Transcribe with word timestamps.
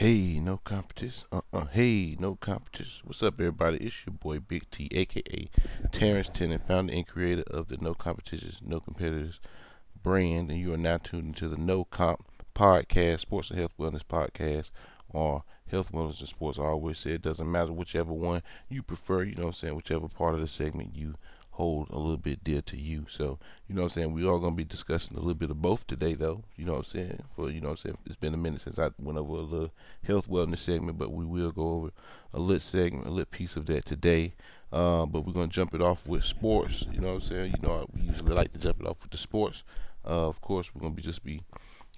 Hey, 0.00 0.40
no 0.40 0.56
competition. 0.56 1.26
Uh 1.30 1.42
uh. 1.52 1.66
Hey, 1.66 2.16
no 2.18 2.34
competition. 2.34 3.02
What's 3.04 3.22
up, 3.22 3.34
everybody? 3.34 3.76
It's 3.76 4.06
your 4.06 4.14
boy 4.14 4.38
Big 4.40 4.70
T, 4.70 4.88
aka 4.92 5.50
Terrence 5.92 6.30
Tennant, 6.32 6.66
founder 6.66 6.94
and 6.94 7.06
creator 7.06 7.44
of 7.48 7.68
the 7.68 7.76
No 7.76 7.92
Competitions, 7.92 8.60
No 8.64 8.80
Competitors 8.80 9.40
brand, 10.02 10.50
and 10.50 10.58
you 10.58 10.72
are 10.72 10.78
now 10.78 10.96
tuned 10.96 11.26
into 11.26 11.50
the 11.50 11.58
No 11.58 11.84
Comp 11.84 12.24
podcast, 12.54 13.20
sports 13.20 13.50
and 13.50 13.58
health 13.58 13.74
wellness 13.78 14.02
podcast, 14.02 14.70
or 15.10 15.44
health 15.70 15.92
wellness 15.92 16.20
and 16.20 16.30
sports. 16.30 16.58
I 16.58 16.62
always 16.62 16.96
say 16.96 17.10
it 17.10 17.20
doesn't 17.20 17.52
matter 17.52 17.70
whichever 17.70 18.14
one 18.14 18.42
you 18.70 18.82
prefer. 18.82 19.24
You 19.24 19.34
know 19.34 19.42
what 19.42 19.48
I'm 19.48 19.52
saying? 19.52 19.76
Whichever 19.76 20.08
part 20.08 20.34
of 20.34 20.40
the 20.40 20.48
segment 20.48 20.96
you 20.96 21.16
hold 21.60 21.90
a 21.90 21.98
little 21.98 22.16
bit 22.16 22.42
dear 22.42 22.62
to 22.62 22.76
you. 22.78 23.04
So, 23.10 23.38
you 23.68 23.74
know 23.74 23.82
what 23.82 23.92
I'm 23.92 23.94
saying? 23.94 24.12
We 24.14 24.22
are 24.22 24.38
going 24.38 24.54
to 24.54 24.56
be 24.56 24.64
discussing 24.64 25.14
a 25.14 25.20
little 25.20 25.34
bit 25.34 25.50
of 25.50 25.60
both 25.60 25.86
today, 25.86 26.14
though. 26.14 26.42
You 26.56 26.64
know 26.64 26.72
what 26.72 26.78
I'm 26.78 26.84
saying? 26.84 27.22
For, 27.36 27.50
you 27.50 27.60
know 27.60 27.68
I'm 27.68 27.76
saying? 27.76 27.98
It's 28.06 28.16
been 28.16 28.32
a 28.32 28.38
minute 28.38 28.62
since 28.62 28.78
I 28.78 28.88
went 28.98 29.18
over 29.18 29.34
a 29.34 29.42
little 29.42 29.70
health 30.02 30.26
wellness 30.26 30.60
segment, 30.60 30.96
but 30.96 31.12
we 31.12 31.26
will 31.26 31.52
go 31.52 31.72
over 31.72 31.90
a 32.32 32.40
lit 32.40 32.62
segment, 32.62 33.06
a 33.06 33.10
lit 33.10 33.30
piece 33.30 33.56
of 33.56 33.66
that 33.66 33.84
today. 33.84 34.32
Uh, 34.72 35.04
but 35.04 35.26
we're 35.26 35.34
going 35.34 35.50
to 35.50 35.54
jump 35.54 35.74
it 35.74 35.82
off 35.82 36.06
with 36.06 36.24
sports. 36.24 36.86
You 36.90 37.00
know 37.00 37.14
what 37.14 37.24
I'm 37.24 37.28
saying? 37.28 37.54
You 37.56 37.68
know, 37.68 37.86
we 37.94 38.02
usually 38.02 38.34
like 38.34 38.54
to 38.54 38.58
jump 38.58 38.80
it 38.80 38.86
off 38.86 39.02
with 39.02 39.10
the 39.10 39.18
sports. 39.18 39.62
Uh, 40.02 40.28
of 40.28 40.40
course, 40.40 40.74
we're 40.74 40.80
going 40.80 40.94
to 40.94 40.96
be 40.96 41.02
just 41.02 41.22
be 41.22 41.42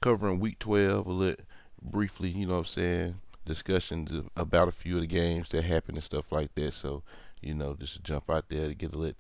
covering 0.00 0.40
week 0.40 0.58
12 0.58 1.06
a 1.06 1.12
little 1.12 1.44
briefly, 1.80 2.30
you 2.30 2.46
know 2.46 2.54
what 2.54 2.60
I'm 2.60 2.64
saying? 2.64 3.14
Discussions 3.46 4.10
about 4.36 4.66
a 4.66 4.72
few 4.72 4.96
of 4.96 5.02
the 5.02 5.06
games 5.06 5.50
that 5.50 5.62
happened 5.62 5.98
and 5.98 6.04
stuff 6.04 6.32
like 6.32 6.52
that. 6.56 6.74
So, 6.74 7.04
you 7.40 7.54
know, 7.54 7.74
just 7.74 7.94
to 7.94 8.02
jump 8.02 8.28
out 8.28 8.48
there 8.48 8.66
to 8.68 8.74
get 8.74 8.94
a 8.94 8.98
little 8.98 9.16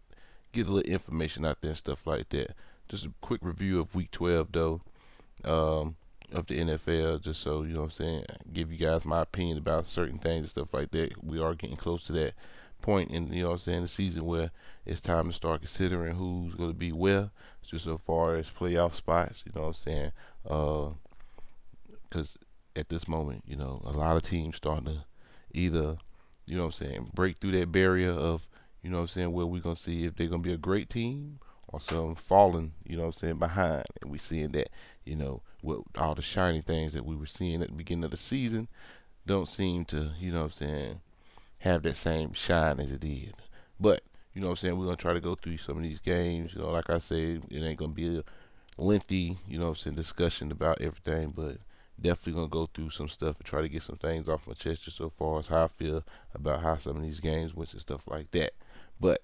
get 0.52 0.66
a 0.66 0.70
little 0.70 0.90
information 0.90 1.44
out 1.44 1.58
there 1.60 1.70
and 1.70 1.78
stuff 1.78 2.06
like 2.06 2.28
that. 2.30 2.54
Just 2.88 3.06
a 3.06 3.12
quick 3.20 3.40
review 3.42 3.80
of 3.80 3.94
Week 3.94 4.10
12 4.10 4.48
though, 4.52 4.80
um, 5.44 5.96
of 6.32 6.46
the 6.46 6.58
NFL, 6.60 7.22
just 7.22 7.40
so 7.40 7.62
you 7.62 7.74
know 7.74 7.80
what 7.80 7.86
I'm 7.86 7.90
saying. 7.92 8.24
Give 8.52 8.72
you 8.72 8.78
guys 8.78 9.04
my 9.04 9.22
opinion 9.22 9.58
about 9.58 9.88
certain 9.88 10.18
things 10.18 10.40
and 10.40 10.50
stuff 10.50 10.68
like 10.72 10.90
that. 10.92 11.24
We 11.24 11.40
are 11.40 11.54
getting 11.54 11.76
close 11.76 12.04
to 12.04 12.12
that 12.12 12.34
point 12.80 13.10
in 13.10 13.32
you 13.32 13.42
know 13.44 13.50
what 13.50 13.54
I'm 13.54 13.60
saying 13.60 13.82
the 13.82 13.88
season 13.88 14.24
where 14.24 14.50
it's 14.84 15.00
time 15.00 15.28
to 15.28 15.32
start 15.32 15.60
considering 15.60 16.16
who's 16.16 16.54
going 16.54 16.70
to 16.70 16.76
be 16.76 16.92
where, 16.92 17.30
just 17.64 17.84
so 17.84 17.98
far 17.98 18.36
as 18.36 18.46
playoff 18.46 18.94
spots. 18.94 19.42
You 19.46 19.52
know 19.54 19.68
what 19.68 19.68
I'm 19.68 19.74
saying? 19.74 20.12
Because 20.42 22.36
uh, 22.36 22.78
at 22.80 22.88
this 22.88 23.06
moment, 23.06 23.44
you 23.46 23.56
know, 23.56 23.80
a 23.84 23.92
lot 23.92 24.16
of 24.16 24.22
teams 24.22 24.56
starting 24.56 24.86
to 24.86 25.04
either 25.54 25.96
you 26.46 26.56
know 26.56 26.64
what 26.66 26.80
I'm 26.80 26.86
saying 26.86 27.10
break 27.14 27.38
through 27.38 27.52
that 27.52 27.70
barrier 27.70 28.10
of 28.10 28.48
you 28.82 28.90
know 28.90 28.98
what 28.98 29.02
I'm 29.02 29.08
saying, 29.08 29.32
where 29.32 29.46
we're 29.46 29.60
going 29.60 29.76
to 29.76 29.82
see 29.82 30.04
if 30.04 30.16
they're 30.16 30.26
going 30.26 30.42
to 30.42 30.48
be 30.48 30.54
a 30.54 30.58
great 30.58 30.90
team 30.90 31.38
or 31.68 31.80
some 31.80 32.14
falling, 32.14 32.72
you 32.84 32.96
know 32.96 33.04
what 33.04 33.14
I'm 33.14 33.20
saying, 33.20 33.38
behind. 33.38 33.84
And 34.00 34.10
we're 34.10 34.18
seeing 34.18 34.50
that, 34.52 34.70
you 35.04 35.16
know, 35.16 35.42
with 35.62 35.80
all 35.96 36.14
the 36.14 36.22
shiny 36.22 36.60
things 36.60 36.92
that 36.92 37.06
we 37.06 37.14
were 37.14 37.26
seeing 37.26 37.62
at 37.62 37.68
the 37.68 37.74
beginning 37.74 38.04
of 38.04 38.10
the 38.10 38.16
season 38.16 38.68
don't 39.26 39.48
seem 39.48 39.84
to, 39.86 40.10
you 40.18 40.32
know 40.32 40.42
what 40.42 40.60
I'm 40.60 40.68
saying, 40.68 41.00
have 41.58 41.82
that 41.84 41.96
same 41.96 42.32
shine 42.32 42.80
as 42.80 42.90
it 42.90 43.00
did. 43.00 43.34
But, 43.78 44.02
you 44.34 44.40
know 44.40 44.48
what 44.48 44.52
I'm 44.52 44.56
saying, 44.56 44.78
we're 44.78 44.86
going 44.86 44.96
to 44.96 45.02
try 45.02 45.14
to 45.14 45.20
go 45.20 45.36
through 45.36 45.58
some 45.58 45.76
of 45.76 45.82
these 45.82 46.00
games. 46.00 46.54
You 46.54 46.62
know, 46.62 46.70
like 46.70 46.90
I 46.90 46.98
said, 46.98 47.42
it 47.48 47.62
ain't 47.62 47.78
going 47.78 47.92
to 47.92 47.94
be 47.94 48.18
a 48.18 48.24
lengthy, 48.76 49.38
you 49.46 49.58
know 49.58 49.66
what 49.66 49.70
I'm 49.70 49.76
saying, 49.76 49.96
discussion 49.96 50.50
about 50.50 50.80
everything, 50.80 51.32
but 51.36 51.58
definitely 52.00 52.32
gonna 52.32 52.48
go 52.48 52.66
through 52.66 52.90
some 52.90 53.08
stuff 53.08 53.36
and 53.38 53.46
try 53.46 53.62
to 53.62 53.68
get 53.68 53.82
some 53.82 53.96
things 53.96 54.28
off 54.28 54.46
my 54.46 54.54
chest 54.54 54.84
just 54.84 54.96
so 54.96 55.10
far 55.10 55.38
as 55.38 55.46
how 55.46 55.64
I 55.64 55.68
feel 55.68 56.02
about 56.34 56.62
how 56.62 56.76
some 56.76 56.96
of 56.96 57.02
these 57.02 57.20
games 57.20 57.54
went 57.54 57.72
and 57.72 57.80
stuff 57.80 58.02
like 58.06 58.30
that. 58.32 58.52
But 59.00 59.22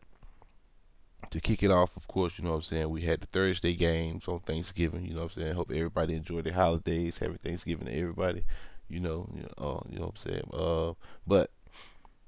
to 1.31 1.41
kick 1.41 1.63
it 1.63 1.71
off, 1.71 1.97
of 1.97 2.09
course, 2.09 2.39
you 2.39 2.45
know 2.45 2.51
what 2.51 2.57
I'm 2.57 2.63
saying, 2.63 2.91
we 2.91 3.03
had 3.03 3.21
the 3.21 3.27
Thursday 3.27 3.75
games 3.75 4.27
on 4.29 4.41
Thanksgiving, 4.41 5.05
you 5.05 5.15
know 5.15 5.23
what 5.23 5.37
I'm 5.37 5.43
saying. 5.43 5.55
Hope 5.55 5.71
everybody 5.71 6.15
enjoyed 6.15 6.45
their 6.45 6.55
holidays, 6.55 7.19
happy 7.19 7.39
Thanksgiving 7.43 7.87
to 7.87 7.93
everybody, 7.93 8.45
you 8.89 9.01
know, 9.01 9.29
you 9.35 9.43
know, 9.43 9.49
uh, 9.59 9.81
you 9.91 9.99
know 9.99 10.07
what 10.07 10.25
I'm 10.25 10.31
saying. 10.31 10.51
Uh, 10.53 10.95
but 11.27 11.51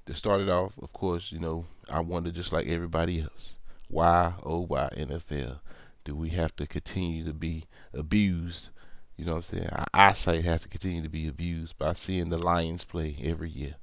to 0.06 0.14
start 0.14 0.40
it 0.40 0.48
off, 0.48 0.74
of 0.82 0.92
course, 0.92 1.32
you 1.32 1.38
know, 1.38 1.66
I 1.88 2.00
wonder 2.00 2.30
just 2.30 2.52
like 2.52 2.66
everybody 2.66 3.22
else, 3.22 3.58
why, 3.88 4.34
oh, 4.42 4.60
why 4.60 4.90
NFL 4.96 5.60
do 6.04 6.14
we 6.14 6.30
have 6.30 6.54
to 6.56 6.66
continue 6.66 7.24
to 7.24 7.32
be 7.32 7.66
abused? 7.92 8.70
You 9.16 9.24
know 9.24 9.32
what 9.32 9.50
I'm 9.50 9.58
saying? 9.58 9.68
Our 9.70 9.86
eyesight 9.92 10.44
has 10.44 10.62
to 10.62 10.68
continue 10.68 11.02
to 11.02 11.08
be 11.08 11.28
abused 11.28 11.76
by 11.78 11.92
seeing 11.92 12.30
the 12.30 12.38
Lions 12.38 12.84
play 12.84 13.16
every 13.22 13.50
year. 13.50 13.76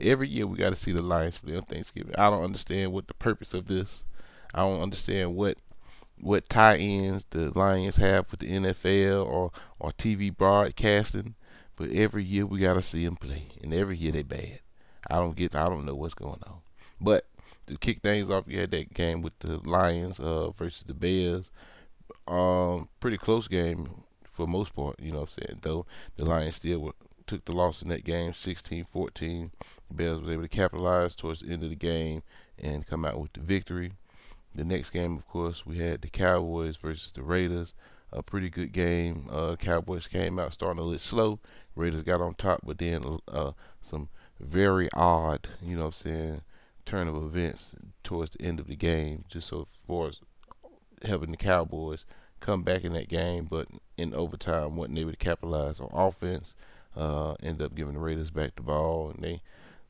Every 0.00 0.28
year 0.28 0.46
we 0.46 0.58
got 0.58 0.70
to 0.70 0.76
see 0.76 0.92
the 0.92 1.02
Lions 1.02 1.38
play 1.38 1.56
on 1.56 1.62
Thanksgiving. 1.62 2.14
I 2.16 2.30
don't 2.30 2.44
understand 2.44 2.92
what 2.92 3.08
the 3.08 3.14
purpose 3.14 3.54
of 3.54 3.66
this. 3.66 4.04
I 4.54 4.60
don't 4.60 4.82
understand 4.82 5.36
what 5.36 5.58
what 6.20 6.50
tie-ins 6.50 7.24
the 7.30 7.50
Lions 7.58 7.96
have 7.96 8.30
with 8.30 8.40
the 8.40 8.50
NFL 8.50 9.24
or 9.26 9.52
or 9.78 9.92
TV 9.92 10.36
broadcasting. 10.36 11.34
But 11.76 11.90
every 11.92 12.24
year 12.24 12.44
we 12.44 12.60
got 12.60 12.74
to 12.74 12.82
see 12.82 13.06
them 13.06 13.16
play, 13.16 13.46
and 13.62 13.72
every 13.72 13.96
year 13.96 14.12
they 14.12 14.22
bad. 14.22 14.60
I 15.10 15.14
don't 15.14 15.34
get. 15.34 15.54
I 15.54 15.66
don't 15.66 15.86
know 15.86 15.94
what's 15.94 16.12
going 16.12 16.40
on. 16.46 16.58
But 17.00 17.24
to 17.66 17.78
kick 17.78 18.02
things 18.02 18.28
off, 18.28 18.44
you 18.46 18.60
had 18.60 18.70
that 18.72 18.92
game 18.92 19.22
with 19.22 19.38
the 19.38 19.56
Lions 19.58 20.20
uh, 20.20 20.50
versus 20.50 20.84
the 20.86 20.92
Bears. 20.92 21.50
Um, 22.28 22.88
pretty 23.00 23.16
close 23.16 23.48
game 23.48 23.88
for 24.24 24.46
most 24.46 24.74
part. 24.74 25.00
You 25.00 25.12
know 25.12 25.20
what 25.20 25.30
I'm 25.38 25.46
saying? 25.46 25.58
Though 25.62 25.86
the 26.16 26.26
Lions 26.26 26.56
still 26.56 26.80
were, 26.80 26.94
took 27.30 27.44
the 27.44 27.52
loss 27.52 27.80
in 27.80 27.88
that 27.88 28.02
game, 28.02 28.32
16-14. 28.32 29.50
The 29.88 29.94
Bears 29.94 30.20
was 30.20 30.30
able 30.30 30.42
to 30.42 30.48
capitalize 30.48 31.14
towards 31.14 31.40
the 31.40 31.52
end 31.52 31.62
of 31.62 31.70
the 31.70 31.76
game 31.76 32.24
and 32.58 32.84
come 32.84 33.04
out 33.04 33.20
with 33.20 33.32
the 33.34 33.40
victory. 33.40 33.92
The 34.52 34.64
next 34.64 34.90
game, 34.90 35.16
of 35.16 35.28
course, 35.28 35.64
we 35.64 35.78
had 35.78 36.02
the 36.02 36.08
Cowboys 36.08 36.76
versus 36.76 37.12
the 37.12 37.22
Raiders. 37.22 37.72
A 38.12 38.20
pretty 38.20 38.50
good 38.50 38.72
game. 38.72 39.28
Uh, 39.30 39.54
Cowboys 39.54 40.08
came 40.08 40.40
out 40.40 40.52
starting 40.52 40.80
a 40.80 40.82
little 40.82 40.98
slow. 40.98 41.38
Raiders 41.76 42.02
got 42.02 42.20
on 42.20 42.34
top, 42.34 42.62
but 42.64 42.78
then 42.78 43.04
uh, 43.28 43.52
some 43.80 44.08
very 44.40 44.88
odd, 44.92 45.46
you 45.62 45.76
know 45.76 45.84
what 45.84 45.94
I'm 45.94 46.02
saying, 46.02 46.40
turn 46.84 47.06
of 47.06 47.14
events 47.14 47.76
towards 48.02 48.32
the 48.32 48.42
end 48.42 48.58
of 48.58 48.66
the 48.66 48.74
game, 48.74 49.24
just 49.28 49.46
so 49.46 49.68
far 49.86 50.08
as 50.08 50.16
helping 51.04 51.30
the 51.30 51.36
Cowboys 51.36 52.04
come 52.40 52.64
back 52.64 52.82
in 52.82 52.92
that 52.94 53.08
game, 53.08 53.46
but 53.48 53.68
in 53.96 54.14
overtime 54.14 54.74
wasn't 54.74 54.98
able 54.98 55.12
to 55.12 55.16
capitalize 55.16 55.78
on 55.78 55.90
offense. 55.92 56.56
Uh, 57.00 57.34
end 57.42 57.62
up 57.62 57.74
giving 57.74 57.94
the 57.94 58.00
Raiders 58.00 58.30
back 58.30 58.56
the 58.56 58.62
ball, 58.62 59.10
and 59.10 59.24
they 59.24 59.40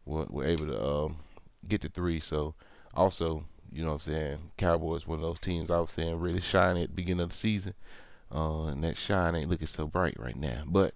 were, 0.05 0.27
were 0.27 0.47
able 0.47 0.67
to 0.67 0.81
um, 0.81 1.17
get 1.67 1.83
the 1.83 1.89
three. 1.89 2.21
So 2.21 2.55
also, 2.95 3.47
you 3.73 3.83
know 3.83 3.95
what 3.95 4.07
I'm 4.07 4.13
saying, 4.13 4.39
Cowboys 4.57 5.09
one 5.09 5.19
of 5.19 5.23
those 5.23 5.41
teams 5.41 5.73
I 5.73 5.81
was 5.81 5.91
saying 5.91 6.21
really 6.21 6.41
shiny 6.41 6.85
at 6.85 6.91
the 6.91 6.95
beginning 6.95 7.25
of 7.25 7.31
the 7.31 7.37
season. 7.37 7.75
Uh, 8.33 8.67
and 8.67 8.85
that 8.85 8.97
shine 8.97 9.35
ain't 9.35 9.51
looking 9.51 9.67
so 9.67 9.89
bright 9.89 10.15
right 10.17 10.37
now. 10.37 10.63
But 10.65 10.95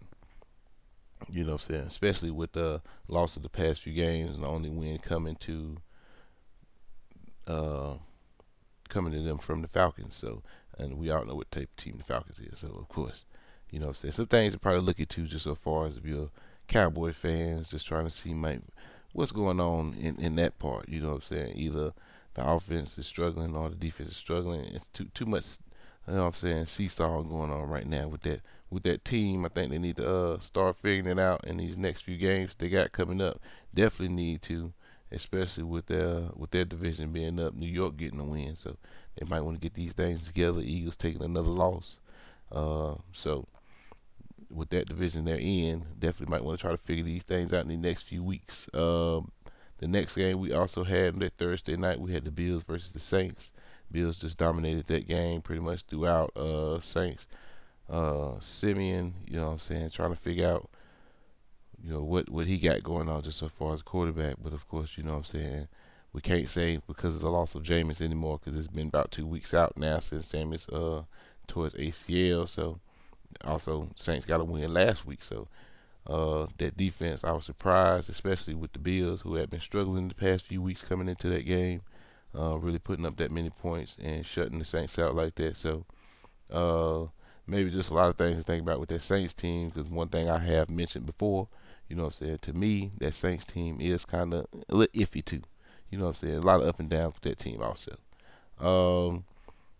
you 1.28 1.42
know 1.42 1.54
what 1.54 1.62
I'm 1.62 1.66
saying, 1.66 1.86
especially 1.88 2.30
with 2.30 2.52
the 2.52 2.80
loss 3.08 3.36
of 3.36 3.42
the 3.42 3.48
past 3.48 3.82
few 3.82 3.92
games 3.92 4.36
and 4.36 4.44
the 4.44 4.48
only 4.48 4.70
win 4.70 4.98
coming 4.98 5.34
to 5.40 5.78
uh, 7.48 7.94
coming 8.88 9.12
to 9.12 9.22
them 9.22 9.38
from 9.38 9.62
the 9.62 9.68
Falcons. 9.68 10.14
So 10.14 10.44
and 10.78 10.96
we 10.96 11.10
all 11.10 11.24
know 11.24 11.34
what 11.34 11.50
type 11.50 11.70
of 11.76 11.82
team 11.82 11.96
the 11.98 12.04
Falcons 12.04 12.38
is. 12.38 12.60
So 12.60 12.68
of 12.68 12.88
course, 12.88 13.24
you 13.74 13.80
know 13.80 13.86
what 13.86 13.96
I'm 13.96 14.02
saying. 14.02 14.12
Some 14.12 14.26
things 14.26 14.52
to 14.52 14.58
probably 14.60 14.82
look 14.82 15.00
into 15.00 15.26
just 15.26 15.42
so 15.42 15.56
far 15.56 15.88
as 15.88 15.96
if 15.96 16.06
you're 16.06 16.30
Cowboy 16.68 17.12
fans, 17.12 17.70
just 17.70 17.88
trying 17.88 18.04
to 18.04 18.10
see 18.10 18.32
what's 19.12 19.32
going 19.32 19.58
on 19.58 19.94
in, 19.94 20.14
in 20.20 20.36
that 20.36 20.60
part. 20.60 20.88
You 20.88 21.00
know 21.00 21.08
what 21.08 21.14
I'm 21.14 21.22
saying? 21.22 21.56
Either 21.56 21.92
the 22.34 22.48
offense 22.48 22.96
is 22.98 23.06
struggling 23.08 23.56
or 23.56 23.70
the 23.70 23.74
defense 23.74 24.10
is 24.10 24.16
struggling. 24.16 24.60
It's 24.66 24.86
too 24.92 25.06
too 25.12 25.26
much. 25.26 25.58
You 26.06 26.14
know 26.14 26.20
what 26.20 26.26
I'm 26.28 26.34
saying? 26.34 26.66
Seesaw 26.66 27.22
going 27.22 27.50
on 27.50 27.68
right 27.68 27.86
now 27.86 28.06
with 28.06 28.22
that 28.22 28.42
with 28.70 28.84
that 28.84 29.04
team. 29.04 29.44
I 29.44 29.48
think 29.48 29.72
they 29.72 29.78
need 29.78 29.96
to 29.96 30.08
uh, 30.08 30.38
start 30.38 30.76
figuring 30.76 31.18
it 31.18 31.20
out 31.20 31.44
in 31.44 31.56
these 31.56 31.76
next 31.76 32.02
few 32.02 32.16
games 32.16 32.52
they 32.56 32.68
got 32.68 32.92
coming 32.92 33.20
up. 33.20 33.40
Definitely 33.74 34.14
need 34.14 34.42
to, 34.42 34.72
especially 35.10 35.64
with 35.64 35.86
their 35.86 36.28
with 36.36 36.52
their 36.52 36.64
division 36.64 37.10
being 37.10 37.40
up. 37.40 37.54
New 37.54 37.66
York 37.66 37.96
getting 37.96 38.18
the 38.18 38.24
win, 38.24 38.54
so 38.54 38.76
they 39.16 39.26
might 39.26 39.40
want 39.40 39.56
to 39.56 39.60
get 39.60 39.74
these 39.74 39.94
things 39.94 40.26
together. 40.26 40.60
Eagles 40.60 40.94
taking 40.94 41.24
another 41.24 41.50
loss, 41.50 41.98
uh, 42.52 42.94
so 43.12 43.48
with 44.54 44.70
that 44.70 44.88
division 44.88 45.24
they're 45.24 45.36
in, 45.36 45.84
definitely 45.98 46.32
might 46.32 46.44
want 46.44 46.58
to 46.58 46.62
try 46.62 46.70
to 46.70 46.78
figure 46.78 47.04
these 47.04 47.22
things 47.22 47.52
out 47.52 47.62
in 47.62 47.68
the 47.68 47.76
next 47.76 48.04
few 48.04 48.22
weeks. 48.22 48.68
Um, 48.72 49.32
the 49.78 49.88
next 49.88 50.14
game 50.14 50.38
we 50.38 50.52
also 50.52 50.84
had 50.84 51.18
that 51.20 51.36
Thursday 51.36 51.76
night, 51.76 52.00
we 52.00 52.12
had 52.12 52.24
the 52.24 52.30
Bills 52.30 52.62
versus 52.62 52.92
the 52.92 53.00
Saints. 53.00 53.52
Bills 53.90 54.16
just 54.16 54.38
dominated 54.38 54.86
that 54.86 55.08
game 55.08 55.42
pretty 55.42 55.60
much 55.60 55.82
throughout. 55.82 56.36
Uh, 56.36 56.80
Saints, 56.80 57.26
uh, 57.90 58.32
Siemian, 58.40 59.14
you 59.26 59.36
know 59.36 59.46
what 59.46 59.52
I'm 59.52 59.58
saying, 59.58 59.90
trying 59.90 60.14
to 60.14 60.20
figure 60.20 60.48
out, 60.48 60.70
you 61.82 61.92
know, 61.92 62.02
what, 62.02 62.30
what 62.30 62.46
he 62.46 62.58
got 62.58 62.82
going 62.82 63.08
on 63.08 63.22
just 63.22 63.38
so 63.38 63.48
far 63.48 63.74
as 63.74 63.82
quarterback. 63.82 64.36
But 64.42 64.52
of 64.52 64.66
course, 64.68 64.92
you 64.96 65.02
know 65.02 65.12
what 65.12 65.18
I'm 65.18 65.24
saying, 65.24 65.68
we 66.12 66.20
can't 66.20 66.48
say 66.48 66.80
because 66.86 67.16
of 67.16 67.20
the 67.20 67.30
loss 67.30 67.54
of 67.54 67.64
Jameis 67.64 68.00
anymore 68.00 68.40
because 68.42 68.56
it's 68.56 68.72
been 68.72 68.88
about 68.88 69.10
two 69.10 69.26
weeks 69.26 69.52
out 69.52 69.76
now 69.76 69.98
since 69.98 70.28
Jameis 70.28 70.72
uh, 70.72 71.02
towards 71.48 71.74
ACL. 71.74 72.48
So 72.48 72.78
also 73.44 73.90
Saints 73.96 74.26
got 74.26 74.40
a 74.40 74.44
win 74.44 74.72
last 74.72 75.06
week, 75.06 75.22
so 75.22 75.48
uh, 76.06 76.46
that 76.58 76.76
defense 76.76 77.24
I 77.24 77.32
was 77.32 77.46
surprised, 77.46 78.10
especially 78.10 78.54
with 78.54 78.72
the 78.72 78.78
Bills 78.78 79.22
who 79.22 79.34
had 79.36 79.50
been 79.50 79.60
struggling 79.60 80.08
the 80.08 80.14
past 80.14 80.44
few 80.44 80.60
weeks 80.60 80.82
coming 80.82 81.08
into 81.08 81.28
that 81.30 81.46
game, 81.46 81.82
uh, 82.36 82.58
really 82.58 82.78
putting 82.78 83.06
up 83.06 83.16
that 83.16 83.30
many 83.30 83.50
points 83.50 83.96
and 84.02 84.26
shutting 84.26 84.58
the 84.58 84.64
Saints 84.64 84.98
out 84.98 85.14
like 85.14 85.34
that. 85.36 85.56
So 85.56 85.86
uh, 86.50 87.10
maybe 87.46 87.70
just 87.70 87.90
a 87.90 87.94
lot 87.94 88.10
of 88.10 88.16
things 88.16 88.38
to 88.38 88.42
think 88.42 88.62
about 88.62 88.80
with 88.80 88.90
that 88.90 89.02
Saints 89.02 89.34
team. 89.34 89.70
Because 89.70 89.90
one 89.90 90.08
thing 90.08 90.28
I 90.28 90.38
have 90.38 90.68
mentioned 90.68 91.06
before, 91.06 91.48
you 91.88 91.96
know 91.96 92.04
what 92.04 92.20
I'm 92.20 92.26
saying. 92.26 92.38
To 92.42 92.52
me, 92.52 92.92
that 92.98 93.14
Saints 93.14 93.46
team 93.46 93.80
is 93.80 94.04
kind 94.04 94.34
of 94.34 94.46
a 94.68 94.74
little 94.74 95.00
iffy 95.00 95.24
too. 95.24 95.42
You 95.90 95.98
know 95.98 96.06
what 96.06 96.22
I'm 96.22 96.28
saying. 96.28 96.38
A 96.38 96.40
lot 96.40 96.60
of 96.60 96.68
up 96.68 96.80
and 96.80 96.90
down 96.90 97.06
with 97.06 97.20
that 97.22 97.38
team 97.38 97.62
also. 97.62 97.96
Um, 98.58 99.24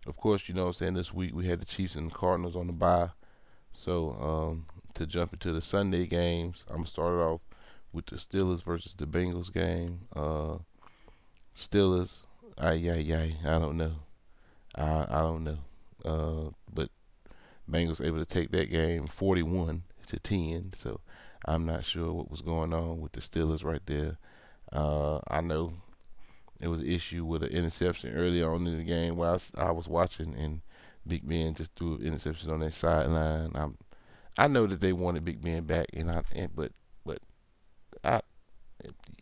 of 0.07 0.17
course, 0.17 0.47
you 0.47 0.55
know 0.55 0.63
what 0.63 0.69
I'm 0.69 0.73
saying. 0.73 0.93
This 0.93 1.13
week 1.13 1.35
we 1.35 1.47
had 1.47 1.59
the 1.59 1.65
Chiefs 1.65 1.95
and 1.95 2.09
the 2.09 2.15
Cardinals 2.15 2.55
on 2.55 2.67
the 2.67 2.73
bye. 2.73 3.09
So 3.83 4.11
um, 4.19 4.65
to 4.95 5.05
jump 5.05 5.33
into 5.33 5.51
the 5.51 5.61
Sunday 5.61 6.05
games, 6.05 6.65
I'm 6.69 6.77
gonna 6.77 6.87
start 6.87 7.15
off 7.15 7.41
with 7.93 8.07
the 8.07 8.15
Steelers 8.15 8.63
versus 8.63 8.93
the 8.97 9.05
Bengals 9.05 9.53
game. 9.53 10.01
Uh, 10.15 10.57
Steelers, 11.57 12.25
ay 12.57 12.89
ay 12.89 13.13
ay, 13.13 13.37
I 13.45 13.59
don't 13.59 13.77
know. 13.77 13.93
I 14.75 15.05
I 15.09 15.21
don't 15.21 15.43
know. 15.43 15.59
Uh, 16.03 16.51
but 16.73 16.89
Bengals 17.69 18.05
able 18.05 18.19
to 18.19 18.25
take 18.25 18.51
that 18.51 18.69
game 18.69 19.07
41 19.07 19.83
to 20.07 20.19
10. 20.19 20.73
So 20.75 20.99
I'm 21.45 21.65
not 21.65 21.83
sure 21.83 22.13
what 22.13 22.29
was 22.31 22.41
going 22.41 22.73
on 22.73 23.01
with 23.01 23.13
the 23.13 23.21
Steelers 23.21 23.63
right 23.63 23.81
there. 23.85 24.17
Uh, 24.71 25.19
I 25.27 25.41
know 25.41 25.73
it 26.59 26.67
was 26.67 26.81
an 26.81 26.87
issue 26.87 27.25
with 27.25 27.43
an 27.43 27.49
interception 27.49 28.15
early 28.15 28.41
on 28.41 28.65
in 28.67 28.77
the 28.77 28.83
game 28.83 29.15
while 29.15 29.39
I 29.57 29.71
was 29.71 29.87
watching, 29.87 30.35
and 30.35 30.61
Big 31.07 31.27
Ben 31.27 31.53
just 31.53 31.71
threw 31.75 31.95
an 31.95 32.03
interception 32.03 32.51
on 32.51 32.59
that 32.59 32.73
sideline. 32.73 33.51
I'm, 33.55 33.77
I 34.37 34.47
know 34.47 34.67
that 34.67 34.81
they 34.81 34.93
wanted 34.93 35.25
Big 35.25 35.41
Ben 35.41 35.63
back, 35.63 35.87
and 35.93 36.11
I, 36.11 36.23
and, 36.33 36.55
but, 36.55 36.71
but, 37.05 37.19
I, 38.03 38.21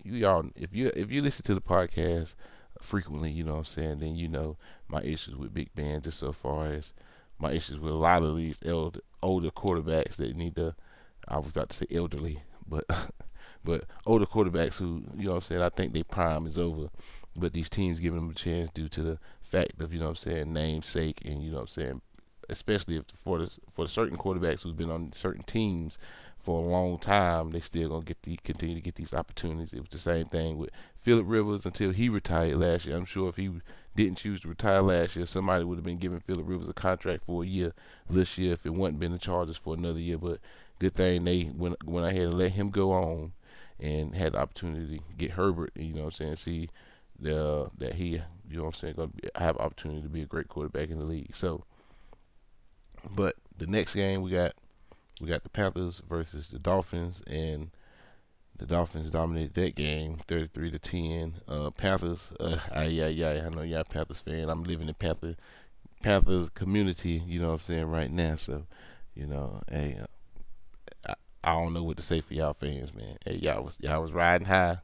you 0.04 0.14
y'all, 0.14 0.46
if 0.56 0.74
you 0.74 0.92
if 0.96 1.12
you 1.12 1.22
listen 1.22 1.44
to 1.46 1.56
the 1.56 1.62
podcast 1.62 2.36
frequently, 2.82 3.32
you 3.32 3.44
know 3.44 3.54
what 3.54 3.60
I'm 3.60 3.66
saying, 3.66 4.00
then 4.00 4.16
you 4.16 4.28
know 4.28 4.58
my 4.88 5.02
issues 5.02 5.36
with 5.36 5.54
Big 5.54 5.70
Ben 5.76 6.02
just 6.02 6.20
so 6.20 6.32
far 6.32 6.68
as 6.68 6.94
my 7.40 7.52
issues 7.52 7.80
with 7.80 7.94
a 7.94 7.98
lot 7.98 8.24
of 8.24 8.38
these 8.38 8.60
elder, 8.66 9.02
older 9.22 9.52
quarterbacks 9.52 10.16
that 10.18 10.36
need 10.36 10.56
to. 10.56 10.76
I 11.28 11.38
was 11.38 11.52
about 11.52 11.70
to 11.70 11.78
say 11.78 11.86
elderly, 11.92 12.44
but 12.68 12.86
but 13.64 13.86
older 14.06 14.26
quarterbacks 14.26 14.76
who 14.76 15.04
you 15.16 15.26
know 15.26 15.32
what 15.32 15.44
I'm 15.44 15.48
saying. 15.48 15.62
I 15.62 15.70
think 15.70 15.94
their 15.94 16.04
prime 16.04 16.46
is 16.46 16.58
over, 16.58 16.90
but 17.36 17.54
these 17.54 17.70
teams 17.70 18.00
giving 18.00 18.20
them 18.20 18.30
a 18.30 18.34
chance 18.34 18.70
due 18.70 18.90
to 18.90 19.02
the 19.02 19.20
fact 19.54 19.80
of 19.82 19.94
you 19.94 20.00
know 20.00 20.06
what 20.06 20.26
I'm 20.26 20.32
saying 20.32 20.54
namesake 20.54 21.22
and 21.24 21.44
you 21.44 21.52
know 21.52 21.58
what 21.58 21.62
I'm 21.62 21.68
saying, 21.68 22.02
especially 22.50 22.98
if 22.98 23.06
for 23.16 23.38
the 23.38 23.52
for 23.70 23.88
certain 23.88 24.18
quarterbacks 24.18 24.62
who've 24.62 24.76
been 24.76 24.90
on 24.92 25.14
certain 25.14 25.44
teams 25.44 26.00
for 26.40 26.62
a 26.62 26.68
long 26.68 26.98
time, 26.98 27.52
they 27.52 27.62
still 27.62 27.90
gonna 27.90 28.04
get 28.04 28.24
the 28.24 28.38
continue 28.44 28.76
to 28.76 28.82
get 28.82 28.96
these 28.96 29.14
opportunities. 29.14 29.72
It 29.72 29.80
was 29.80 29.90
the 29.90 30.00
same 30.00 30.26
thing 30.26 30.58
with 30.58 30.72
Philip 31.00 31.26
Rivers 31.28 31.66
until 31.66 31.92
he 31.92 32.10
retired 32.10 32.58
last 32.58 32.86
year. 32.86 32.98
I'm 32.98 33.06
sure 33.06 33.30
if 33.30 33.36
he 33.36 33.52
didn't 33.96 34.18
choose 34.18 34.42
to 34.42 34.50
retire 34.50 34.82
last 34.82 35.16
year, 35.16 35.26
somebody 35.28 35.64
would 35.64 35.78
have 35.78 35.86
been 35.86 36.00
giving 36.00 36.20
Philip 36.20 36.48
Rivers 36.48 36.68
a 36.68 36.74
contract 36.74 37.24
for 37.24 37.44
a 37.44 37.48
year 37.48 37.74
this 38.10 38.38
year 38.38 38.54
if 38.54 38.66
it 38.66 38.74
wasn't 38.74 39.00
been 39.00 39.12
the 39.12 39.20
Chargers 39.20 39.58
for 39.58 39.76
another 39.76 40.00
year. 40.00 40.18
But 40.18 40.40
good 40.80 40.96
thing 40.96 41.24
they 41.26 41.52
went 41.56 41.84
went 41.86 42.08
ahead 42.08 42.24
and 42.24 42.38
let 42.40 42.54
him 42.54 42.72
go 42.72 42.92
on 42.92 43.34
and 43.80 44.16
had 44.16 44.34
the 44.34 44.40
opportunity 44.40 44.98
to 44.98 45.04
get 45.16 45.32
Herbert. 45.32 45.72
You 45.76 45.94
know 45.94 46.06
what 46.06 46.20
I'm 46.20 46.36
saying? 46.36 46.36
See 46.38 46.70
the 47.24 47.70
that 47.78 47.96
he 47.96 48.22
you 48.50 48.58
know 48.58 48.66
what 48.66 48.76
I'm 48.76 48.80
saying 48.80 48.94
gonna 48.96 49.08
be, 49.08 49.30
have 49.36 49.58
opportunity 49.58 50.02
to 50.02 50.10
be 50.10 50.22
a 50.22 50.28
great 50.28 50.50
quarterback 50.50 50.90
in 50.90 51.00
the 51.00 51.06
league. 51.06 51.36
So, 51.36 51.64
but 53.10 53.36
the 53.58 53.66
next 53.66 53.96
game 53.96 54.22
we 54.22 54.32
got 54.32 54.54
we 55.22 55.28
got 55.28 55.44
the 55.44 55.50
Panthers 55.50 56.02
versus 56.08 56.50
the 56.50 56.60
Dolphins, 56.60 57.24
and 57.26 57.72
the 58.58 58.66
Dolphins 58.66 59.10
dominated 59.10 59.54
that 59.56 59.76
game, 59.76 60.18
33 60.28 60.72
to 60.72 60.80
10. 60.80 61.36
Uh, 61.48 61.70
Panthers, 61.72 62.32
uh, 62.40 62.58
yeah, 62.88 63.08
yeah, 63.08 63.44
I 63.46 63.50
know 63.50 63.62
y'all 63.62 63.84
Panthers 63.84 64.20
fan. 64.20 64.50
I'm 64.50 64.64
living 64.64 64.88
in 64.88 64.94
Panther 64.94 65.36
Panthers 66.02 66.50
community, 66.50 67.24
you 67.26 67.40
know 67.40 67.48
what 67.48 67.54
I'm 67.54 67.60
saying, 67.60 67.86
right 67.86 68.12
now. 68.12 68.36
So, 68.36 68.66
you 69.16 69.26
know, 69.26 69.62
hey, 69.70 69.98
uh, 70.02 71.14
I, 71.44 71.52
I 71.52 71.54
don't 71.54 71.74
know 71.74 71.84
what 71.84 71.98
to 71.98 72.04
say 72.04 72.22
for 72.22 72.34
y'all 72.34 72.54
fans, 72.54 72.94
man. 72.94 73.18
Hey, 73.26 73.36
y'all 73.36 73.64
was 73.64 73.78
y'all 73.80 74.02
was 74.02 74.12
riding 74.12 74.48
high 74.48 74.80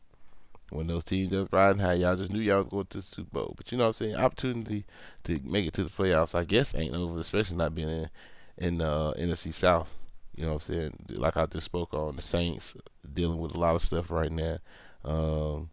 when 0.71 0.87
those 0.87 1.03
teams 1.03 1.31
just 1.31 1.51
riding 1.51 1.81
high. 1.81 1.93
Y'all 1.93 2.15
just 2.15 2.31
knew 2.31 2.39
y'all 2.39 2.57
was 2.57 2.67
going 2.67 2.85
to 2.87 2.97
the 2.97 3.03
Super 3.03 3.29
Bowl, 3.31 3.53
but 3.55 3.71
you 3.71 3.77
know 3.77 3.85
what 3.85 4.01
I'm 4.01 4.05
saying. 4.05 4.15
Opportunity 4.15 4.85
to 5.23 5.39
make 5.43 5.67
it 5.67 5.73
to 5.73 5.83
the 5.83 5.89
playoffs, 5.89 6.35
I 6.35 6.43
guess, 6.43 6.75
ain't 6.75 6.95
over, 6.95 7.19
especially 7.19 7.57
not 7.57 7.75
being 7.75 7.89
in 7.89 8.09
in 8.57 8.81
uh, 8.81 9.13
NFC 9.17 9.53
South. 9.53 9.89
You 10.35 10.45
know 10.45 10.53
what 10.53 10.69
I'm 10.69 10.73
saying? 10.75 10.93
Like 11.09 11.37
I 11.37 11.45
just 11.47 11.65
spoke 11.65 11.93
on 11.93 12.15
the 12.15 12.21
Saints 12.21 12.75
dealing 13.13 13.39
with 13.39 13.55
a 13.55 13.57
lot 13.57 13.75
of 13.75 13.83
stuff 13.83 14.09
right 14.11 14.31
now. 14.31 14.59
Um, 15.03 15.69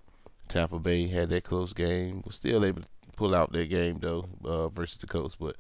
Tampa 0.48 0.78
Bay 0.78 1.06
had 1.08 1.31
that 1.31 1.44
close 1.44 1.72
game, 1.72 2.22
was 2.25 2.37
still 2.37 2.64
able 2.64 2.82
to 2.82 2.88
pull 3.16 3.34
out 3.34 3.52
their 3.52 3.66
game 3.66 3.99
though 4.00 4.26
uh, 4.44 4.69
versus 4.69 4.99
the 4.99 5.06
Colts. 5.06 5.37
But 5.37 5.56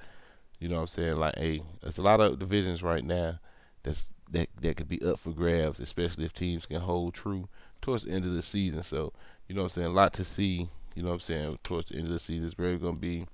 you 0.58 0.68
know 0.68 0.76
what 0.76 0.82
I'm 0.82 0.86
saying? 0.88 1.16
Like, 1.16 1.36
hey, 1.36 1.62
there's 1.82 1.98
a 1.98 2.02
lot 2.02 2.20
of 2.20 2.38
divisions 2.38 2.82
right 2.82 3.04
now 3.04 3.38
that's 3.82 4.08
that 4.30 4.48
that 4.60 4.76
could 4.76 4.88
be 4.88 5.02
up 5.02 5.18
for 5.18 5.30
grabs, 5.30 5.80
especially 5.80 6.24
if 6.24 6.32
teams 6.32 6.66
can 6.66 6.80
hold 6.80 7.14
true 7.14 7.48
towards 7.80 8.04
the 8.04 8.10
end 8.10 8.24
of 8.24 8.32
the 8.32 8.42
season. 8.42 8.82
So 8.82 9.12
you 9.48 9.54
know 9.54 9.62
what 9.62 9.72
I'm 9.72 9.82
saying? 9.82 9.88
A 9.88 9.90
lot 9.90 10.12
to 10.14 10.24
see. 10.24 10.68
You 10.94 11.02
know 11.02 11.08
what 11.08 11.16
I'm 11.16 11.20
saying? 11.20 11.58
Towards 11.62 11.90
the 11.90 11.96
end 11.96 12.06
of 12.06 12.12
the 12.12 12.18
season, 12.18 12.46
it's 12.46 12.58
really 12.58 12.78
gonna 12.78 12.96
be 12.96 13.26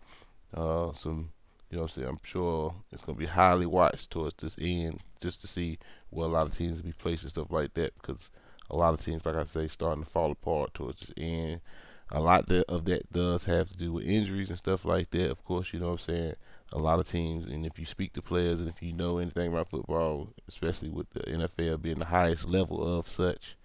uh, 0.54 0.92
some 0.92 1.30
you 1.72 1.78
know 1.78 1.84
what 1.84 1.92
I'm 1.92 2.02
saying? 2.02 2.08
I'm 2.08 2.20
sure 2.22 2.74
it's 2.92 3.02
going 3.02 3.16
to 3.16 3.24
be 3.24 3.30
highly 3.30 3.64
watched 3.64 4.10
towards 4.10 4.34
this 4.36 4.56
end 4.60 5.00
just 5.22 5.40
to 5.40 5.46
see 5.46 5.78
where 6.10 6.28
a 6.28 6.30
lot 6.30 6.42
of 6.42 6.56
teams 6.56 6.76
will 6.76 6.84
be 6.84 6.92
placed 6.92 7.22
and 7.22 7.30
stuff 7.30 7.50
like 7.50 7.72
that 7.74 7.94
because 7.94 8.30
a 8.70 8.76
lot 8.76 8.92
of 8.92 9.02
teams, 9.02 9.24
like 9.24 9.36
I 9.36 9.44
say, 9.44 9.68
starting 9.68 10.04
to 10.04 10.10
fall 10.10 10.30
apart 10.30 10.74
towards 10.74 11.00
this 11.00 11.14
end. 11.16 11.62
A 12.10 12.20
lot 12.20 12.50
of 12.52 12.84
that 12.84 13.10
does 13.10 13.46
have 13.46 13.70
to 13.70 13.76
do 13.78 13.90
with 13.90 14.04
injuries 14.04 14.50
and 14.50 14.58
stuff 14.58 14.84
like 14.84 15.10
that. 15.12 15.30
Of 15.30 15.42
course, 15.46 15.72
you 15.72 15.80
know 15.80 15.92
what 15.92 15.92
I'm 15.92 16.14
saying? 16.14 16.34
A 16.74 16.78
lot 16.78 16.98
of 16.98 17.08
teams, 17.08 17.48
and 17.48 17.64
if 17.64 17.78
you 17.78 17.86
speak 17.86 18.12
to 18.14 18.22
players 18.22 18.60
and 18.60 18.68
if 18.68 18.82
you 18.82 18.92
know 18.92 19.16
anything 19.16 19.48
about 19.48 19.70
football, 19.70 20.28
especially 20.46 20.90
with 20.90 21.08
the 21.14 21.20
NFL 21.20 21.80
being 21.80 22.00
the 22.00 22.04
highest 22.04 22.44
level 22.46 22.98
of 22.98 23.08
such, 23.08 23.56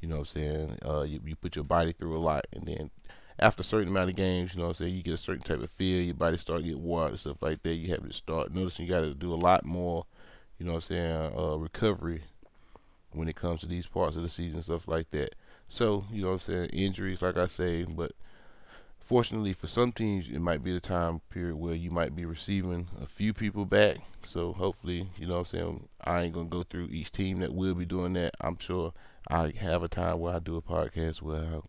you 0.00 0.08
know 0.08 0.18
what 0.18 0.28
I'm 0.34 0.40
saying? 0.40 0.78
Uh, 0.84 1.02
you, 1.02 1.20
you 1.24 1.36
put 1.36 1.56
your 1.56 1.64
body 1.64 1.92
through 1.92 2.16
a 2.16 2.20
lot, 2.20 2.46
and 2.52 2.66
then 2.66 2.90
after 3.38 3.62
a 3.62 3.64
certain 3.64 3.88
amount 3.88 4.10
of 4.10 4.16
games, 4.16 4.54
you 4.54 4.58
know 4.60 4.66
what 4.66 4.80
I'm 4.80 4.86
saying, 4.86 4.94
you 4.94 5.02
get 5.02 5.14
a 5.14 5.18
certain 5.18 5.42
type 5.42 5.62
of 5.62 5.70
feel, 5.70 6.02
your 6.02 6.14
body 6.14 6.38
start 6.38 6.62
getting 6.62 6.92
out 6.92 7.10
and 7.10 7.18
stuff 7.18 7.38
like 7.40 7.62
that. 7.62 7.74
You 7.74 7.90
have 7.90 8.06
to 8.06 8.12
start 8.12 8.54
noticing 8.54 8.86
you 8.86 8.92
got 8.92 9.00
to 9.00 9.14
do 9.14 9.32
a 9.32 9.36
lot 9.36 9.64
more, 9.64 10.06
you 10.58 10.66
know 10.66 10.72
what 10.72 10.84
I'm 10.84 10.96
saying, 10.96 11.32
uh, 11.36 11.56
recovery 11.56 12.24
when 13.12 13.28
it 13.28 13.36
comes 13.36 13.60
to 13.60 13.66
these 13.66 13.86
parts 13.86 14.16
of 14.16 14.22
the 14.22 14.28
season, 14.28 14.62
stuff 14.62 14.86
like 14.88 15.10
that. 15.10 15.34
So, 15.68 16.04
you 16.10 16.22
know 16.22 16.28
what 16.28 16.34
I'm 16.34 16.40
saying, 16.40 16.70
injuries, 16.70 17.22
like 17.22 17.36
I 17.36 17.46
say, 17.46 17.84
but 17.84 18.12
fortunately 19.00 19.52
for 19.52 19.66
some 19.66 19.92
teams, 19.92 20.26
it 20.28 20.40
might 20.40 20.62
be 20.62 20.72
the 20.72 20.80
time 20.80 21.20
period 21.30 21.56
where 21.56 21.74
you 21.74 21.90
might 21.90 22.14
be 22.14 22.24
receiving 22.24 22.88
a 23.00 23.06
few 23.06 23.32
people 23.32 23.64
back. 23.64 23.98
So 24.24 24.52
hopefully, 24.52 25.10
you 25.16 25.26
know 25.26 25.34
what 25.34 25.52
I'm 25.52 25.58
saying, 25.58 25.88
I 26.02 26.22
ain't 26.22 26.34
going 26.34 26.46
to 26.46 26.56
go 26.56 26.62
through 26.62 26.86
each 26.86 27.12
team 27.12 27.40
that 27.40 27.54
will 27.54 27.74
be 27.74 27.84
doing 27.84 28.14
that. 28.14 28.34
I'm 28.40 28.58
sure 28.58 28.92
I 29.28 29.52
have 29.58 29.82
a 29.82 29.88
time 29.88 30.20
where 30.20 30.34
I 30.34 30.38
do 30.38 30.56
a 30.56 30.62
podcast 30.62 31.22
where 31.22 31.40
I 31.40 31.60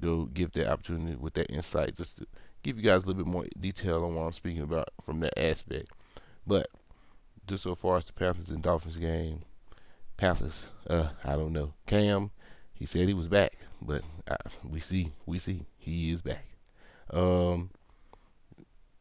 go 0.00 0.24
give 0.24 0.52
that 0.52 0.70
opportunity 0.70 1.16
with 1.16 1.34
that 1.34 1.50
insight, 1.50 1.96
just 1.96 2.18
to 2.18 2.26
give 2.62 2.76
you 2.76 2.82
guys 2.82 3.02
a 3.02 3.06
little 3.06 3.22
bit 3.22 3.30
more 3.30 3.46
detail 3.58 4.04
on 4.04 4.14
what 4.14 4.22
I'm 4.22 4.32
speaking 4.32 4.62
about 4.62 4.88
from 5.04 5.20
that 5.20 5.38
aspect. 5.38 5.90
But 6.46 6.68
just 7.46 7.62
so 7.62 7.74
far 7.74 7.98
as 7.98 8.04
the 8.04 8.12
Panthers 8.12 8.48
and 8.50 8.62
Dolphins 8.62 8.96
game, 8.96 9.42
Panthers, 10.16 10.68
uh, 10.88 11.08
I 11.24 11.36
don't 11.36 11.52
know. 11.52 11.74
Cam, 11.86 12.30
he 12.74 12.86
said 12.86 13.08
he 13.08 13.14
was 13.14 13.28
back, 13.28 13.56
but 13.80 14.02
uh, 14.26 14.36
we 14.68 14.80
see, 14.80 15.12
we 15.26 15.38
see, 15.38 15.66
he 15.76 16.10
is 16.10 16.22
back. 16.22 16.44
Um, 17.10 17.70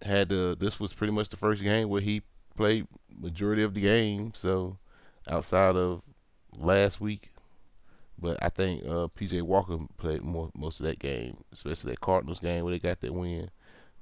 had 0.01 0.29
the 0.29 0.55
this 0.59 0.79
was 0.79 0.93
pretty 0.93 1.13
much 1.13 1.29
the 1.29 1.37
first 1.37 1.61
game 1.63 1.89
where 1.89 2.01
he 2.01 2.21
played 2.55 2.87
majority 3.09 3.63
of 3.63 3.73
the 3.73 3.81
game. 3.81 4.31
So 4.35 4.77
outside 5.27 5.75
of 5.75 6.01
last 6.55 7.01
week, 7.01 7.31
but 8.19 8.37
I 8.41 8.49
think 8.49 8.83
uh, 8.83 9.07
PJ 9.15 9.41
Walker 9.43 9.77
played 9.97 10.23
more 10.23 10.49
most 10.55 10.79
of 10.79 10.85
that 10.85 10.99
game, 10.99 11.37
especially 11.51 11.91
that 11.91 12.01
Cardinals 12.01 12.39
game 12.39 12.63
where 12.63 12.71
they 12.71 12.79
got 12.79 13.01
that 13.01 13.13
win. 13.13 13.51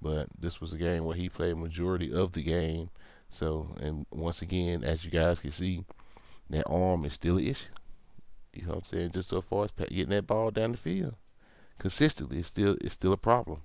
But 0.02 0.28
this 0.38 0.62
was 0.62 0.74
a 0.74 0.78
game 0.78 1.04
where 1.04 1.16
he 1.16 1.30
played 1.30 1.58
majority 1.58 2.14
of 2.14 2.34
the 2.34 2.44
game. 2.44 2.90
So, 3.30 3.76
and 3.80 4.06
once 4.12 4.42
again, 4.42 4.84
as 4.84 5.04
you 5.04 5.12
guys 5.12 5.40
can 5.40 5.52
see, 5.52 5.84
that 6.50 6.68
arm 6.68 7.06
is 7.06 7.14
still 7.14 7.38
an 7.38 7.46
issue. 7.48 7.66
You 8.54 8.64
know 8.64 8.70
what 8.70 8.78
I'm 8.78 8.84
saying? 8.86 9.12
Just 9.12 9.30
so 9.30 9.42
far 9.42 9.66
as 9.66 9.72
getting 9.72 10.10
that 10.10 10.28
ball 10.28 10.52
down 10.52 10.72
the 10.72 10.78
field 10.78 11.16
consistently, 11.78 12.40
it's 12.40 12.48
still 12.48 12.78
it's 12.82 12.94
still 12.94 13.12
a 13.12 13.18
problem. 13.18 13.62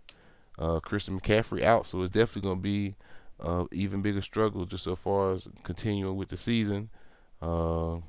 Uh, 0.59 0.81
Christian 0.81 1.19
McCaffrey 1.19 1.63
out, 1.63 1.87
so 1.87 2.03
it's 2.03 2.13
definitely 2.13 2.43
going 2.43 2.59
to 2.59 2.63
be 2.63 2.97
uh, 3.39 3.65
even 3.73 4.03
bigger 4.03 4.21
struggle 4.21 4.67
just 4.67 4.85
so 4.85 4.97
far 4.97 5.33
as 5.33 5.49
continuing 5.63 6.17
with 6.17 6.29
the 6.29 6.37
season. 6.37 6.91
Because 7.39 8.03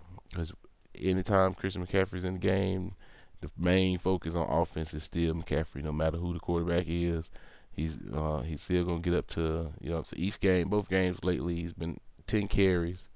uh, 0.51 0.55
anytime 0.95 1.53
Christian 1.53 1.85
McCaffrey's 1.85 2.23
in 2.23 2.33
the 2.33 2.39
game, 2.39 2.95
the 3.41 3.49
main 3.57 3.97
focus 3.97 4.35
on 4.35 4.47
offense 4.49 4.93
is 4.93 5.03
still 5.03 5.33
McCaffrey. 5.33 5.83
No 5.83 5.91
matter 5.91 6.17
who 6.17 6.33
the 6.33 6.39
quarterback 6.39 6.85
is, 6.87 7.29
he's 7.71 7.97
uh, 8.13 8.41
he's 8.41 8.61
still 8.61 8.85
gonna 8.85 8.99
get 8.99 9.13
up 9.13 9.27
to 9.31 9.71
you 9.81 9.89
know. 9.89 10.03
So 10.03 10.15
each 10.17 10.39
game, 10.39 10.69
both 10.69 10.89
games 10.89 11.23
lately, 11.23 11.55
he's 11.55 11.73
been 11.73 11.99
ten 12.27 12.47
carries. 12.47 13.07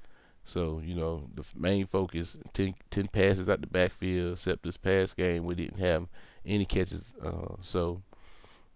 So 0.44 0.82
you 0.84 0.96
know 0.96 1.28
the 1.34 1.44
main 1.56 1.88
focus 1.88 2.38
10, 2.54 2.76
10 2.92 3.08
passes 3.08 3.50
out 3.50 3.62
the 3.62 3.68
backfield. 3.68 4.34
Except 4.34 4.64
this 4.64 4.78
past 4.78 5.16
game, 5.18 5.46
we 5.46 5.56
didn't 5.56 5.80
have 5.80 6.08
any 6.46 6.66
catches. 6.66 7.14
Uh, 7.24 7.56
so 7.62 8.02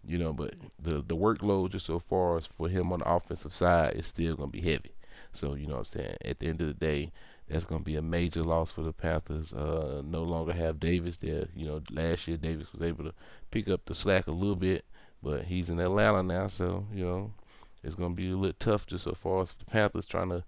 you 0.05 0.17
know, 0.17 0.33
but 0.33 0.53
the 0.81 1.03
the 1.05 1.15
workload 1.15 1.71
just 1.71 1.85
so 1.85 1.99
far 1.99 2.41
for 2.41 2.69
him 2.69 2.91
on 2.91 2.99
the 2.99 3.09
offensive 3.09 3.53
side 3.53 3.95
is 3.95 4.07
still 4.07 4.35
gonna 4.35 4.51
be 4.51 4.61
heavy. 4.61 4.93
So 5.31 5.55
you 5.55 5.67
know 5.67 5.73
what 5.73 5.79
I'm 5.79 5.85
saying. 5.85 6.17
At 6.23 6.39
the 6.39 6.47
end 6.47 6.61
of 6.61 6.67
the 6.67 6.73
day, 6.73 7.11
that's 7.49 7.65
going 7.65 7.81
to 7.81 7.85
be 7.85 7.95
a 7.95 8.01
major 8.01 8.43
loss 8.43 8.71
for 8.71 8.83
the 8.83 8.93
Panthers. 8.93 9.53
Uh, 9.53 10.01
no 10.05 10.23
longer 10.23 10.53
have 10.53 10.79
Davis 10.79 11.17
there. 11.17 11.47
You 11.55 11.65
know, 11.65 11.81
last 11.91 12.27
year 12.27 12.37
Davis 12.37 12.71
was 12.71 12.81
able 12.81 13.03
to 13.03 13.13
pick 13.51 13.67
up 13.67 13.81
the 13.85 13.95
slack 13.95 14.27
a 14.27 14.31
little 14.31 14.55
bit, 14.55 14.85
but 15.23 15.45
he's 15.45 15.69
in 15.69 15.79
Atlanta 15.79 16.23
now, 16.23 16.47
so 16.47 16.85
you 16.93 17.03
know 17.03 17.33
it's 17.83 17.95
going 17.95 18.11
to 18.11 18.15
be 18.15 18.29
a 18.29 18.37
little 18.37 18.55
tough 18.59 18.85
just 18.85 19.05
so 19.05 19.13
far 19.13 19.41
as 19.41 19.53
the 19.53 19.65
Panthers 19.65 20.05
trying 20.05 20.29
to 20.29 20.43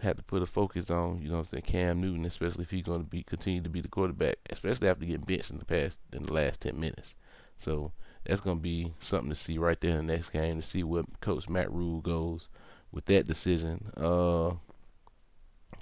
have 0.00 0.16
to 0.16 0.22
put 0.22 0.42
a 0.42 0.46
focus 0.46 0.90
on. 0.90 1.20
You 1.20 1.30
know, 1.30 1.38
I'm 1.38 1.44
saying 1.44 1.64
Cam 1.64 2.00
Newton, 2.00 2.24
especially 2.24 2.62
if 2.62 2.70
he's 2.70 2.84
going 2.84 3.02
to 3.02 3.08
be 3.08 3.22
continue 3.22 3.62
to 3.62 3.68
be 3.68 3.80
the 3.80 3.88
quarterback, 3.88 4.36
especially 4.50 4.88
after 4.88 5.04
getting 5.04 5.24
benched 5.24 5.50
in 5.50 5.58
the 5.58 5.64
past 5.64 5.98
in 6.12 6.24
the 6.24 6.32
last 6.32 6.60
ten 6.60 6.78
minutes. 6.80 7.14
So 7.58 7.92
that's 8.24 8.40
going 8.40 8.58
to 8.58 8.62
be 8.62 8.94
something 9.00 9.30
to 9.30 9.34
see 9.34 9.58
right 9.58 9.80
there 9.80 9.98
in 9.98 10.06
the 10.06 10.12
next 10.14 10.30
game 10.30 10.60
to 10.60 10.66
see 10.66 10.82
what 10.82 11.20
Coach 11.20 11.48
Matt 11.48 11.70
Rhule 11.72 12.00
goes 12.00 12.48
with 12.90 13.06
that 13.06 13.26
decision. 13.26 13.90
Uh, 13.96 14.52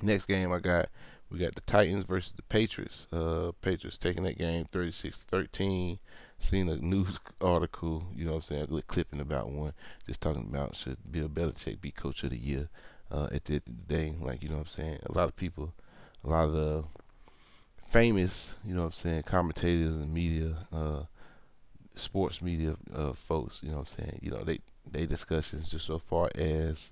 Next 0.02 0.26
game 0.26 0.52
I 0.52 0.59
got 0.59 0.88
we 1.30 1.38
got 1.38 1.54
the 1.54 1.61
Titans 1.61 2.04
versus 2.04 2.33
the 2.33 2.42
Patriots. 2.42 3.07
Uh, 3.12 3.52
Patriots 3.62 3.97
taking 3.97 4.25
that 4.25 4.38
game 4.38 4.66
36-13. 4.73 5.99
Seen 6.40 6.69
a 6.69 6.76
news 6.76 7.21
article, 7.40 8.07
you 8.16 8.25
know 8.25 8.33
what 8.33 8.50
I'm 8.50 8.69
saying, 8.69 8.78
a 8.78 8.83
clipping 8.83 9.21
about 9.21 9.50
one, 9.50 9.75
just 10.07 10.21
talking 10.21 10.49
about 10.50 10.75
should 10.75 10.97
Bill 11.11 11.28
Belichick 11.28 11.80
be 11.80 11.90
coach 11.90 12.25
of 12.25 12.30
the 12.30 12.38
year 12.38 12.69
uh, 13.12 13.28
at 13.30 13.45
the 13.45 13.54
end 13.54 13.62
of 13.69 13.87
the 13.87 13.95
day. 13.95 14.14
Like, 14.21 14.42
you 14.42 14.49
know 14.49 14.57
what 14.57 14.62
I'm 14.62 14.69
saying? 14.69 14.99
A 15.07 15.12
lot 15.12 15.28
of 15.28 15.37
people, 15.37 15.75
a 16.25 16.28
lot 16.28 16.47
of 16.47 16.52
the 16.54 16.85
famous, 17.88 18.57
you 18.64 18.75
know 18.75 18.80
what 18.80 18.87
I'm 18.87 18.92
saying, 18.92 19.23
commentators 19.25 19.92
and 19.92 20.12
media, 20.12 20.66
uh, 20.73 21.02
sports 21.95 22.40
media 22.40 22.76
uh, 22.95 23.12
folks, 23.12 23.62
you 23.62 23.71
know 23.71 23.78
what 23.78 23.90
I'm 23.99 24.04
saying, 24.04 24.21
you 24.23 24.30
know, 24.30 24.42
they, 24.42 24.61
they 24.90 25.07
discussions 25.07 25.69
just 25.69 25.87
so 25.87 25.99
far 25.99 26.30
as 26.35 26.90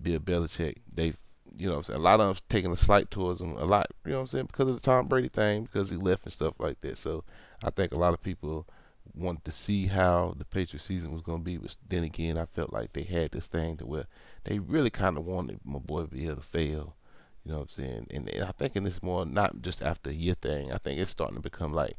Bill 0.00 0.20
Belichick, 0.20 0.76
they 0.92 1.14
you 1.56 1.66
know, 1.66 1.74
what 1.74 1.78
I'm 1.78 1.84
saying? 1.84 2.00
a 2.00 2.02
lot 2.02 2.20
of 2.20 2.36
them 2.36 2.44
taking 2.48 2.72
a 2.72 2.76
slight 2.76 3.10
towards 3.10 3.40
him 3.40 3.56
a 3.56 3.64
lot. 3.64 3.88
You 4.04 4.12
know 4.12 4.18
what 4.18 4.22
I'm 4.22 4.26
saying? 4.28 4.46
Because 4.46 4.68
of 4.68 4.76
the 4.76 4.82
Tom 4.82 5.06
Brady 5.06 5.28
thing, 5.28 5.64
because 5.64 5.90
he 5.90 5.96
left 5.96 6.24
and 6.24 6.32
stuff 6.32 6.54
like 6.58 6.80
that. 6.82 6.98
So 6.98 7.24
I 7.62 7.70
think 7.70 7.92
a 7.92 7.98
lot 7.98 8.14
of 8.14 8.22
people 8.22 8.66
wanted 9.14 9.44
to 9.44 9.52
see 9.52 9.86
how 9.86 10.34
the 10.36 10.44
Patriots 10.44 10.86
season 10.86 11.12
was 11.12 11.22
going 11.22 11.40
to 11.40 11.44
be. 11.44 11.56
But 11.56 11.76
then 11.88 12.04
again, 12.04 12.38
I 12.38 12.46
felt 12.46 12.72
like 12.72 12.92
they 12.92 13.02
had 13.02 13.32
this 13.32 13.46
thing 13.46 13.76
to 13.78 13.86
where 13.86 14.06
they 14.44 14.58
really 14.58 14.90
kind 14.90 15.16
of 15.16 15.24
wanted 15.24 15.60
my 15.64 15.78
boy 15.78 16.06
able 16.12 16.36
to 16.36 16.42
fail. 16.42 16.96
You 17.44 17.52
know 17.52 17.58
what 17.58 17.62
I'm 17.64 17.68
saying? 17.68 18.06
And, 18.10 18.30
I 18.42 18.52
think 18.52 18.74
in 18.74 18.84
this 18.84 19.02
more 19.02 19.26
not 19.26 19.60
just 19.62 19.82
after 19.82 20.10
a 20.10 20.14
year 20.14 20.34
thing. 20.34 20.72
I 20.72 20.78
think 20.78 20.98
it's 20.98 21.10
starting 21.10 21.36
to 21.36 21.42
become 21.42 21.72
like 21.72 21.96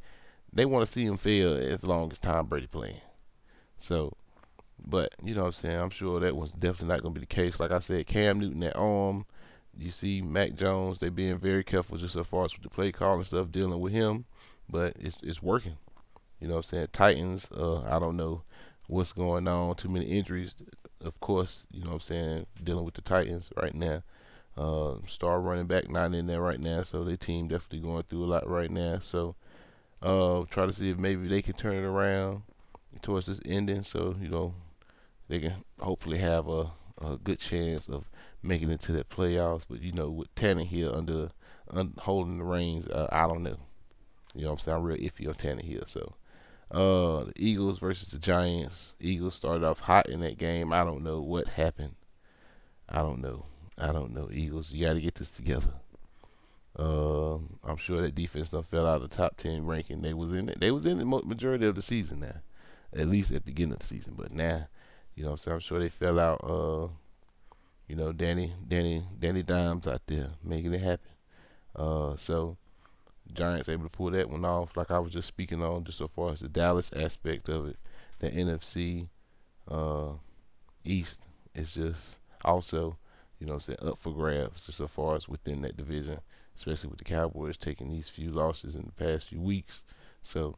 they 0.51 0.65
want 0.65 0.85
to 0.85 0.91
see 0.91 1.05
him 1.05 1.17
fail 1.17 1.55
as 1.55 1.83
long 1.83 2.11
as 2.11 2.19
Tom 2.19 2.47
Brady 2.47 2.67
playing. 2.67 3.01
So 3.77 4.15
but 4.83 5.13
you 5.23 5.35
know 5.35 5.41
what 5.41 5.47
I'm 5.47 5.53
saying? 5.53 5.79
I'm 5.79 5.89
sure 5.89 6.19
that 6.19 6.35
was 6.35 6.51
definitely 6.51 6.89
not 6.89 7.01
going 7.01 7.13
to 7.13 7.19
be 7.19 7.25
the 7.25 7.33
case. 7.33 7.59
Like 7.59 7.71
I 7.71 7.79
said, 7.79 8.07
Cam 8.07 8.39
Newton 8.39 8.63
at 8.63 8.75
arm, 8.75 9.25
you 9.77 9.91
see 9.91 10.21
Mac 10.21 10.55
Jones, 10.55 10.99
they 10.99 11.09
being 11.09 11.37
very 11.37 11.63
careful 11.63 11.97
just 11.97 12.15
as 12.15 12.27
far 12.27 12.45
as 12.45 12.53
with 12.53 12.63
the 12.63 12.69
play 12.69 12.91
call 12.91 13.15
and 13.15 13.25
stuff, 13.25 13.51
dealing 13.51 13.79
with 13.79 13.93
him, 13.93 14.25
but 14.69 14.95
it's 14.99 15.17
it's 15.23 15.41
working. 15.41 15.77
You 16.39 16.47
know 16.47 16.55
what 16.55 16.65
I'm 16.65 16.69
saying? 16.69 16.87
Titans, 16.93 17.49
uh, 17.55 17.81
I 17.81 17.99
don't 17.99 18.17
know 18.17 18.43
what's 18.87 19.13
going 19.13 19.47
on. 19.47 19.75
Too 19.75 19.89
many 19.89 20.05
injuries, 20.05 20.55
of 21.01 21.19
course. 21.19 21.65
You 21.71 21.83
know 21.83 21.89
what 21.89 21.95
I'm 21.95 22.01
saying? 22.01 22.45
Dealing 22.63 22.85
with 22.85 22.95
the 22.95 23.01
Titans 23.01 23.49
right 23.55 23.73
now. 23.73 24.03
Uh, 24.57 24.95
star 25.07 25.41
running 25.41 25.67
back 25.67 25.89
not 25.89 26.13
in 26.13 26.27
there 26.27 26.41
right 26.41 26.59
now, 26.59 26.83
so 26.83 27.03
their 27.03 27.17
team 27.17 27.47
definitely 27.47 27.79
going 27.79 28.03
through 28.03 28.23
a 28.23 28.27
lot 28.27 28.49
right 28.49 28.71
now. 28.71 28.99
So, 29.03 29.35
uh, 30.01 30.43
try 30.49 30.65
to 30.65 30.71
see 30.71 30.89
if 30.89 30.97
maybe 30.97 31.27
they 31.27 31.41
can 31.41 31.55
turn 31.55 31.75
it 31.75 31.85
around 31.85 32.43
towards 33.01 33.25
this 33.25 33.41
ending, 33.45 33.83
so 33.83 34.15
you 34.21 34.29
know 34.29 34.53
they 35.27 35.39
can 35.39 35.55
hopefully 35.79 36.19
have 36.19 36.47
a, 36.47 36.71
a 37.01 37.17
good 37.21 37.39
chance 37.39 37.89
of 37.89 38.05
making 38.45 38.69
it 38.69 38.79
to 38.81 38.91
the 38.91 39.03
playoffs. 39.03 39.65
But 39.69 39.81
you 39.81 39.91
know, 39.91 40.09
with 40.09 40.33
Tannehill 40.35 40.95
under 40.95 41.31
un, 41.71 41.93
holding 41.99 42.37
the 42.37 42.43
reins, 42.43 42.87
uh, 42.87 43.07
I 43.11 43.27
don't 43.27 43.43
know. 43.43 43.57
You 44.33 44.43
know, 44.43 44.51
what 44.51 44.59
I'm 44.59 44.59
saying 44.59 44.77
I'm 44.77 44.83
real 44.83 44.97
iffy 44.97 45.27
on 45.27 45.33
Tannehill. 45.35 45.87
So, 45.87 46.13
uh, 46.71 47.25
the 47.25 47.33
Eagles 47.35 47.79
versus 47.79 48.09
the 48.09 48.19
Giants. 48.19 48.93
Eagles 48.99 49.35
started 49.35 49.65
off 49.65 49.79
hot 49.81 50.09
in 50.09 50.19
that 50.21 50.37
game. 50.37 50.73
I 50.73 50.83
don't 50.83 51.03
know 51.03 51.21
what 51.21 51.49
happened. 51.49 51.95
I 52.89 52.97
don't 52.97 53.21
know. 53.21 53.45
I 53.77 53.91
don't 53.91 54.13
know. 54.13 54.29
Eagles, 54.31 54.71
you 54.71 54.85
got 54.85 54.93
to 54.93 55.01
get 55.01 55.15
this 55.15 55.31
together. 55.31 55.73
Uh, 56.77 57.35
I'm 57.63 57.77
sure 57.77 58.01
that 58.01 58.15
defense 58.15 58.49
done 58.49 58.63
fell 58.63 58.85
out 58.85 59.01
of 59.01 59.09
the 59.09 59.15
top 59.15 59.37
ten 59.37 59.65
ranking. 59.65 60.01
They 60.01 60.13
was 60.13 60.33
in 60.33 60.49
it. 60.49 60.59
They 60.59 60.71
was 60.71 60.85
in 60.85 60.99
the 60.99 61.05
majority 61.05 61.65
of 61.65 61.75
the 61.75 61.81
season 61.81 62.19
now, 62.19 62.41
at 62.93 63.07
least 63.07 63.31
at 63.31 63.45
the 63.45 63.51
beginning 63.51 63.73
of 63.73 63.79
the 63.79 63.85
season. 63.85 64.13
But 64.17 64.31
now, 64.33 64.67
you 65.15 65.23
know, 65.23 65.29
what 65.29 65.35
I'm 65.35 65.39
saying 65.39 65.55
I'm 65.55 65.59
sure 65.61 65.79
they 65.79 65.89
fell 65.89 66.19
out. 66.19 66.41
Uh, 66.43 66.87
you 67.87 67.95
know, 67.95 68.11
Danny, 68.11 68.53
Danny, 68.67 69.03
Danny 69.19 69.43
Dimes 69.43 69.87
out 69.87 70.01
there 70.07 70.31
making 70.43 70.73
it 70.73 70.81
happen. 70.81 71.11
Uh, 71.75 72.15
so 72.15 72.57
Giants 73.33 73.69
able 73.69 73.83
to 73.83 73.89
pull 73.89 74.11
that 74.11 74.29
one 74.29 74.45
off. 74.45 74.75
Like 74.77 74.91
I 74.91 74.99
was 74.99 75.13
just 75.13 75.27
speaking 75.27 75.61
on, 75.61 75.83
just 75.83 75.97
so 75.97 76.07
far 76.07 76.31
as 76.31 76.39
the 76.39 76.47
Dallas 76.47 76.91
aspect 76.95 77.49
of 77.49 77.67
it, 77.67 77.77
the 78.19 78.29
NFC 78.29 79.07
uh, 79.69 80.13
East 80.83 81.25
is 81.53 81.73
just 81.73 82.15
also, 82.43 82.97
you 83.39 83.47
know, 83.47 83.59
saying 83.59 83.79
up 83.81 83.97
for 83.97 84.13
grabs. 84.13 84.61
Just 84.61 84.77
so 84.77 84.87
far 84.87 85.15
as 85.15 85.27
within 85.27 85.61
that 85.61 85.77
division, 85.77 86.19
especially 86.55 86.89
with 86.89 86.99
the 86.99 87.05
Cowboys 87.05 87.57
taking 87.57 87.91
these 87.91 88.09
few 88.09 88.31
losses 88.31 88.75
in 88.75 88.83
the 88.85 89.03
past 89.03 89.27
few 89.27 89.41
weeks. 89.41 89.83
So 90.23 90.55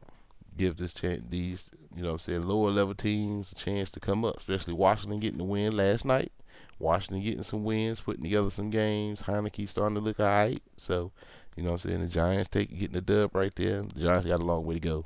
give 0.56 0.76
this 0.76 0.92
chance, 0.92 1.22
these, 1.28 1.70
you 1.94 2.02
know, 2.02 2.12
I'm 2.12 2.18
saying 2.18 2.42
lower 2.42 2.70
level 2.70 2.94
teams 2.94 3.52
a 3.52 3.54
chance 3.54 3.90
to 3.92 4.00
come 4.00 4.24
up, 4.24 4.38
especially 4.38 4.74
Washington 4.74 5.20
getting 5.20 5.38
the 5.38 5.44
win 5.44 5.76
last 5.76 6.04
night. 6.04 6.32
Washington 6.78 7.22
getting 7.22 7.42
some 7.42 7.64
wins, 7.64 8.00
putting 8.00 8.22
together 8.22 8.50
some 8.50 8.70
games. 8.70 9.22
Heinicke 9.22 9.68
starting 9.68 9.96
to 9.96 10.00
look 10.00 10.20
alright. 10.20 10.62
So, 10.76 11.12
you 11.56 11.62
know 11.62 11.72
what 11.72 11.84
I'm 11.84 11.90
saying? 11.90 12.00
The 12.02 12.06
Giants 12.06 12.50
take 12.50 12.70
getting 12.78 12.94
the 12.94 13.00
dub 13.00 13.34
right 13.34 13.54
there. 13.54 13.82
The 13.82 14.00
Giants 14.00 14.26
got 14.26 14.40
a 14.40 14.44
long 14.44 14.64
way 14.64 14.74
to 14.74 14.80
go. 14.80 15.04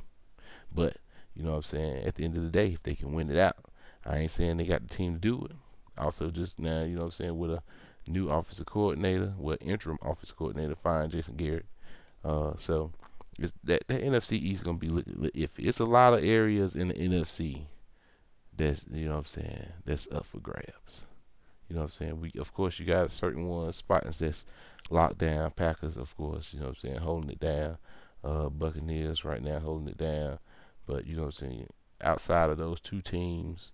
But, 0.74 0.98
you 1.34 1.42
know 1.42 1.50
what 1.50 1.56
I'm 1.56 1.62
saying? 1.62 2.04
At 2.04 2.16
the 2.16 2.24
end 2.24 2.36
of 2.36 2.42
the 2.42 2.50
day, 2.50 2.68
if 2.68 2.82
they 2.82 2.94
can 2.94 3.12
win 3.12 3.30
it 3.30 3.38
out, 3.38 3.56
I 4.04 4.18
ain't 4.18 4.30
saying 4.30 4.56
they 4.56 4.64
got 4.64 4.82
the 4.88 4.94
team 4.94 5.14
to 5.14 5.20
do 5.20 5.46
it. 5.46 5.56
Also, 5.98 6.30
just 6.30 6.58
now, 6.58 6.82
you 6.82 6.94
know 6.94 7.00
what 7.00 7.06
I'm 7.06 7.10
saying, 7.12 7.38
with 7.38 7.50
a 7.52 7.62
new 8.06 8.28
offensive 8.28 8.66
coordinator, 8.66 9.34
with 9.38 9.62
interim 9.62 9.98
offensive 10.02 10.36
coordinator, 10.36 10.74
fine 10.74 11.10
Jason 11.10 11.36
Garrett. 11.36 11.66
Uh, 12.24 12.52
so, 12.58 12.92
it's, 13.38 13.52
that, 13.64 13.86
that 13.88 14.02
NFC 14.02 14.32
East 14.32 14.60
is 14.60 14.62
going 14.62 14.78
to 14.78 15.02
be 15.02 15.30
iffy. 15.30 15.66
It's 15.66 15.80
a 15.80 15.84
lot 15.84 16.14
of 16.14 16.24
areas 16.24 16.74
in 16.74 16.88
the 16.88 16.94
NFC 16.94 17.66
that's, 18.56 18.84
you 18.92 19.06
know 19.06 19.12
what 19.12 19.18
I'm 19.18 19.24
saying, 19.24 19.66
that's 19.84 20.08
up 20.12 20.26
for 20.26 20.38
grabs. 20.38 21.06
You 21.72 21.78
know 21.78 21.84
what 21.84 21.92
I'm 21.92 22.06
saying? 22.06 22.20
We 22.20 22.32
of 22.38 22.52
course 22.52 22.78
you 22.78 22.84
got 22.84 23.10
certain 23.12 23.46
ones 23.46 23.76
spots 23.76 24.18
that's 24.18 24.44
locked 24.90 25.16
down. 25.16 25.52
Packers, 25.52 25.96
of 25.96 26.14
course, 26.18 26.50
you 26.52 26.60
know 26.60 26.66
what 26.66 26.76
I'm 26.84 26.90
saying, 26.90 26.98
holding 26.98 27.30
it 27.30 27.40
down. 27.40 27.78
Uh, 28.22 28.50
Buccaneers 28.50 29.24
right 29.24 29.42
now 29.42 29.58
holding 29.58 29.88
it 29.88 29.96
down. 29.96 30.38
But 30.86 31.06
you 31.06 31.16
know 31.16 31.22
what 31.22 31.40
I'm 31.40 31.48
saying? 31.48 31.66
Outside 32.02 32.50
of 32.50 32.58
those 32.58 32.78
two 32.78 33.00
teams, 33.00 33.72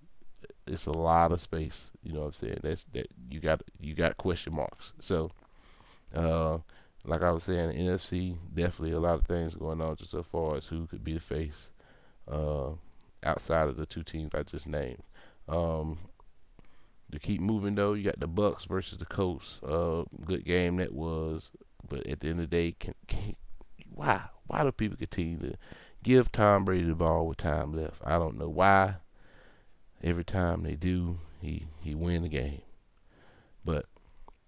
it's 0.65 0.87
a 0.87 0.93
lot 0.93 1.33
of 1.33 1.41
space. 1.41 1.91
You 2.05 2.13
know 2.13 2.21
what 2.21 2.27
I'm 2.27 2.33
saying? 2.35 2.61
That's 2.63 2.85
that 2.93 3.09
you 3.29 3.41
got 3.41 3.63
you 3.81 3.95
got 3.95 4.17
question 4.17 4.55
marks. 4.55 4.93
So, 5.01 5.33
uh, 6.15 6.59
like 7.05 7.23
I 7.23 7.33
was 7.33 7.43
saying, 7.43 7.71
the 7.71 7.75
NFC 7.75 8.37
definitely 8.55 8.93
a 8.93 9.01
lot 9.01 9.17
of 9.17 9.27
things 9.27 9.57
going 9.57 9.81
on 9.81 9.97
just 9.97 10.13
so 10.13 10.23
far 10.23 10.55
as 10.55 10.67
who 10.67 10.87
could 10.87 11.03
be 11.03 11.15
the 11.15 11.21
face. 11.21 11.73
Uh, 12.31 12.75
outside 13.25 13.67
of 13.67 13.77
the 13.77 13.87
two 13.87 14.05
teams 14.05 14.31
I 14.35 14.45
just 14.45 14.69
named. 14.69 15.03
Um, 15.49 15.99
to 17.13 17.19
keep 17.19 17.41
moving 17.41 17.75
though, 17.75 17.95
you 17.95 18.05
got 18.05 18.21
the 18.21 18.27
Bucks 18.27 18.65
versus 18.65 18.99
the 18.99 19.07
Colts. 19.07 19.61
Uh, 19.63 20.05
good 20.25 20.45
game 20.45 20.77
that 20.77 20.93
was, 20.93 21.51
but 21.89 22.07
at 22.07 22.21
the 22.21 22.29
end 22.29 22.41
of 22.41 22.51
the 22.51 22.57
day, 22.57 22.73
can, 22.79 22.95
can, 23.07 23.37
why 23.91 24.23
why 24.47 24.63
do 24.65 24.73
people 24.73 24.97
continue 24.97 25.39
to 25.39 25.55
give 26.03 26.33
Tom 26.33 26.65
Brady 26.65 26.87
the 26.87 26.95
ball 26.95 27.27
with 27.27 27.39
time 27.39 27.73
left? 27.75 28.01
I 28.05 28.19
don't 28.19 28.39
know 28.39 28.49
why. 28.49 28.97
Every 30.03 30.25
time 30.25 30.63
they 30.63 30.75
do, 30.75 31.19
he 31.41 31.67
he 31.81 31.95
win 31.95 32.23
the 32.23 32.29
game. 32.29 32.63
But 33.65 33.87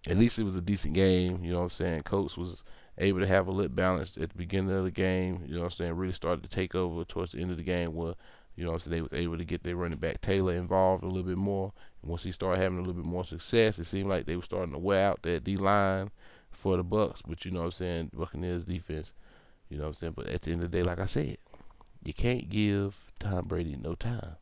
at 0.09 0.19
least 0.19 0.38
it 0.38 0.45
was 0.45 0.57
a 0.57 0.62
decent 0.62 0.95
game. 0.95 1.45
You 1.45 1.52
know 1.52 1.59
what 1.59 1.64
I'm 1.64 1.71
saying? 1.71 2.02
Colts 2.02 2.37
was 2.37 2.62
able 2.99 3.21
to 3.21 3.26
have 3.26 3.47
a 3.47 3.52
little 3.52 3.75
balance 3.75 4.17
at 4.21 4.31
the 4.31 4.37
beginning 4.37 4.75
of 4.75 4.85
the 4.85 4.90
game. 4.90 5.43
You 5.47 5.55
know 5.55 5.61
what 5.61 5.73
I'm 5.73 5.76
saying? 5.76 5.93
Really 5.95 6.12
started 6.12 6.43
to 6.43 6.49
take 6.49 6.75
over 6.75 7.05
towards 7.05 7.33
the 7.33 7.40
end 7.40 7.50
of 7.50 7.57
the 7.57 7.62
game 7.62 7.95
where 7.95 8.14
you 8.61 8.67
know, 8.67 8.76
so 8.76 8.90
they 8.90 9.00
was 9.00 9.14
able 9.14 9.38
to 9.38 9.45
get 9.45 9.62
their 9.62 9.75
running 9.75 9.97
back 9.97 10.21
Taylor 10.21 10.52
involved 10.52 11.02
a 11.02 11.07
little 11.07 11.23
bit 11.23 11.38
more. 11.38 11.73
And 12.02 12.11
once 12.11 12.25
he 12.25 12.31
started 12.31 12.61
having 12.61 12.76
a 12.76 12.83
little 12.83 13.02
bit 13.02 13.07
more 13.07 13.25
success, 13.25 13.79
it 13.79 13.87
seemed 13.87 14.11
like 14.11 14.26
they 14.26 14.37
were 14.37 14.43
starting 14.43 14.73
to 14.73 14.79
wear 14.79 15.09
out 15.09 15.23
that 15.23 15.45
D 15.45 15.57
line 15.57 16.11
for 16.50 16.76
the 16.76 16.83
Bucks. 16.83 17.23
But 17.26 17.43
you 17.47 17.52
know 17.52 17.61
what 17.61 17.67
I'm 17.67 17.73
saying, 17.73 18.11
Buccaneers 18.12 18.64
defense. 18.64 19.14
You 19.71 19.79
know 19.79 19.85
what 19.85 19.88
I'm 19.88 19.95
saying. 19.95 20.12
But 20.14 20.26
at 20.26 20.43
the 20.43 20.52
end 20.52 20.62
of 20.62 20.71
the 20.71 20.76
day, 20.76 20.83
like 20.83 20.99
I 20.99 21.07
said, 21.07 21.38
you 22.05 22.12
can't 22.12 22.50
give 22.50 23.12
Tom 23.19 23.47
Brady 23.47 23.79
no 23.81 23.95
time. 23.95 24.37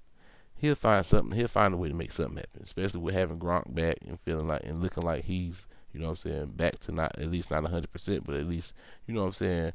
He'll 0.57 0.75
find 0.75 1.07
something. 1.07 1.39
He'll 1.39 1.47
find 1.47 1.73
a 1.73 1.77
way 1.77 1.87
to 1.87 1.95
make 1.95 2.13
something 2.13 2.39
happen. 2.39 2.63
Especially 2.65 2.99
with 2.99 3.15
having 3.15 3.39
Gronk 3.39 3.73
back 3.73 3.99
and 4.05 4.19
feeling 4.19 4.49
like 4.49 4.65
and 4.65 4.83
looking 4.83 5.05
like 5.05 5.27
he's, 5.27 5.69
you 5.93 6.01
know 6.01 6.07
what 6.07 6.25
I'm 6.25 6.31
saying, 6.31 6.47
back 6.57 6.81
to 6.81 6.93
not 6.93 7.17
at 7.17 7.31
least 7.31 7.53
not 7.53 7.63
100%, 7.63 8.25
but 8.25 8.35
at 8.35 8.49
least 8.49 8.73
you 9.07 9.15
know 9.15 9.21
what 9.21 9.27
I'm 9.29 9.33
saying, 9.35 9.73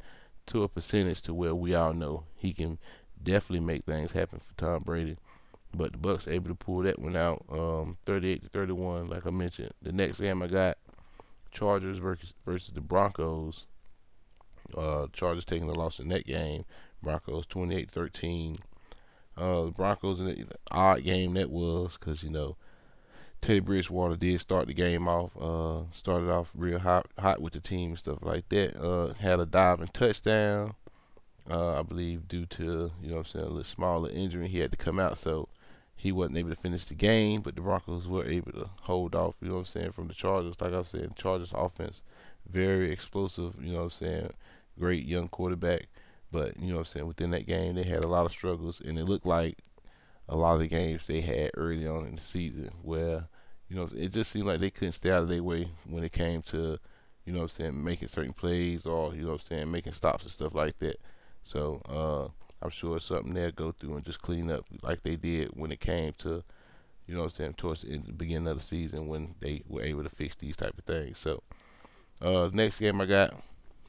to 0.47 0.63
a 0.63 0.67
percentage 0.67 1.21
to 1.21 1.33
where 1.33 1.55
we 1.55 1.73
all 1.73 1.93
know 1.93 2.25
he 2.35 2.51
can 2.51 2.77
definitely 3.23 3.65
make 3.65 3.83
things 3.83 4.11
happen 4.11 4.39
for 4.39 4.53
Tom 4.55 4.83
Brady. 4.83 5.17
But 5.75 5.93
the 5.93 5.97
Bucks 5.97 6.27
able 6.27 6.49
to 6.49 6.55
pull 6.55 6.83
that 6.83 6.99
one 6.99 7.15
out, 7.15 7.43
um, 7.51 7.97
38 8.05 8.43
to 8.43 8.49
31, 8.49 9.07
like 9.07 9.25
I 9.25 9.31
mentioned. 9.31 9.73
The 9.81 9.91
next 9.91 10.19
game 10.19 10.43
I 10.43 10.47
got 10.47 10.77
Chargers 11.51 11.97
versus 11.97 12.33
versus 12.45 12.73
the 12.73 12.81
Broncos. 12.81 13.65
Uh, 14.77 15.07
Chargers 15.13 15.45
taking 15.45 15.67
the 15.67 15.75
loss 15.75 15.99
in 15.99 16.09
that 16.09 16.25
game. 16.25 16.65
Broncos 17.01 17.45
28-13. 17.47 18.59
Uh, 19.35 19.65
the 19.65 19.71
Broncos 19.71 20.19
in 20.19 20.27
an 20.27 20.51
odd 20.71 21.03
game 21.03 21.33
that 21.33 21.49
was 21.49 21.97
because 21.97 22.21
you 22.21 22.29
know 22.29 22.55
Teddy 23.41 23.59
Bridgewater 23.59 24.15
did 24.15 24.39
start 24.39 24.67
the 24.67 24.73
game 24.73 25.07
off. 25.07 25.31
Uh, 25.39 25.91
started 25.93 26.29
off 26.29 26.51
real 26.55 26.79
hot, 26.79 27.07
hot 27.19 27.41
with 27.41 27.53
the 27.53 27.59
team 27.59 27.89
and 27.89 27.99
stuff 27.99 28.19
like 28.21 28.47
that. 28.49 28.79
Uh, 28.79 29.13
had 29.15 29.39
a 29.39 29.45
diving 29.45 29.87
touchdown. 29.87 30.75
Uh, 31.49 31.79
I 31.79 31.81
believe 31.81 32.27
due 32.27 32.45
to 32.45 32.91
you 33.01 33.11
know 33.11 33.17
I'm 33.17 33.25
saying 33.25 33.45
a 33.45 33.49
little 33.49 33.63
smaller 33.63 34.09
injury, 34.09 34.47
he 34.47 34.59
had 34.59 34.71
to 34.71 34.77
come 34.77 34.99
out, 34.99 35.17
so 35.17 35.49
he 35.95 36.11
wasn't 36.11 36.37
able 36.37 36.49
to 36.49 36.55
finish 36.55 36.85
the 36.85 36.95
game. 36.95 37.41
But 37.41 37.55
the 37.55 37.61
Broncos 37.61 38.07
were 38.07 38.25
able 38.25 38.51
to 38.53 38.69
hold 38.81 39.15
off. 39.15 39.35
You 39.41 39.49
know 39.49 39.57
I'm 39.57 39.65
saying 39.65 39.91
from 39.91 40.07
the 40.07 40.13
Chargers. 40.13 40.55
Like 40.59 40.73
I 40.73 40.77
was 40.79 40.89
saying, 40.89 41.15
Chargers 41.17 41.53
offense 41.53 42.01
very 42.49 42.91
explosive. 42.91 43.55
You 43.61 43.73
know 43.73 43.83
I'm 43.83 43.89
saying, 43.89 44.31
great 44.79 45.05
young 45.05 45.27
quarterback. 45.27 45.87
But 46.31 46.59
you 46.59 46.73
know 46.73 46.79
I'm 46.79 46.85
saying 46.85 47.07
within 47.07 47.31
that 47.31 47.45
game, 47.45 47.75
they 47.75 47.83
had 47.83 48.03
a 48.03 48.07
lot 48.07 48.25
of 48.25 48.31
struggles, 48.31 48.81
and 48.83 48.97
it 48.97 49.05
looked 49.05 49.25
like 49.25 49.59
a 50.27 50.35
lot 50.35 50.55
of 50.55 50.61
the 50.61 50.67
games 50.67 51.05
they 51.05 51.21
had 51.21 51.51
early 51.55 51.87
on 51.87 52.07
in 52.07 52.15
the 52.15 52.21
season 52.21 52.71
where 52.81 53.25
you 53.67 53.75
know 53.75 53.89
it 53.95 54.09
just 54.09 54.31
seemed 54.31 54.45
like 54.45 54.59
they 54.59 54.69
couldn't 54.69 54.93
stay 54.93 55.11
out 55.11 55.23
of 55.23 55.29
their 55.29 55.43
way 55.43 55.69
when 55.85 56.03
it 56.03 56.13
came 56.13 56.41
to 56.41 56.79
you 57.25 57.33
know 57.33 57.41
I'm 57.41 57.49
saying 57.49 57.83
making 57.83 58.07
certain 58.07 58.33
plays 58.33 58.85
or 58.85 59.13
you 59.13 59.25
know 59.25 59.33
I'm 59.33 59.39
saying 59.39 59.69
making 59.69 59.93
stops 59.93 60.23
and 60.23 60.31
stuff 60.31 60.55
like 60.55 60.79
that. 60.79 60.99
So 61.43 61.81
uh, 61.87 62.31
I'm 62.63 62.69
sure 62.69 62.97
it's 62.97 63.05
something 63.05 63.33
they'll 63.33 63.51
go 63.51 63.73
through 63.73 63.95
and 63.95 64.05
just 64.05 64.21
clean 64.21 64.49
up 64.49 64.65
like 64.81 65.03
they 65.03 65.15
did 65.15 65.49
when 65.53 65.71
it 65.71 65.79
came 65.79 66.13
to, 66.19 66.43
you 67.05 67.13
know 67.13 67.21
what 67.21 67.25
I'm 67.25 67.29
saying, 67.31 67.53
towards 67.55 67.81
the 67.81 67.97
beginning 67.97 68.47
of 68.47 68.57
the 68.57 68.63
season 68.63 69.07
when 69.07 69.35
they 69.39 69.63
were 69.67 69.83
able 69.83 70.03
to 70.03 70.09
fix 70.09 70.35
these 70.35 70.57
type 70.57 70.77
of 70.77 70.85
things. 70.85 71.19
So 71.19 71.43
uh, 72.21 72.49
next 72.53 72.79
game 72.79 73.01
I 73.01 73.05
got, 73.05 73.33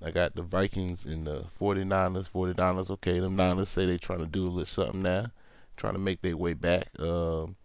I 0.04 0.10
got 0.10 0.34
the 0.34 0.42
Vikings 0.42 1.06
and 1.06 1.26
the 1.26 1.44
49ers. 1.58 2.30
49ers, 2.30 2.90
okay, 2.90 3.20
them 3.20 3.36
Niners 3.36 3.68
say 3.68 3.86
they're 3.86 3.98
trying 3.98 4.18
to 4.18 4.26
do 4.26 4.46
a 4.46 4.50
little 4.50 4.66
something 4.66 5.02
now, 5.02 5.26
trying 5.76 5.94
to 5.94 6.00
make 6.00 6.20
their 6.22 6.36
way 6.36 6.54
back. 6.54 6.88
Um, 6.98 7.56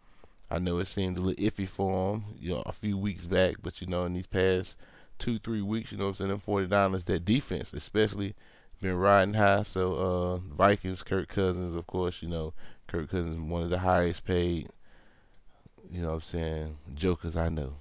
I 0.51 0.59
know 0.59 0.79
it 0.79 0.87
seemed 0.87 1.17
a 1.17 1.21
little 1.21 1.43
iffy 1.43 1.67
for 1.67 2.13
them, 2.13 2.25
you 2.39 2.51
know, 2.51 2.63
a 2.65 2.71
few 2.71 2.97
weeks 2.97 3.25
back, 3.25 3.55
but 3.61 3.81
you 3.81 3.87
know, 3.87 4.05
in 4.05 4.13
these 4.13 4.27
past 4.27 4.75
two, 5.17 5.39
three 5.39 5.61
weeks, 5.61 5.91
you 5.91 5.97
know 5.97 6.05
what 6.05 6.19
I'm 6.21 6.29
saying, 6.29 6.29
them 6.29 6.69
49ers, 6.69 7.05
that 7.05 7.25
defense, 7.25 7.73
especially– 7.73 8.35
been 8.81 8.95
riding 8.95 9.33
high. 9.35 9.63
So 9.63 9.93
uh, 9.93 10.37
Vikings, 10.55 11.03
Kirk 11.03 11.27
Cousins, 11.29 11.75
of 11.75 11.87
course, 11.87 12.21
you 12.21 12.29
know 12.29 12.53
Kirk 12.87 13.09
Cousins 13.09 13.39
one 13.39 13.63
of 13.63 13.69
the 13.69 13.79
highest 13.79 14.25
paid. 14.25 14.69
You 15.91 16.01
know 16.01 16.09
what 16.09 16.13
I'm 16.15 16.21
saying 16.21 16.77
jokers 16.93 17.35
I 17.35 17.49
know. 17.49 17.73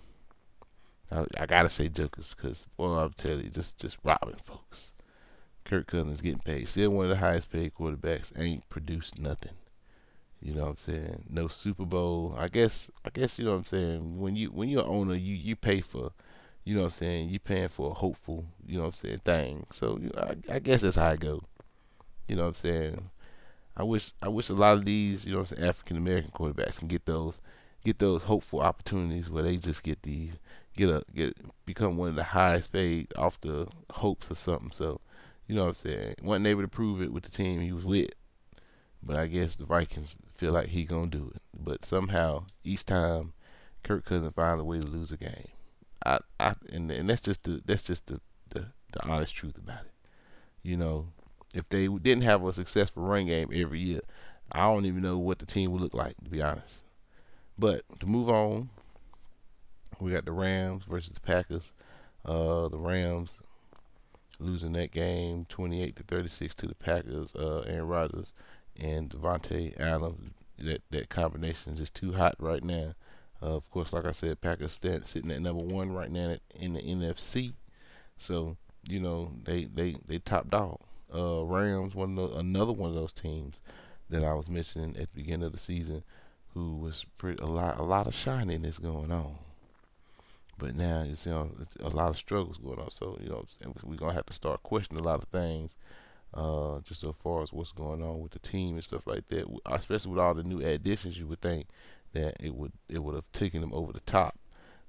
I, 1.11 1.25
I 1.39 1.47
gotta 1.47 1.69
say 1.69 1.89
jokers 1.89 2.29
because 2.35 2.67
well 2.77 2.99
I'm 2.99 3.13
telling 3.13 3.45
you, 3.45 3.51
just 3.51 3.79
just 3.79 3.99
robbing 4.03 4.37
folks. 4.43 4.93
Kirk 5.65 5.87
Cousins 5.87 6.21
getting 6.21 6.41
paid. 6.41 6.69
Still 6.69 6.91
one 6.91 7.07
of 7.07 7.11
the 7.11 7.17
highest 7.17 7.51
paid 7.51 7.75
quarterbacks. 7.75 8.33
Ain't 8.39 8.69
produced 8.71 9.19
nothing. 9.19 9.53
You 10.41 10.55
know 10.55 10.63
what 10.63 10.71
I'm 10.71 10.77
saying? 10.79 11.25
No 11.29 11.49
Super 11.49 11.85
Bowl. 11.85 12.35
I 12.39 12.49
guess 12.49 12.91
I 13.05 13.11
guess 13.11 13.39
you 13.39 13.45
know 13.45 13.53
what 13.53 13.59
I'm 13.59 13.65
saying. 13.65 14.21
When 14.21 14.37
you 14.37 14.49
when 14.49 14.69
you're 14.69 14.83
an 14.83 14.89
owner, 14.89 15.15
you 15.15 15.35
you 15.35 15.57
pay 15.57 15.81
for 15.81 16.13
you 16.69 16.75
know 16.75 16.83
what 16.83 16.93
I'm 16.93 16.99
saying, 16.99 17.31
you 17.31 17.39
paying 17.39 17.69
for 17.69 17.93
a 17.93 17.95
hopeful, 17.95 18.45
you 18.67 18.77
know 18.77 18.83
what 18.83 18.89
I'm 18.89 18.93
saying, 18.93 19.21
thing. 19.25 19.67
So 19.73 19.99
you 20.03 20.11
know, 20.11 20.35
I, 20.51 20.57
I 20.57 20.59
guess 20.59 20.83
that's 20.83 20.97
how 20.97 21.07
I 21.07 21.17
go. 21.17 21.43
You 22.29 22.37
know 22.37 22.43
what 22.43 22.49
I'm 22.49 22.55
saying? 22.57 23.09
I 23.75 23.85
wish 23.85 24.13
I 24.21 24.29
wish 24.29 24.51
a 24.51 24.53
lot 24.53 24.75
of 24.77 24.85
these, 24.85 25.25
you 25.25 25.33
know 25.33 25.39
what 25.39 25.51
I'm 25.53 25.57
saying, 25.57 25.67
African 25.67 25.97
American 25.97 26.31
quarterbacks 26.31 26.77
can 26.77 26.89
get 26.89 27.07
those 27.07 27.41
get 27.83 27.99
those 28.01 28.25
hopeful 28.25 28.61
opportunities 28.61 29.31
where 29.31 29.43
they 29.43 29.57
just 29.57 29.83
get 29.83 30.03
these 30.03 30.35
get 30.77 30.91
a 30.91 31.03
get 31.15 31.35
become 31.65 31.97
one 31.97 32.11
of 32.11 32.17
the 32.17 32.23
highest 32.23 32.71
paid 32.71 33.15
off 33.17 33.41
the 33.41 33.67
hopes 33.93 34.31
of 34.31 34.39
something. 34.39 34.71
So, 34.71 35.01
you 35.47 35.55
know 35.55 35.63
what 35.63 35.69
I'm 35.69 35.75
saying? 35.75 36.17
Wasn't 36.23 36.47
able 36.47 36.61
to 36.61 36.69
prove 36.69 37.01
it 37.01 37.15
with 37.15 37.23
the 37.23 37.31
team 37.31 37.63
he 37.63 37.73
was 37.73 37.87
with. 37.87 38.11
But 39.03 39.17
I 39.17 39.27
guess 39.27 39.57
the 39.57 39.65
Vikings 39.65 40.19
feel 40.35 40.53
like 40.53 40.69
he 40.69 40.85
gonna 40.85 41.07
do 41.07 41.33
it. 41.35 41.41
But 41.59 41.87
somehow 41.87 42.45
each 42.63 42.85
time 42.85 43.33
Kirk 43.83 44.05
Cousins 44.05 44.35
find 44.37 44.61
a 44.61 44.65
way 44.65 44.81
to 44.81 44.87
lose 44.87 45.13
a 45.13 45.17
game. 45.17 45.49
I, 46.05 46.19
I 46.39 46.55
and, 46.71 46.91
and 46.91 47.09
that's 47.09 47.23
just 47.23 47.45
the 47.45 47.63
that's 47.65 47.83
just 47.83 48.07
the, 48.07 48.21
the 48.51 48.67
the 48.93 49.07
honest 49.07 49.35
truth 49.35 49.57
about 49.59 49.83
it. 49.83 49.93
You 50.63 50.77
know, 50.77 51.09
if 51.55 51.69
they 51.69 51.87
didn't 51.89 52.25
have 52.25 52.45
a 52.45 52.53
successful 52.53 53.03
run 53.03 53.27
game 53.27 53.51
every 53.53 53.81
year, 53.81 54.01
I 54.53 54.61
don't 54.61 54.87
even 54.87 55.03
know 55.03 55.19
what 55.19 55.39
the 55.39 55.47
team 55.47 55.73
would 55.73 55.83
look 55.83 55.95
like 55.95 56.17
to 56.25 56.31
be 56.31 56.43
honest. 56.43 56.83
But 57.59 57.83
to 58.01 58.07
move 58.07 58.29
on, 58.29 58.71
we 60.01 60.13
got 60.13 60.25
the 60.25 60.33
Rams 60.33 60.85
versus 60.85 61.13
the 61.13 61.21
Packers. 61.21 61.73
Uh, 62.25 62.69
the 62.69 62.79
Rams 62.79 63.41
losing 64.39 64.73
that 64.73 64.93
game 64.93 65.47
28 65.49 65.97
to 65.97 66.03
36 66.05 66.55
to 66.57 66.67
the 66.67 66.75
Packers. 66.75 67.35
Uh, 67.35 67.61
Aaron 67.67 67.89
Rodgers 67.89 68.33
and 68.77 69.11
Davante 69.11 69.79
Adams. 69.81 70.33
That 70.59 70.83
that 70.91 71.09
combination 71.09 71.75
is 71.75 71.79
just 71.79 71.95
too 71.95 72.15
hot 72.15 72.35
right 72.41 72.65
now. 72.65 72.95
Uh, 73.41 73.57
of 73.57 73.71
course, 73.71 73.93
like 73.93 74.05
I 74.05 74.13
said, 74.13 74.41
Packers 74.41 74.73
sitting 75.05 75.31
at 75.31 75.41
number 75.41 75.63
one 75.63 75.93
right 75.93 76.11
now 76.11 76.37
in 76.55 76.73
the 76.73 76.81
NFC. 76.81 77.53
So 78.17 78.57
you 78.89 79.01
know 79.01 79.33
they 79.45 79.65
they 79.65 79.97
they 80.07 80.19
top 80.19 80.51
dog. 80.51 80.81
Uh, 81.15 81.45
Rams, 81.45 81.95
one 81.95 82.17
the, 82.17 82.29
another 82.35 82.73
one 82.73 82.91
of 82.91 82.97
those 82.97 83.13
teams 83.13 83.61
that 84.11 84.25
I 84.25 84.35
was 84.35 84.49
mentioning 84.49 84.97
at 84.97 85.09
the 85.09 85.15
beginning 85.15 85.47
of 85.47 85.53
the 85.53 85.59
season, 85.59 86.03
who 86.55 86.77
was 86.77 87.07
pretty, 87.17 87.43
a 87.43 87.47
lot 87.47 87.79
a 87.79 87.83
lot 87.83 88.07
of 88.07 88.15
shininess 88.15 88.79
going 88.79 89.13
on. 89.13 89.37
But 90.59 90.75
now 90.75 91.05
you 91.05 91.15
see 91.15 91.31
know, 91.31 91.51
a 91.81 91.89
lot 91.89 92.11
of 92.11 92.17
struggles 92.17 92.59
going 92.59 92.81
on. 92.81 92.91
So 92.91 93.19
you 93.23 93.29
know 93.29 93.45
we're 93.85 93.97
gonna 93.97 94.15
have 94.15 94.27
to 94.27 94.33
start 94.33 94.63
questioning 94.65 95.03
a 95.03 95.07
lot 95.07 95.23
of 95.23 95.29
things. 95.29 95.77
Uh, 96.35 96.81
just 96.81 97.01
so 97.01 97.15
far 97.23 97.43
as 97.43 97.55
what's 97.55 97.73
going 97.73 98.03
on 98.03 98.21
with 98.21 98.33
the 98.33 98.39
team 98.39 98.75
and 98.75 98.85
stuff 98.85 99.07
like 99.07 99.27
that, 99.29 99.47
especially 99.71 100.11
with 100.11 100.21
all 100.21 100.35
the 100.35 100.43
new 100.43 100.61
additions, 100.61 101.19
you 101.19 101.27
would 101.27 101.41
think 101.41 101.67
that 102.13 102.37
it 102.41 102.55
would 102.55 102.73
it 102.89 102.99
would 102.99 103.15
have 103.15 103.31
taken 103.33 103.61
them 103.61 103.73
over 103.73 103.93
the 103.93 104.01
top. 104.01 104.39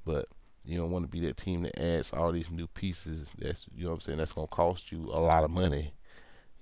But 0.06 0.28
you 0.64 0.78
don't 0.78 0.92
want 0.92 1.06
to 1.06 1.12
be 1.12 1.22
that 1.22 1.38
team 1.38 1.64
that 1.64 1.80
adds 1.80 2.14
all 2.14 2.32
these 2.32 2.52
new 2.52 2.68
pieces. 2.68 3.30
That's 3.38 3.66
you 3.76 3.84
know 3.84 3.92
what 3.92 3.96
I'm 3.96 4.02
saying. 4.02 4.18
That's 4.20 4.34
gonna 4.34 4.48
cost 4.48 4.92
you 4.92 5.10
a 5.12 5.20
lot 5.20 5.44
of 5.44 5.50
money, 5.50 5.94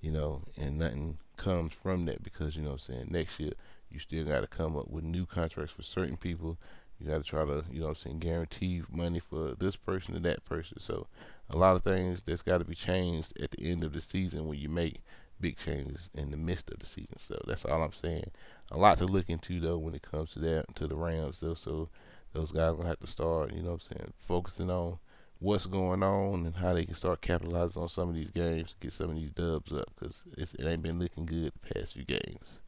you 0.02 0.12
know, 0.12 0.44
and 0.56 0.78
nothing 0.78 1.18
comes 1.36 1.74
from 1.74 2.06
that 2.06 2.24
because 2.24 2.56
you 2.56 2.64
know 2.64 2.72
what 2.72 2.88
I'm 2.88 2.94
saying. 2.96 3.08
Next 3.10 3.40
year 3.40 3.54
you 3.90 4.00
still 4.00 4.26
got 4.26 4.42
to 4.42 4.48
come 4.48 4.76
up 4.76 4.90
with 4.90 5.04
new 5.04 5.26
contracts 5.26 5.74
for 5.74 5.84
certain 5.84 6.18
people. 6.18 6.58
You 7.00 7.08
got 7.08 7.24
to 7.24 7.24
try 7.24 7.46
to 7.46 7.64
you 7.72 7.80
know 7.80 7.88
what 7.88 7.98
I'm 7.98 8.04
saying 8.04 8.20
guarantee 8.20 8.82
money 8.92 9.20
for 9.20 9.54
this 9.58 9.76
person 9.76 10.16
and 10.16 10.26
that 10.26 10.46
person. 10.46 10.80
So 10.80 11.08
a 11.50 11.58
lot 11.58 11.76
of 11.76 11.84
things 11.84 12.24
that's 12.26 12.42
got 12.42 12.58
to 12.58 12.66
be 12.66 12.76
changed 12.76 13.34
at 13.42 13.52
the 13.52 13.70
end 13.70 13.84
of 13.84 13.94
the 13.94 14.02
season 14.02 14.48
when 14.48 14.60
you 14.60 14.70
make 14.70 15.02
big 15.40 15.58
changes 15.58 16.10
in 16.14 16.32
the 16.32 16.38
midst 16.38 16.70
of 16.72 16.80
the 16.80 16.86
season. 16.86 17.18
So 17.18 17.40
that's 17.48 17.66
all 17.66 17.84
I'm 17.84 17.94
saying. 17.94 18.32
A 18.72 18.78
lot 18.78 18.98
to 19.00 19.06
look 19.06 19.30
into 19.30 19.60
though 19.60 19.78
when 19.78 19.96
it 19.96 20.02
comes 20.02 20.32
to 20.34 20.40
that 20.40 20.76
to 20.76 20.88
the 20.88 20.96
Rams 20.96 21.40
though. 21.40 21.54
So 21.54 21.90
those 22.34 22.52
guys 22.52 22.76
gonna 22.76 22.90
have 22.90 23.00
to 23.00 23.08
start, 23.08 23.54
you 23.54 23.62
know 23.62 23.72
what 23.72 23.82
I'm 23.92 23.98
saying, 23.98 24.14
focusing 24.18 24.70
on 24.70 25.00
what's 25.40 25.66
going 25.66 26.04
on 26.04 26.46
and 26.46 26.56
how 26.56 26.74
they 26.74 26.86
can 26.86 26.96
start 26.96 27.22
capitalizing 27.22 27.82
on 27.82 27.90
some 27.90 28.10
of 28.10 28.16
these 28.16 28.32
games, 28.32 28.76
get 28.80 28.94
some 28.94 29.10
of 29.12 29.16
these 29.16 29.32
dubs 29.32 29.72
up 29.72 29.92
because 29.96 30.24
it 30.38 30.66
ain't 30.66 30.82
been 30.82 31.00
looking 31.00 31.26
good 31.26 31.52
the 31.54 31.74
past 31.74 31.94
few 31.94 32.04
games. 32.04 32.60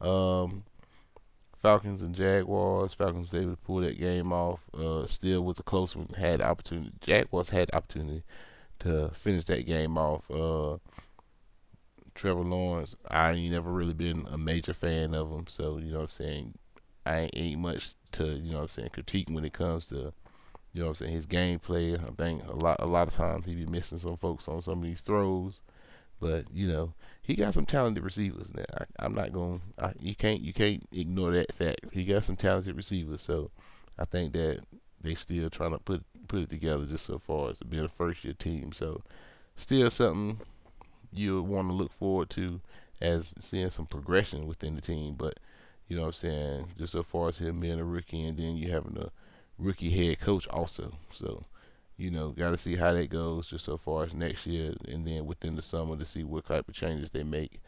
Um, 0.00 0.64
Falcons 1.60 2.02
and 2.02 2.14
Jaguars. 2.14 2.92
Falcons 2.92 3.32
was 3.32 3.40
able 3.40 3.52
to 3.52 3.62
pull 3.62 3.80
that 3.80 3.98
game 3.98 4.32
off. 4.32 4.60
Uh, 4.76 5.06
still 5.06 5.42
was 5.42 5.58
a 5.58 5.62
close 5.62 5.96
one. 5.96 6.08
Had 6.16 6.42
opportunity. 6.42 6.92
Jaguars 7.00 7.50
had 7.50 7.70
opportunity 7.72 8.22
to 8.80 9.10
finish 9.14 9.44
that 9.46 9.66
game 9.66 9.96
off. 9.96 10.30
Uh, 10.30 10.76
Trevor 12.14 12.42
Lawrence, 12.42 12.94
I 13.08 13.32
ain't 13.32 13.52
never 13.52 13.72
really 13.72 13.94
been 13.94 14.26
a 14.30 14.38
major 14.38 14.72
fan 14.72 15.14
of 15.14 15.30
him, 15.30 15.46
so 15.48 15.78
you 15.78 15.90
know 15.90 15.98
what 15.98 16.04
I'm 16.04 16.08
saying. 16.10 16.54
I 17.06 17.28
ain't, 17.34 17.58
much 17.58 17.94
to 18.12 18.24
you 18.24 18.52
know 18.52 18.58
what 18.58 18.62
I'm 18.62 18.68
saying 18.68 18.90
critique 18.94 19.28
when 19.28 19.44
it 19.44 19.52
comes 19.52 19.88
to 19.88 20.14
you 20.72 20.82
know 20.82 20.88
I'm 20.88 20.94
saying 20.94 21.12
his 21.12 21.26
gameplay. 21.26 21.98
I 21.98 22.10
think 22.16 22.46
a 22.46 22.54
lot 22.54 22.76
a 22.78 22.86
lot 22.86 23.08
of 23.08 23.14
times 23.14 23.44
he 23.44 23.54
be 23.54 23.66
missing 23.66 23.98
some 23.98 24.16
folks 24.16 24.48
on 24.48 24.62
some 24.62 24.78
of 24.78 24.84
these 24.84 25.00
throws, 25.00 25.60
but 26.20 26.46
you 26.52 26.66
know 26.68 26.94
he 27.20 27.34
got 27.34 27.52
some 27.52 27.66
talented 27.66 28.04
receivers. 28.04 28.52
Now 28.54 28.64
I, 28.98 29.04
am 29.04 29.14
not 29.14 29.32
going. 29.32 29.60
You 29.98 30.14
can't 30.14 30.40
you 30.40 30.52
can't 30.52 30.86
ignore 30.92 31.32
that 31.32 31.52
fact. 31.52 31.92
He 31.92 32.04
got 32.04 32.24
some 32.24 32.36
talented 32.36 32.76
receivers, 32.76 33.22
so 33.22 33.50
I 33.98 34.04
think 34.04 34.32
that 34.32 34.60
they 35.00 35.14
still 35.14 35.50
trying 35.50 35.72
to 35.72 35.78
put 35.78 36.04
put 36.28 36.40
it 36.40 36.50
together 36.50 36.86
just 36.86 37.06
so 37.06 37.18
far 37.18 37.50
as 37.50 37.58
being 37.58 37.84
a 37.84 37.88
first 37.88 38.24
year 38.24 38.34
team. 38.34 38.72
So 38.72 39.02
still 39.56 39.90
something 39.90 40.40
you 41.14 41.42
want 41.42 41.68
to 41.68 41.74
look 41.74 41.92
forward 41.92 42.30
to 42.30 42.60
as 43.00 43.34
seeing 43.38 43.70
some 43.70 43.86
progression 43.86 44.46
within 44.46 44.74
the 44.74 44.80
team. 44.80 45.14
But 45.14 45.38
you 45.88 45.96
know 45.96 46.02
what 46.02 46.08
I'm 46.08 46.12
saying, 46.14 46.66
just 46.78 46.92
so 46.92 47.02
far 47.02 47.28
as 47.28 47.38
him 47.38 47.60
being 47.60 47.80
a 47.80 47.84
rookie 47.84 48.24
and 48.24 48.38
then 48.38 48.56
you 48.56 48.70
having 48.70 48.96
a 48.96 49.10
rookie 49.58 49.90
head 49.90 50.20
coach 50.20 50.46
also. 50.48 50.94
So, 51.12 51.44
you 51.96 52.10
know, 52.10 52.30
got 52.30 52.50
to 52.50 52.58
see 52.58 52.76
how 52.76 52.92
that 52.92 53.10
goes 53.10 53.46
just 53.46 53.64
so 53.64 53.76
far 53.76 54.04
as 54.04 54.14
next 54.14 54.46
year 54.46 54.74
and 54.88 55.06
then 55.06 55.26
within 55.26 55.56
the 55.56 55.62
summer 55.62 55.96
to 55.96 56.04
see 56.04 56.24
what 56.24 56.46
type 56.46 56.68
of 56.68 56.74
changes 56.74 57.10
they 57.10 57.22
make 57.22 57.60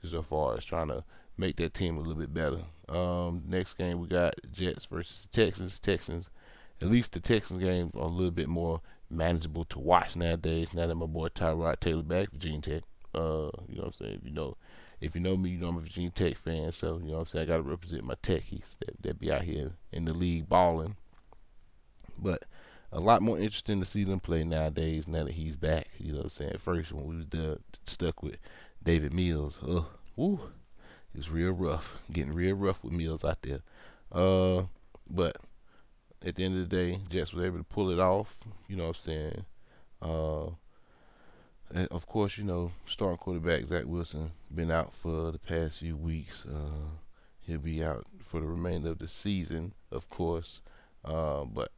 just 0.00 0.12
so 0.12 0.22
far 0.22 0.56
as 0.56 0.64
trying 0.64 0.88
to 0.88 1.04
make 1.36 1.56
that 1.56 1.74
team 1.74 1.96
a 1.96 2.00
little 2.00 2.14
bit 2.14 2.34
better. 2.34 2.60
Um, 2.88 3.42
next 3.46 3.74
game 3.74 4.00
we 4.00 4.08
got 4.08 4.34
Jets 4.52 4.86
versus 4.86 5.26
Texans. 5.32 5.78
Texans, 5.78 6.28
at 6.80 6.90
least 6.90 7.12
the 7.12 7.20
Texans 7.20 7.60
game 7.60 7.90
are 7.94 8.02
a 8.02 8.06
little 8.06 8.30
bit 8.30 8.48
more 8.48 8.80
manageable 9.08 9.64
to 9.66 9.78
watch 9.78 10.16
nowadays. 10.16 10.74
Now 10.74 10.86
that 10.86 10.94
my 10.94 11.06
boy 11.06 11.28
Tyrod 11.28 11.80
Taylor 11.80 12.02
back, 12.02 12.30
Virginia 12.32 12.60
Tech. 12.60 12.82
Uh, 13.14 13.50
you 13.68 13.76
know 13.76 13.84
what 13.84 13.86
I'm 13.86 14.06
saying? 14.06 14.20
You 14.24 14.32
know, 14.32 14.56
if 15.00 15.14
you 15.14 15.20
know 15.20 15.36
me, 15.36 15.50
you 15.50 15.58
know 15.58 15.68
I'm 15.68 15.76
a 15.76 15.80
Virginia 15.80 16.10
Tech 16.10 16.36
fan. 16.36 16.72
So 16.72 16.98
you 16.98 17.08
know 17.08 17.14
what 17.14 17.20
I'm 17.20 17.26
saying. 17.26 17.44
I 17.44 17.52
got 17.52 17.56
to 17.56 17.62
represent 17.62 18.04
my 18.04 18.14
techies 18.16 18.76
that 18.80 19.02
that 19.02 19.18
be 19.18 19.32
out 19.32 19.42
here 19.42 19.72
in 19.90 20.04
the 20.04 20.14
league 20.14 20.48
balling. 20.48 20.96
But 22.18 22.44
a 22.92 23.00
lot 23.00 23.22
more 23.22 23.38
interesting 23.38 23.80
to 23.80 23.86
see 23.86 24.04
them 24.04 24.20
play 24.20 24.44
nowadays 24.44 25.08
now 25.08 25.24
that 25.24 25.32
he's 25.32 25.56
back. 25.56 25.88
You 25.98 26.12
know 26.12 26.18
what 26.18 26.24
I'm 26.24 26.30
saying? 26.30 26.56
First, 26.58 26.92
when 26.92 27.06
we 27.06 27.16
was 27.16 27.58
stuck 27.84 28.22
with 28.22 28.36
Davis 28.82 29.12
Mills, 29.12 29.58
uh, 29.66 29.84
woo, 30.14 30.40
it 31.14 31.18
was 31.18 31.30
real 31.30 31.52
rough. 31.52 31.96
Getting 32.12 32.34
real 32.34 32.54
rough 32.54 32.84
with 32.84 32.92
Mills 32.92 33.24
out 33.24 33.42
there. 33.42 33.60
Uh, 34.12 34.64
but 35.08 35.36
at 36.24 36.36
the 36.36 36.44
end 36.44 36.58
of 36.58 36.68
the 36.68 36.76
day, 36.76 37.00
Jets 37.08 37.32
was 37.32 37.44
able 37.44 37.58
to 37.58 37.64
pull 37.64 37.90
it 37.90 37.98
off. 37.98 38.36
You 38.68 38.76
know 38.76 38.88
what 38.88 38.96
I'm 38.96 39.02
saying? 39.02 39.44
Uh, 40.00 40.46
of 41.90 42.06
course, 42.06 42.38
you 42.38 42.44
know, 42.44 42.72
starting 42.86 43.18
quarterback 43.18 43.64
Zach 43.66 43.84
Wilson 43.86 44.32
been 44.54 44.70
out 44.70 44.92
for 44.94 45.30
the 45.30 45.38
past 45.38 45.78
few 45.78 45.96
weeks. 45.96 46.44
Uh, 46.46 46.98
he'll 47.40 47.58
be 47.58 47.82
out 47.82 48.06
for 48.22 48.40
the 48.40 48.46
remainder 48.46 48.90
of 48.90 48.98
the 48.98 49.08
season, 49.08 49.74
of 49.90 50.08
course. 50.08 50.60
Uh, 51.04 51.44
but 51.44 51.72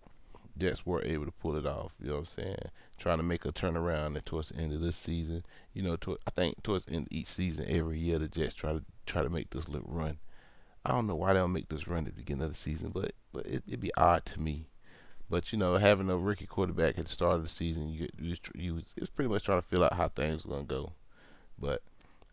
Jets 0.57 0.87
were 0.87 1.05
able 1.05 1.25
to 1.25 1.33
pull 1.33 1.57
it 1.57 1.67
off. 1.67 1.95
You 2.01 2.09
know 2.09 2.15
what 2.15 2.19
I'm 2.21 2.25
saying? 2.27 2.57
Trying 2.99 3.17
to 3.19 3.23
make 3.23 3.45
a 3.45 3.53
turnaround 3.53 4.23
towards 4.25 4.51
the 4.51 4.57
end 4.57 4.73
of 4.73 4.81
this 4.81 4.97
season. 4.97 5.45
You 5.73 5.83
know, 5.83 5.97
to, 5.97 6.19
I 6.27 6.31
think 6.31 6.63
towards 6.63 6.85
the 6.85 6.93
end 6.93 7.07
of 7.07 7.13
each 7.13 7.27
season, 7.27 7.67
every 7.69 7.99
year 7.99 8.19
the 8.19 8.29
Jets 8.29 8.55
try 8.55 8.73
to 8.73 8.83
try 9.07 9.23
to 9.23 9.31
make 9.31 9.51
this 9.51 9.69
little 9.69 9.91
run. 9.91 10.19
I 10.87 10.93
don't 10.93 11.07
know 11.07 11.17
why 11.17 11.33
they 11.33 11.39
don't 11.39 11.53
make 11.53 11.69
this 11.69 11.89
run 11.89 12.07
at 12.07 12.15
the 12.15 12.21
beginning 12.21 12.45
of 12.45 12.53
the 12.53 12.59
season, 12.59 12.91
but 12.91 13.13
but 13.33 13.47
it, 13.47 13.65
would 13.69 13.81
be 13.81 13.95
odd 13.97 14.25
to 14.27 14.41
me. 14.41 14.69
But 15.31 15.53
you 15.53 15.59
know, 15.59 15.77
having 15.77 16.11
a 16.11 16.17
rookie 16.17 16.47
quarterback 16.47 16.99
at 16.99 17.07
the 17.07 17.13
start 17.13 17.37
of 17.37 17.43
the 17.43 17.49
season, 17.49 17.89
you 17.89 18.09
you, 18.19 18.37
you 18.55 18.75
was, 18.75 18.95
was 18.99 19.11
pretty 19.11 19.31
much 19.31 19.45
trying 19.45 19.61
to 19.61 19.67
feel 19.67 19.85
out 19.85 19.95
how 19.95 20.09
things 20.09 20.45
were 20.45 20.55
gonna 20.55 20.65
go. 20.67 20.93
But 21.59 21.83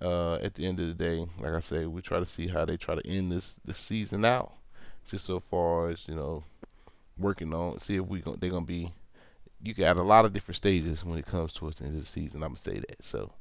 uh, 0.02 0.36
at 0.36 0.56
the 0.56 0.66
end 0.66 0.80
of 0.80 0.88
the 0.88 0.94
day, 0.94 1.26
like 1.40 1.54
I 1.54 1.60
say, 1.60 1.86
we 1.86 2.02
try 2.02 2.20
to 2.20 2.26
see 2.26 2.48
how 2.48 2.66
they 2.66 2.78
try 2.78 2.96
to 2.96 3.08
end 3.08 3.32
this 3.32 3.60
this 3.64 3.78
season 3.78 4.26
out. 4.26 4.54
Just 5.10 5.26
so 5.26 5.40
far 5.40 5.90
as 5.90 6.08
you 6.08 6.16
know, 6.16 6.44
working 7.18 7.54
on 7.54 7.80
see 7.80 7.96
if 7.96 8.06
we 8.06 8.20
going 8.20 8.38
they're 8.40 8.50
gonna 8.50 8.66
be. 8.66 8.94
You 9.64 9.76
got 9.76 10.00
a 10.00 10.04
lot 10.04 10.26
of 10.26 10.34
different 10.34 10.58
stages 10.58 11.06
when 11.06 11.20
it 11.20 11.28
comes 11.28 11.54
towards 11.54 11.78
the 11.78 11.86
end 11.86 11.96
of 11.96 12.02
the 12.02 12.08
season. 12.08 12.42
I'm 12.42 12.50
gonna 12.50 12.58
say 12.58 12.80
that. 12.80 13.04
So, 13.04 13.32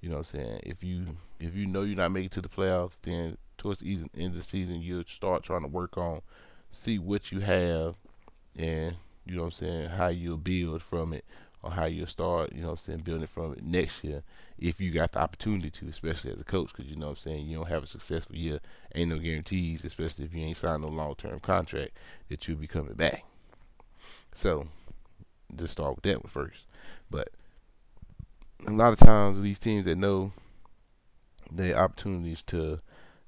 you 0.00 0.08
know 0.08 0.18
what 0.18 0.32
I'm 0.34 0.40
saying. 0.40 0.60
If 0.62 0.84
you 0.84 1.16
if 1.40 1.54
you 1.54 1.66
know 1.66 1.82
you're 1.82 1.96
not 1.96 2.12
making 2.12 2.30
to 2.30 2.40
the 2.40 2.48
playoffs, 2.48 2.96
then 3.02 3.36
towards 3.58 3.80
the 3.80 4.04
end 4.16 4.32
of 4.32 4.36
the 4.36 4.42
season, 4.42 4.80
you 4.80 5.04
start 5.08 5.42
trying 5.42 5.62
to 5.62 5.68
work 5.68 5.98
on 5.98 6.22
see 6.70 6.98
what 6.98 7.30
you 7.30 7.40
have 7.40 7.96
and 8.56 8.96
you 9.26 9.36
know 9.36 9.42
what 9.42 9.46
I'm 9.46 9.52
saying 9.52 9.88
how 9.90 10.08
you'll 10.08 10.36
build 10.36 10.82
from 10.82 11.12
it 11.12 11.24
or 11.62 11.70
how 11.70 11.86
you'll 11.86 12.06
start 12.06 12.52
you 12.52 12.60
know 12.60 12.68
what 12.68 12.72
I'm 12.72 12.78
saying 12.78 12.98
building 13.00 13.26
from 13.26 13.52
it 13.52 13.64
next 13.64 14.04
year 14.04 14.22
if 14.58 14.80
you 14.80 14.90
got 14.92 15.12
the 15.12 15.18
opportunity 15.18 15.70
to 15.70 15.88
especially 15.88 16.32
as 16.32 16.40
a 16.40 16.44
coach 16.44 16.70
because 16.72 16.90
you 16.90 16.96
know 16.96 17.06
what 17.06 17.12
I'm 17.12 17.16
saying 17.18 17.46
you 17.46 17.56
don't 17.56 17.68
have 17.68 17.82
a 17.82 17.86
successful 17.86 18.36
year 18.36 18.60
ain't 18.94 19.10
no 19.10 19.18
guarantees 19.18 19.84
especially 19.84 20.26
if 20.26 20.34
you 20.34 20.44
ain't 20.44 20.56
signed 20.56 20.82
no 20.82 20.88
long 20.88 21.14
term 21.16 21.40
contract 21.40 21.92
that 22.28 22.46
you'll 22.46 22.58
be 22.58 22.66
coming 22.66 22.94
back. 22.94 23.24
So 24.34 24.66
just 25.54 25.72
start 25.72 25.96
with 25.96 26.04
that 26.04 26.22
one 26.22 26.30
first. 26.30 26.64
But 27.10 27.30
a 28.66 28.70
lot 28.70 28.92
of 28.92 28.98
times 28.98 29.40
these 29.40 29.58
teams 29.58 29.84
that 29.84 29.96
know 29.96 30.32
their 31.50 31.76
opportunities 31.76 32.42
to 32.44 32.80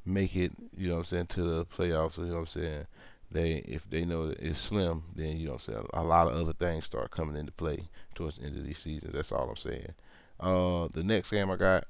make 0.04 0.36
it, 0.36 0.52
you 0.76 0.88
know 0.88 0.94
what 0.94 1.00
I'm 1.00 1.04
saying, 1.04 1.26
to 1.28 1.42
the 1.42 1.66
playoffs, 1.66 2.18
you 2.18 2.24
know 2.24 2.34
what 2.34 2.40
I'm 2.40 2.46
saying, 2.46 2.86
they 3.30 3.56
if 3.66 3.88
they 3.88 4.04
know 4.04 4.34
it's 4.38 4.58
slim, 4.58 5.04
then 5.14 5.36
you 5.36 5.48
know 5.48 5.58
a 5.92 6.02
lot 6.02 6.28
of 6.28 6.34
other 6.34 6.52
things 6.52 6.84
start 6.84 7.10
coming 7.10 7.36
into 7.36 7.52
play 7.52 7.88
towards 8.14 8.38
the 8.38 8.46
end 8.46 8.56
of 8.56 8.64
these 8.64 8.78
seasons. 8.78 9.12
That's 9.14 9.32
all 9.32 9.48
I'm 9.50 9.56
saying. 9.56 9.94
Uh, 10.38 10.88
the 10.92 11.02
next 11.02 11.30
game 11.30 11.50
I 11.50 11.56
got, 11.56 11.84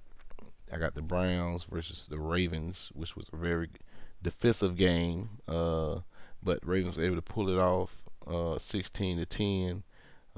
I 0.72 0.78
got 0.78 0.94
the 0.94 1.02
Browns 1.02 1.64
versus 1.64 2.06
the 2.08 2.18
Ravens, 2.18 2.90
which 2.94 3.16
was 3.16 3.28
a 3.32 3.36
very 3.36 3.68
defensive 4.22 4.76
game. 4.76 5.30
Uh, 5.48 6.00
but 6.42 6.66
Ravens 6.66 6.96
were 6.96 7.04
able 7.04 7.16
to 7.16 7.22
pull 7.22 7.48
it 7.48 7.58
off, 7.58 7.90
uh, 8.26 8.58
16 8.58 9.18
to 9.18 9.26
10. 9.26 9.82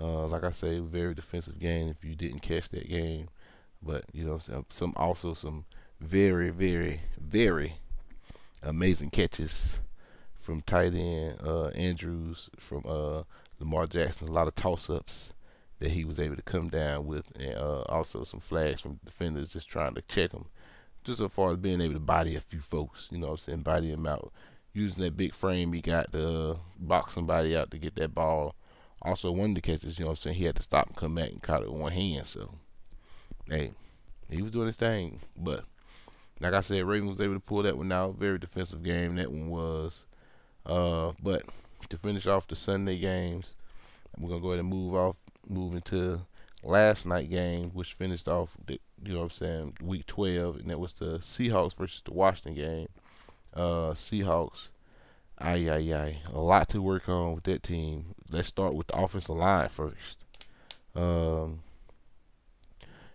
Uh, 0.00 0.26
like 0.26 0.44
I 0.44 0.52
say, 0.52 0.78
very 0.78 1.14
defensive 1.14 1.58
game. 1.58 1.88
If 1.88 2.04
you 2.04 2.14
didn't 2.14 2.40
catch 2.40 2.68
that 2.70 2.88
game, 2.88 3.28
but 3.82 4.04
you 4.12 4.24
know, 4.24 4.40
some 4.68 4.92
also 4.96 5.34
some 5.34 5.64
very, 6.00 6.50
very, 6.50 7.00
very 7.18 7.78
amazing 8.62 9.11
catches 9.11 9.78
from 10.48 10.62
tight 10.62 10.94
end 10.94 11.38
uh, 11.46 11.66
Andrews, 11.74 12.48
from 12.58 12.82
uh, 12.88 13.24
Lamar 13.61 13.87
Jackson. 13.87 14.28
A 14.28 14.32
lot 14.32 14.48
of 14.48 14.54
toss 14.54 14.88
ups 14.88 15.34
that 15.78 15.90
he 15.90 16.06
was 16.06 16.18
able 16.18 16.37
to 16.37 16.42
come 16.42 16.70
down 16.70 17.04
with, 17.04 17.30
and 17.38 17.54
uh, 17.54 17.82
also 17.82 18.24
some 18.24 18.40
flags 18.40 18.80
from 18.80 18.98
defenders 19.04 19.52
just 19.52 19.68
trying 19.68 19.94
to 19.94 20.00
check 20.08 20.32
him. 20.32 20.46
Just 21.04 21.18
so 21.18 21.28
far 21.28 21.50
as 21.50 21.58
being 21.58 21.82
able 21.82 21.92
to 21.92 22.00
body 22.00 22.34
a 22.34 22.40
few 22.40 22.61
folks, 22.61 23.08
you 23.11 23.18
know 23.18 23.26
what 23.26 23.32
I'm 23.32 23.38
saying, 23.40 23.61
body 23.61 23.90
him 23.90 24.06
out. 24.06 24.32
Using 24.72 25.04
that 25.04 25.18
big 25.18 25.34
frame 25.34 25.74
he 25.74 25.82
got 25.82 26.12
to 26.12 26.52
uh, 26.52 26.56
box 26.78 27.12
somebody 27.12 27.54
out 27.54 27.70
to 27.72 27.78
get 27.78 27.94
that 27.96 28.14
ball. 28.14 28.54
Also, 29.02 29.30
one 29.30 29.50
of 29.50 29.54
the 29.54 29.61
catches, 29.61 29.98
you 29.98 30.06
know 30.06 30.12
what 30.12 30.18
I'm 30.18 30.22
saying, 30.22 30.37
he 30.37 30.44
had 30.44 30.56
to 30.56 30.62
stop 30.62 30.87
and 30.87 30.96
come 30.96 31.14
back 31.14 31.28
and 31.28 31.42
caught 31.42 31.62
it 31.62 31.70
with 31.70 31.78
one 31.78 31.92
hand. 31.92 32.26
So, 32.26 32.54
hey, 33.50 33.72
he 34.30 34.40
was 34.40 34.52
doing 34.52 34.68
his 34.68 34.76
thing. 34.76 35.20
But 35.37 35.64
like 36.40 36.54
I 36.54 36.62
said, 36.62 36.87
Ravens 36.87 37.11
was 37.11 37.20
able 37.20 37.34
to 37.34 37.40
pull 37.40 37.64
that 37.64 37.76
one 37.76 37.92
out. 37.92 38.14
Very 38.14 38.38
defensive 38.38 38.82
game 38.82 39.16
that 39.16 39.30
one 39.30 39.50
was. 39.50 40.04
Uh, 40.68 41.12
but 41.22 41.42
to 41.88 41.96
finish 41.96 42.26
off 42.26 42.46
the 42.46 42.57
Sunday 42.57 42.98
games, 42.98 43.54
we're 44.18 44.28
gonna 44.28 44.40
go 44.40 44.48
ahead 44.48 44.61
and 44.61 44.68
move 44.68 44.94
off, 44.94 45.16
move 45.48 45.74
into 45.74 46.20
last 46.62 47.07
night 47.07 47.31
game, 47.31 47.70
which 47.70 47.94
finished 47.94 48.28
off, 48.28 48.57
the, 48.66 48.81
you 49.02 49.14
know, 49.14 49.20
what 49.20 49.24
I'm 49.24 49.31
saying, 49.31 49.76
week 49.83 50.07
12, 50.07 50.57
and 50.57 50.70
that 50.70 50.78
was 50.78 50.92
the 50.94 51.18
Seahawks 51.20 51.76
versus 51.76 52.02
the 52.04 52.12
Washington 52.12 52.54
game. 52.54 52.88
Uh, 53.54 53.94
Seahawks, 53.94 54.68
aye, 55.38 55.68
aye, 55.68 55.94
aye, 55.94 56.18
a 56.33 56.38
lot 56.38 56.68
to 56.70 56.83
work 56.83 57.09
on 57.09 57.35
with 57.35 57.44
that 57.44 57.62
team. 57.62 58.14
Let's 58.31 58.48
start 58.48 58.74
with 58.74 58.88
the 58.88 58.98
offensive 58.98 59.37
line 59.37 59.68
first. 59.68 60.18
Um, 60.94 61.61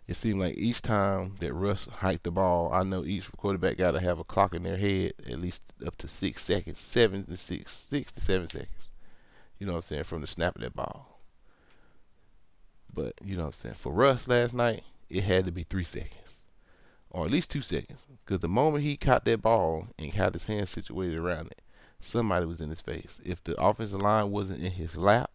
it 0.08 0.16
seemed 0.16 0.40
like 0.40 0.58
each 0.58 0.82
time 0.82 1.36
that 1.40 1.54
Russ 1.54 1.88
hiked 2.00 2.24
the 2.24 2.32
ball, 2.32 2.72
I 2.74 2.84
know 2.84 3.06
each 3.06 3.32
quarterback 3.32 3.78
got 3.78 3.92
to 3.92 4.02
have 4.02 4.20
a 4.20 4.24
clock 4.24 4.54
in 4.54 4.64
their 4.64 4.78
head 4.78 5.14
at 5.26 5.40
least 5.40 5.62
up 5.86 5.96
to 5.98 6.08
six 6.08 6.44
seconds, 6.44 6.80
seven 6.80 7.26
to 7.26 7.38
six, 7.38 7.72
six 7.72 8.12
to 8.14 8.22
seven 8.22 8.48
seconds. 8.48 8.90
You 9.58 9.66
know 9.66 9.74
what 9.74 9.78
I'm 9.78 9.82
saying 9.84 10.04
from 10.04 10.22
the 10.22 10.28
snap 10.28 10.56
of 10.56 10.62
that 10.62 10.76
ball. 10.76 11.20
But 12.94 13.14
you 13.24 13.36
know 13.36 13.44
what 13.44 13.48
I'm 13.48 13.54
saying 13.54 13.76
for 13.76 13.94
Russ 13.94 14.28
last 14.28 14.54
night, 14.54 14.84
it 15.10 15.24
had 15.24 15.46
to 15.46 15.52
be 15.52 15.64
three 15.64 15.86
seconds, 15.86 16.44
or 17.10 17.26
at 17.26 17.32
least 17.32 17.50
two 17.50 17.62
seconds, 17.62 18.06
because 18.26 18.42
the 18.42 18.48
moment 18.48 18.84
he 18.84 18.98
caught 18.98 19.26
that 19.26 19.42
ball 19.42 19.88
and 19.98 20.14
had 20.14 20.34
his 20.34 20.48
hands 20.48 20.70
situated 20.70 21.18
around 21.18 21.48
it, 21.48 21.62
somebody 22.02 22.46
was 22.46 22.62
in 22.62 22.70
his 22.70 22.82
face. 22.82 23.22
If 23.24 23.44
the 23.44 23.60
offensive 23.60 24.02
line 24.02 24.32
wasn't 24.32 24.64
in 24.64 24.74
his 24.74 24.98
lap, 24.98 25.32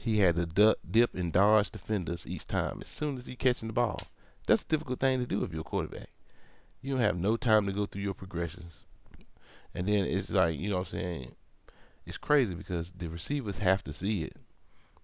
he 0.00 0.18
had 0.18 0.36
to 0.36 0.46
duck, 0.46 0.78
dip, 0.88 1.14
and 1.14 1.32
dodge 1.32 1.70
defenders 1.70 2.26
each 2.26 2.46
time 2.46 2.80
as 2.80 2.88
soon 2.88 3.16
as 3.18 3.26
he 3.26 3.36
catching 3.36 3.68
the 3.68 3.74
ball. 3.74 4.00
That's 4.46 4.62
a 4.62 4.66
difficult 4.66 5.00
thing 5.00 5.18
to 5.18 5.26
do 5.26 5.44
if 5.44 5.52
you're 5.52 5.60
a 5.60 5.64
quarterback. 5.64 6.08
You 6.80 6.94
don't 6.94 7.02
have 7.02 7.18
no 7.18 7.36
time 7.36 7.66
to 7.66 7.72
go 7.72 7.86
through 7.86 8.02
your 8.02 8.14
progressions. 8.14 8.84
And 9.74 9.86
then 9.88 10.04
it's 10.04 10.30
like, 10.30 10.58
you 10.58 10.70
know 10.70 10.78
what 10.78 10.92
I'm 10.92 10.98
saying? 10.98 11.34
It's 12.06 12.16
crazy 12.16 12.54
because 12.54 12.92
the 12.92 13.08
receivers 13.08 13.58
have 13.58 13.84
to 13.84 13.92
see 13.92 14.24
it. 14.24 14.36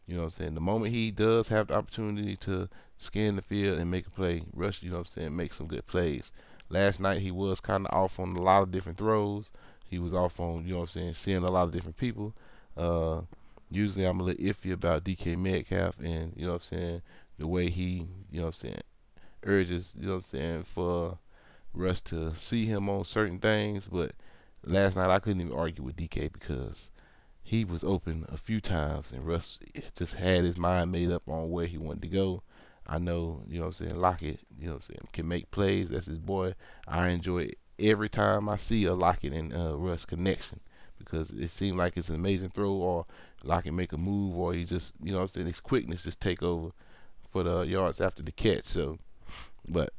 You 0.06 0.16
know 0.16 0.22
what 0.22 0.32
I'm 0.32 0.38
saying? 0.38 0.54
The 0.54 0.60
moment 0.60 0.94
he 0.94 1.10
does 1.10 1.48
have 1.48 1.68
the 1.68 1.74
opportunity 1.74 2.36
to 2.38 2.68
scan 2.98 3.36
the 3.36 3.42
field 3.42 3.78
and 3.78 3.90
make 3.90 4.06
a 4.06 4.10
play, 4.10 4.44
Russ, 4.52 4.82
you 4.82 4.90
know 4.90 4.98
what 4.98 5.08
I'm 5.08 5.12
saying, 5.12 5.36
make 5.36 5.54
some 5.54 5.66
good 5.66 5.86
plays. 5.86 6.32
Last 6.68 7.00
night 7.00 7.20
he 7.20 7.30
was 7.30 7.60
kind 7.60 7.86
of 7.86 7.94
off 7.94 8.18
on 8.18 8.36
a 8.36 8.42
lot 8.42 8.62
of 8.62 8.70
different 8.70 8.98
throws. 8.98 9.50
He 9.84 9.98
was 9.98 10.14
off 10.14 10.40
on, 10.40 10.66
you 10.66 10.72
know 10.72 10.80
what 10.80 10.90
I'm 10.90 11.00
saying, 11.00 11.14
seeing 11.14 11.44
a 11.44 11.50
lot 11.50 11.64
of 11.64 11.72
different 11.72 11.96
people. 11.96 12.34
Uh, 12.76 13.22
usually 13.74 14.04
I'm 14.04 14.20
a 14.20 14.22
little 14.22 14.44
iffy 14.44 14.72
about 14.72 15.04
DK 15.04 15.36
Metcalf 15.36 15.98
and 15.98 16.32
you 16.36 16.46
know 16.46 16.52
what 16.52 16.62
I'm 16.70 16.78
saying 16.78 17.02
the 17.38 17.46
way 17.46 17.70
he 17.70 18.06
you 18.30 18.40
know 18.40 18.46
what 18.46 18.54
I'm 18.54 18.68
saying 18.68 18.80
urges 19.42 19.94
you 19.98 20.06
know 20.06 20.12
what 20.12 20.16
I'm 20.16 20.22
saying 20.22 20.64
for 20.64 21.18
Russ 21.74 22.00
to 22.02 22.34
see 22.36 22.66
him 22.66 22.88
on 22.88 23.04
certain 23.04 23.38
things, 23.38 23.88
but 23.90 24.12
last 24.64 24.96
night 24.96 25.10
I 25.10 25.18
couldn't 25.18 25.40
even 25.40 25.52
argue 25.52 25.84
with 25.84 25.96
DK 25.96 26.32
because 26.32 26.90
he 27.42 27.64
was 27.64 27.84
open 27.84 28.24
a 28.28 28.36
few 28.36 28.60
times 28.60 29.12
and 29.12 29.26
Russ 29.26 29.58
just 29.96 30.14
had 30.14 30.44
his 30.44 30.56
mind 30.56 30.92
made 30.92 31.10
up 31.10 31.28
on 31.28 31.50
where 31.50 31.66
he 31.66 31.76
wanted 31.76 32.02
to 32.02 32.08
go. 32.08 32.42
I 32.86 32.98
know, 32.98 33.42
you 33.48 33.58
know 33.58 33.66
what 33.66 33.80
I'm 33.80 33.88
saying, 33.88 34.00
Lockett, 34.00 34.40
you 34.58 34.66
know 34.66 34.74
what 34.74 34.84
I'm 34.88 34.94
saying, 34.94 35.08
can 35.12 35.28
make 35.28 35.50
plays. 35.50 35.88
That's 35.88 36.06
his 36.06 36.18
boy. 36.18 36.54
I 36.86 37.08
enjoy 37.08 37.38
it 37.38 37.58
every 37.78 38.08
time 38.08 38.48
I 38.48 38.56
see 38.56 38.84
a 38.84 38.94
Lockett 38.94 39.32
and 39.32 39.54
uh, 39.54 39.76
Russ 39.76 40.04
connection 40.04 40.60
because 41.04 41.30
it 41.30 41.48
seemed 41.48 41.78
like 41.78 41.96
it's 41.96 42.08
an 42.08 42.14
amazing 42.14 42.50
throw 42.50 42.72
or 42.72 43.06
Lockett 43.42 43.74
make 43.74 43.92
a 43.92 43.98
move 43.98 44.36
or 44.36 44.54
he 44.54 44.64
just, 44.64 44.94
you 45.02 45.12
know 45.12 45.20
I'm 45.20 45.28
saying, 45.28 45.46
his 45.46 45.60
quickness 45.60 46.02
just 46.02 46.20
take 46.20 46.42
over 46.42 46.72
for 47.30 47.42
the 47.42 47.62
yards 47.62 48.00
after 48.00 48.22
the 48.22 48.32
catch. 48.32 48.66
So, 48.66 48.98
but 49.68 49.92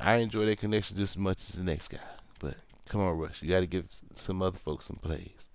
I 0.00 0.16
enjoy 0.16 0.46
that 0.46 0.58
connection 0.58 0.96
just 0.96 1.14
as 1.14 1.18
much 1.18 1.38
as 1.38 1.52
the 1.54 1.64
next 1.64 1.88
guy. 1.88 1.98
But 2.38 2.56
come 2.88 3.00
on, 3.00 3.18
Russ, 3.18 3.40
you 3.40 3.48
got 3.48 3.60
to 3.60 3.66
give 3.66 3.86
some 4.14 4.42
other 4.42 4.58
folks 4.58 4.86
some 4.86 4.96
plays. 4.96 5.48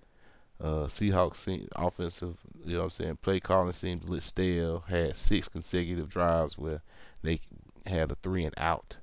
Uh, 0.60 0.86
Seahawks 0.86 1.36
seem, 1.36 1.68
offensive, 1.74 2.36
you 2.64 2.74
know 2.74 2.80
what 2.80 2.84
I'm 2.84 2.90
saying, 2.90 3.18
play 3.22 3.40
calling 3.40 3.72
seemed 3.72 4.02
a 4.02 4.06
little 4.06 4.20
stale. 4.20 4.84
Had 4.88 5.16
six 5.16 5.48
consecutive 5.48 6.08
drives 6.08 6.58
where 6.58 6.82
they 7.22 7.40
had 7.86 8.12
a 8.12 8.14
three 8.16 8.44
and 8.44 8.54
out. 8.58 8.96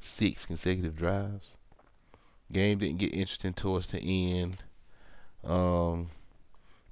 Six 0.00 0.46
consecutive 0.46 0.96
drives. 0.96 1.56
Game 2.50 2.78
didn't 2.78 2.98
get 2.98 3.14
interesting 3.14 3.54
towards 3.54 3.86
the 3.88 3.98
end. 3.98 4.58
Um, 5.44 6.10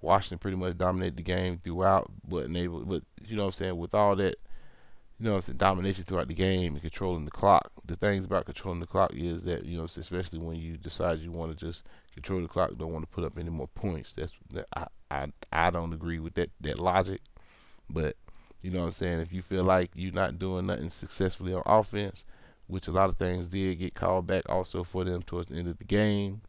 Washington 0.00 0.38
pretty 0.38 0.56
much 0.56 0.76
dominated 0.76 1.16
the 1.16 1.22
game 1.22 1.60
throughout, 1.62 2.10
but 2.26 2.50
able, 2.54 2.80
but 2.80 3.02
you 3.26 3.36
know 3.36 3.44
what 3.44 3.54
I'm 3.54 3.58
saying, 3.58 3.78
with 3.78 3.94
all 3.94 4.16
that 4.16 4.36
you 5.20 5.26
know, 5.28 5.36
it's 5.36 5.48
domination 5.48 6.04
throughout 6.04 6.28
the 6.28 6.34
game 6.34 6.72
and 6.72 6.80
controlling 6.80 7.26
the 7.26 7.30
clock. 7.30 7.70
The 7.84 7.94
things 7.94 8.24
about 8.24 8.46
controlling 8.46 8.80
the 8.80 8.86
clock 8.86 9.12
is 9.14 9.42
that 9.42 9.66
you 9.66 9.76
know, 9.76 9.84
especially 9.84 10.38
when 10.38 10.56
you 10.56 10.78
decide 10.78 11.20
you 11.20 11.30
want 11.30 11.56
to 11.56 11.66
just 11.66 11.82
control 12.14 12.40
the 12.40 12.48
clock, 12.48 12.70
don't 12.78 12.92
want 12.92 13.04
to 13.04 13.14
put 13.14 13.24
up 13.24 13.36
any 13.36 13.50
more 13.50 13.68
points. 13.68 14.14
That's 14.14 14.32
that 14.52 14.66
I 14.74 14.86
I 15.10 15.26
I 15.52 15.70
don't 15.70 15.92
agree 15.92 16.18
with 16.20 16.34
that 16.34 16.50
that 16.62 16.78
logic. 16.78 17.20
But 17.90 18.16
you 18.62 18.70
know 18.70 18.80
what 18.80 18.86
I'm 18.86 18.92
saying. 18.92 19.20
If 19.20 19.30
you 19.30 19.42
feel 19.42 19.62
like 19.62 19.90
you're 19.94 20.12
not 20.12 20.38
doing 20.38 20.66
nothing 20.66 20.88
successfully 20.88 21.52
on 21.52 21.62
offense, 21.66 22.24
which 22.66 22.88
a 22.88 22.92
lot 22.92 23.10
of 23.10 23.18
things 23.18 23.48
did 23.48 23.78
get 23.78 23.94
called 23.94 24.26
back 24.26 24.44
also 24.48 24.82
for 24.84 25.04
them 25.04 25.22
towards 25.22 25.50
the 25.50 25.56
end 25.56 25.68
of 25.68 25.76
the 25.76 25.84
game, 25.84 26.40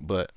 but 0.00 0.30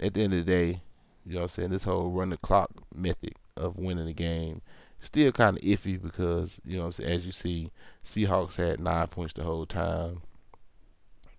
at 0.00 0.14
the 0.14 0.22
end 0.22 0.32
of 0.32 0.44
the 0.44 0.50
day, 0.50 0.82
you 1.24 1.34
know 1.34 1.42
what 1.42 1.50
I'm 1.50 1.54
saying. 1.54 1.70
This 1.70 1.84
whole 1.84 2.10
run 2.10 2.30
the 2.30 2.36
clock 2.36 2.70
method 2.94 3.34
of 3.56 3.76
winning 3.76 4.06
the 4.06 4.12
game 4.12 4.62
still 5.02 5.32
kind 5.32 5.56
of 5.56 5.62
iffy 5.62 6.00
because 6.00 6.60
you 6.64 6.76
know 6.78 6.88
as 6.88 7.26
you 7.26 7.32
see, 7.32 7.70
Seahawks 8.04 8.56
had 8.56 8.80
nine 8.80 9.06
points 9.08 9.34
the 9.34 9.42
whole 9.42 9.66
time 9.66 10.22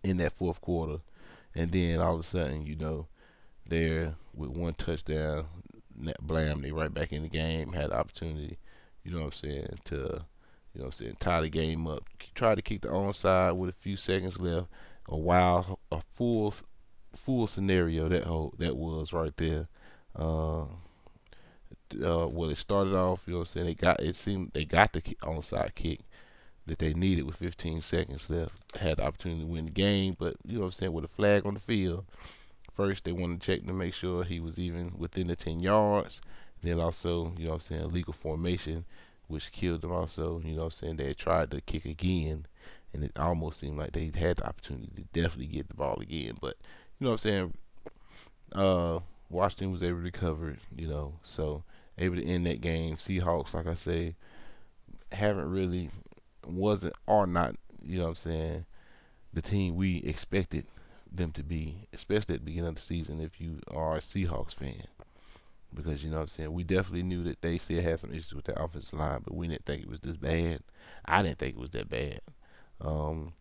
in 0.04 0.18
that 0.18 0.34
fourth 0.34 0.62
quarter, 0.62 1.02
and 1.56 1.72
then 1.72 2.00
all 2.00 2.16
of 2.16 2.22
a 2.22 2.24
sudden 2.24 2.66
you 2.66 2.76
know 2.76 3.08
they're 3.66 4.16
with 4.34 4.50
one 4.50 4.74
touchdown, 4.74 5.46
blam, 6.22 6.62
they 6.62 6.72
right 6.72 6.94
back 6.94 7.12
in 7.12 7.24
the 7.24 7.30
game, 7.30 7.74
had 7.74 7.92
the 7.92 7.98
opportunity, 7.98 8.58
you 9.04 9.12
know 9.12 9.20
what 9.20 9.26
I'm 9.26 9.32
saying, 9.32 9.80
to 9.86 9.96
you 10.74 10.80
know 10.80 10.86
what 10.86 10.86
I'm 10.86 10.92
saying, 10.92 11.18
tie 11.20 11.42
the 11.42 11.50
game 11.50 11.88
up, 11.88 12.04
try 12.34 12.56
to 12.56 12.62
keep 12.62 12.82
the 12.82 12.88
onside 12.88 13.56
with 13.56 13.70
a 13.70 13.78
few 13.78 13.98
seconds 13.98 14.40
left. 14.40 14.68
A 15.10 15.18
wild, 15.18 15.78
a 15.92 16.00
full, 16.14 16.54
full 17.16 17.48
scenario 17.48 18.10
that 18.10 18.26
whole 18.26 18.54
that 18.58 18.76
was 18.76 19.14
right 19.14 19.36
there. 19.38 19.68
Uh, 20.16 20.64
uh, 22.04 22.28
well, 22.28 22.50
it 22.50 22.58
started 22.58 22.94
off, 22.96 23.24
you 23.26 23.34
know 23.34 23.40
what 23.40 23.48
I'm 23.50 23.52
saying? 23.52 23.66
They 23.68 23.74
got 23.74 24.00
it 24.00 24.16
seemed 24.16 24.52
they 24.54 24.66
got 24.66 24.94
the 24.94 25.02
onside 25.02 25.76
kick 25.76 26.02
that 26.68 26.80
they 26.80 26.94
needed 26.94 27.24
with 27.24 27.36
15 27.36 27.82
seconds 27.82 28.30
left. 28.30 28.54
Had 28.76 28.98
the 28.98 29.04
opportunity 29.04 29.42
to 29.42 29.48
win 29.48 29.66
the 29.66 29.72
game, 29.72 30.16
but 30.18 30.36
you 30.46 30.56
know 30.56 30.62
what 30.62 30.66
I'm 30.68 30.72
saying? 30.72 30.94
With 30.94 31.06
a 31.06 31.10
flag 31.10 31.46
on 31.46 31.56
the 31.56 31.60
field, 31.60 32.06
first 32.74 33.04
they 33.04 33.12
wanted 33.12 33.42
to 33.42 33.46
check 33.46 33.66
to 33.66 33.74
make 33.74 33.94
sure 33.94 34.24
he 34.24 34.40
was 34.40 34.58
even 34.58 34.94
within 34.98 35.28
the 35.28 35.36
10 35.36 35.60
yards. 35.60 36.22
Then 36.64 36.80
also, 36.80 37.34
you 37.38 37.46
know 37.46 37.52
what 37.52 37.56
I'm 37.56 37.78
saying, 37.78 37.92
legal 37.92 38.14
formation, 38.14 38.86
which 39.28 39.52
killed 39.52 39.82
them 39.82 39.92
also. 39.92 40.42
You 40.44 40.54
know 40.54 40.64
what 40.64 40.66
I'm 40.66 40.72
saying? 40.72 40.98
They 40.98 41.14
tried 41.14 41.52
to 41.52 41.62
kick 41.62 41.86
again, 41.86 42.46
and 42.94 43.04
it 43.04 43.14
almost 43.18 43.60
seemed 43.60 43.80
like 43.80 43.94
they 43.94 44.12
had 44.16 44.38
the 44.38 44.48
opportunity 44.48 44.92
to 44.96 45.02
definitely 45.20 45.48
get 45.48 45.68
the 45.70 45.74
ball 45.74 46.00
again. 46.00 46.38
But, 46.40 46.58
you 47.02 47.06
know 47.06 47.12
what 47.12 47.26
I'm 47.26 47.30
saying? 47.30 47.54
Uh, 48.54 49.00
Washington 49.32 49.72
was 49.72 49.82
able 49.82 49.98
to 49.98 50.04
recover 50.04 50.56
you 50.76 50.88
know. 50.88 51.16
So 51.24 51.64
able 51.98 52.18
to 52.18 52.26
end 52.26 52.46
that 52.46 52.62
game. 52.62 52.96
Seahawks, 52.98 53.56
like 53.56 53.66
I 53.66 53.74
say, 53.74 54.16
haven't 55.12 55.50
really 55.50 55.90
wasn't 56.46 56.94
are 57.08 57.26
not, 57.26 57.56
you 57.84 57.98
know 57.98 58.04
what 58.04 58.10
I'm 58.10 58.16
saying, 58.16 58.66
the 59.34 59.42
team 59.42 59.76
we 59.76 59.98
expected 59.98 60.68
them 61.12 61.32
to 61.32 61.44
be, 61.44 61.88
especially 61.92 62.36
at 62.36 62.42
the 62.42 62.46
beginning 62.46 62.70
of 62.70 62.76
the 62.76 62.82
season 62.82 63.20
if 63.20 63.42
you 63.42 63.62
are 63.70 63.98
a 63.98 64.02
Seahawks 64.02 64.54
fan. 64.54 64.88
Because 65.74 66.04
you 66.04 66.12
know 66.12 66.18
what 66.18 66.24
I'm 66.24 66.28
saying, 66.28 66.54
we 66.54 66.64
definitely 66.64 67.04
knew 67.04 67.24
that 67.24 67.42
they 67.42 67.58
still 67.58 67.82
had 67.82 68.00
some 68.00 68.12
issues 68.12 68.34
with 68.34 68.46
that 68.46 68.62
offensive 68.62 69.00
line, 69.00 69.22
but 69.24 69.34
we 69.34 69.48
didn't 69.48 69.66
think 69.66 69.82
it 69.82 69.90
was 69.90 70.02
this 70.02 70.18
bad. 70.18 70.60
I 71.06 71.24
didn't 71.24 71.40
think 71.40 71.56
it 71.56 71.62
was 71.62 71.72
that 71.72 71.90
bad. 71.90 72.22
Um, 72.80 73.34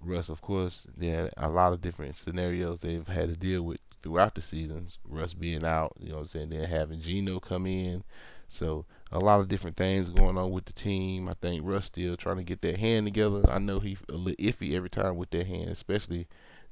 Russ, 0.00 0.28
of 0.28 0.40
course, 0.40 0.86
there 0.96 1.30
a 1.36 1.48
lot 1.48 1.72
of 1.72 1.80
different 1.80 2.16
scenarios 2.16 2.80
they've 2.80 3.06
had 3.06 3.28
to 3.28 3.36
deal 3.36 3.62
with 3.62 3.80
throughout 4.02 4.34
the 4.34 4.42
seasons. 4.42 4.98
Russ 5.08 5.34
being 5.34 5.64
out, 5.64 5.94
you 5.98 6.10
know 6.10 6.16
what 6.16 6.20
I'm 6.22 6.26
saying, 6.26 6.50
then 6.50 6.68
having 6.68 7.00
Geno 7.00 7.40
come 7.40 7.66
in. 7.66 8.04
So 8.48 8.84
a 9.10 9.18
lot 9.18 9.40
of 9.40 9.48
different 9.48 9.76
things 9.76 10.10
going 10.10 10.38
on 10.38 10.50
with 10.50 10.66
the 10.66 10.72
team. 10.72 11.28
I 11.28 11.34
think 11.34 11.66
Russ 11.66 11.86
still 11.86 12.16
trying 12.16 12.36
to 12.36 12.44
get 12.44 12.62
that 12.62 12.78
hand 12.78 13.06
together. 13.06 13.42
I 13.48 13.58
know 13.58 13.80
he's 13.80 13.98
a 14.08 14.14
little 14.14 14.44
iffy 14.44 14.74
every 14.74 14.90
time 14.90 15.16
with 15.16 15.30
that 15.30 15.46
hand, 15.46 15.70
especially 15.70 16.28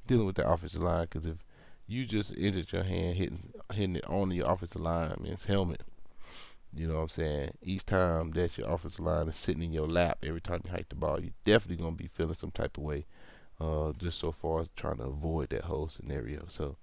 dealing 0.07 0.25
with 0.25 0.35
the 0.35 0.47
offensive 0.47 0.83
line. 0.83 1.03
Because 1.03 1.25
if 1.25 1.37
you 1.87 2.05
just 2.05 2.33
injured 2.35 2.71
your 2.71 2.83
hand 2.83 3.17
hitting 3.17 3.53
hitting 3.71 3.97
it 3.97 4.07
on 4.07 4.31
your 4.31 4.49
offensive 4.49 4.81
line, 4.81 5.11
I 5.11 5.21
mean, 5.21 5.33
it's 5.33 5.45
helmet. 5.45 5.81
You 6.75 6.87
know 6.87 6.95
what 6.95 7.01
I'm 7.01 7.09
saying? 7.09 7.51
Each 7.61 7.85
time 7.85 8.31
that 8.31 8.57
your 8.57 8.69
offensive 8.69 9.05
line 9.05 9.27
is 9.27 9.35
sitting 9.35 9.63
in 9.63 9.73
your 9.73 9.87
lap, 9.87 10.19
every 10.23 10.41
time 10.41 10.61
you 10.65 10.71
hike 10.71 10.89
the 10.89 10.95
ball, 10.95 11.19
you're 11.19 11.33
definitely 11.45 11.83
gonna 11.83 11.95
be 11.95 12.07
feeling 12.07 12.33
some 12.33 12.51
type 12.51 12.77
of 12.77 12.83
way. 12.83 13.05
Uh, 13.63 13.93
just 13.97 14.19
so 14.19 14.29
far 14.31 14.59
as 14.59 14.69
trying 14.75 14.97
to 14.97 15.03
avoid 15.03 15.49
that 15.49 15.63
whole 15.63 15.87
scenario. 15.87 16.43
So 16.49 16.75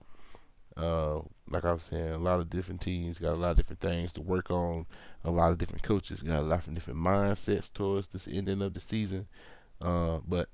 uh, 0.78 1.16
like 1.50 1.66
I 1.66 1.72
was 1.72 1.82
saying, 1.82 2.08
a 2.08 2.18
lot 2.18 2.40
of 2.40 2.48
different 2.48 2.80
teams 2.80 3.18
got 3.18 3.34
a 3.34 3.36
lot 3.36 3.50
of 3.50 3.56
different 3.58 3.80
things 3.80 4.12
to 4.12 4.22
work 4.22 4.50
on. 4.50 4.86
A 5.22 5.30
lot 5.30 5.52
of 5.52 5.58
different 5.58 5.82
coaches 5.82 6.22
got 6.22 6.40
a 6.40 6.46
lot 6.46 6.66
of 6.66 6.72
different 6.72 6.98
mindsets 6.98 7.70
towards 7.70 8.08
this 8.08 8.26
ending 8.26 8.62
of 8.62 8.72
the 8.72 8.80
season. 8.80 9.26
Uh, 9.82 10.20
but 10.26 10.48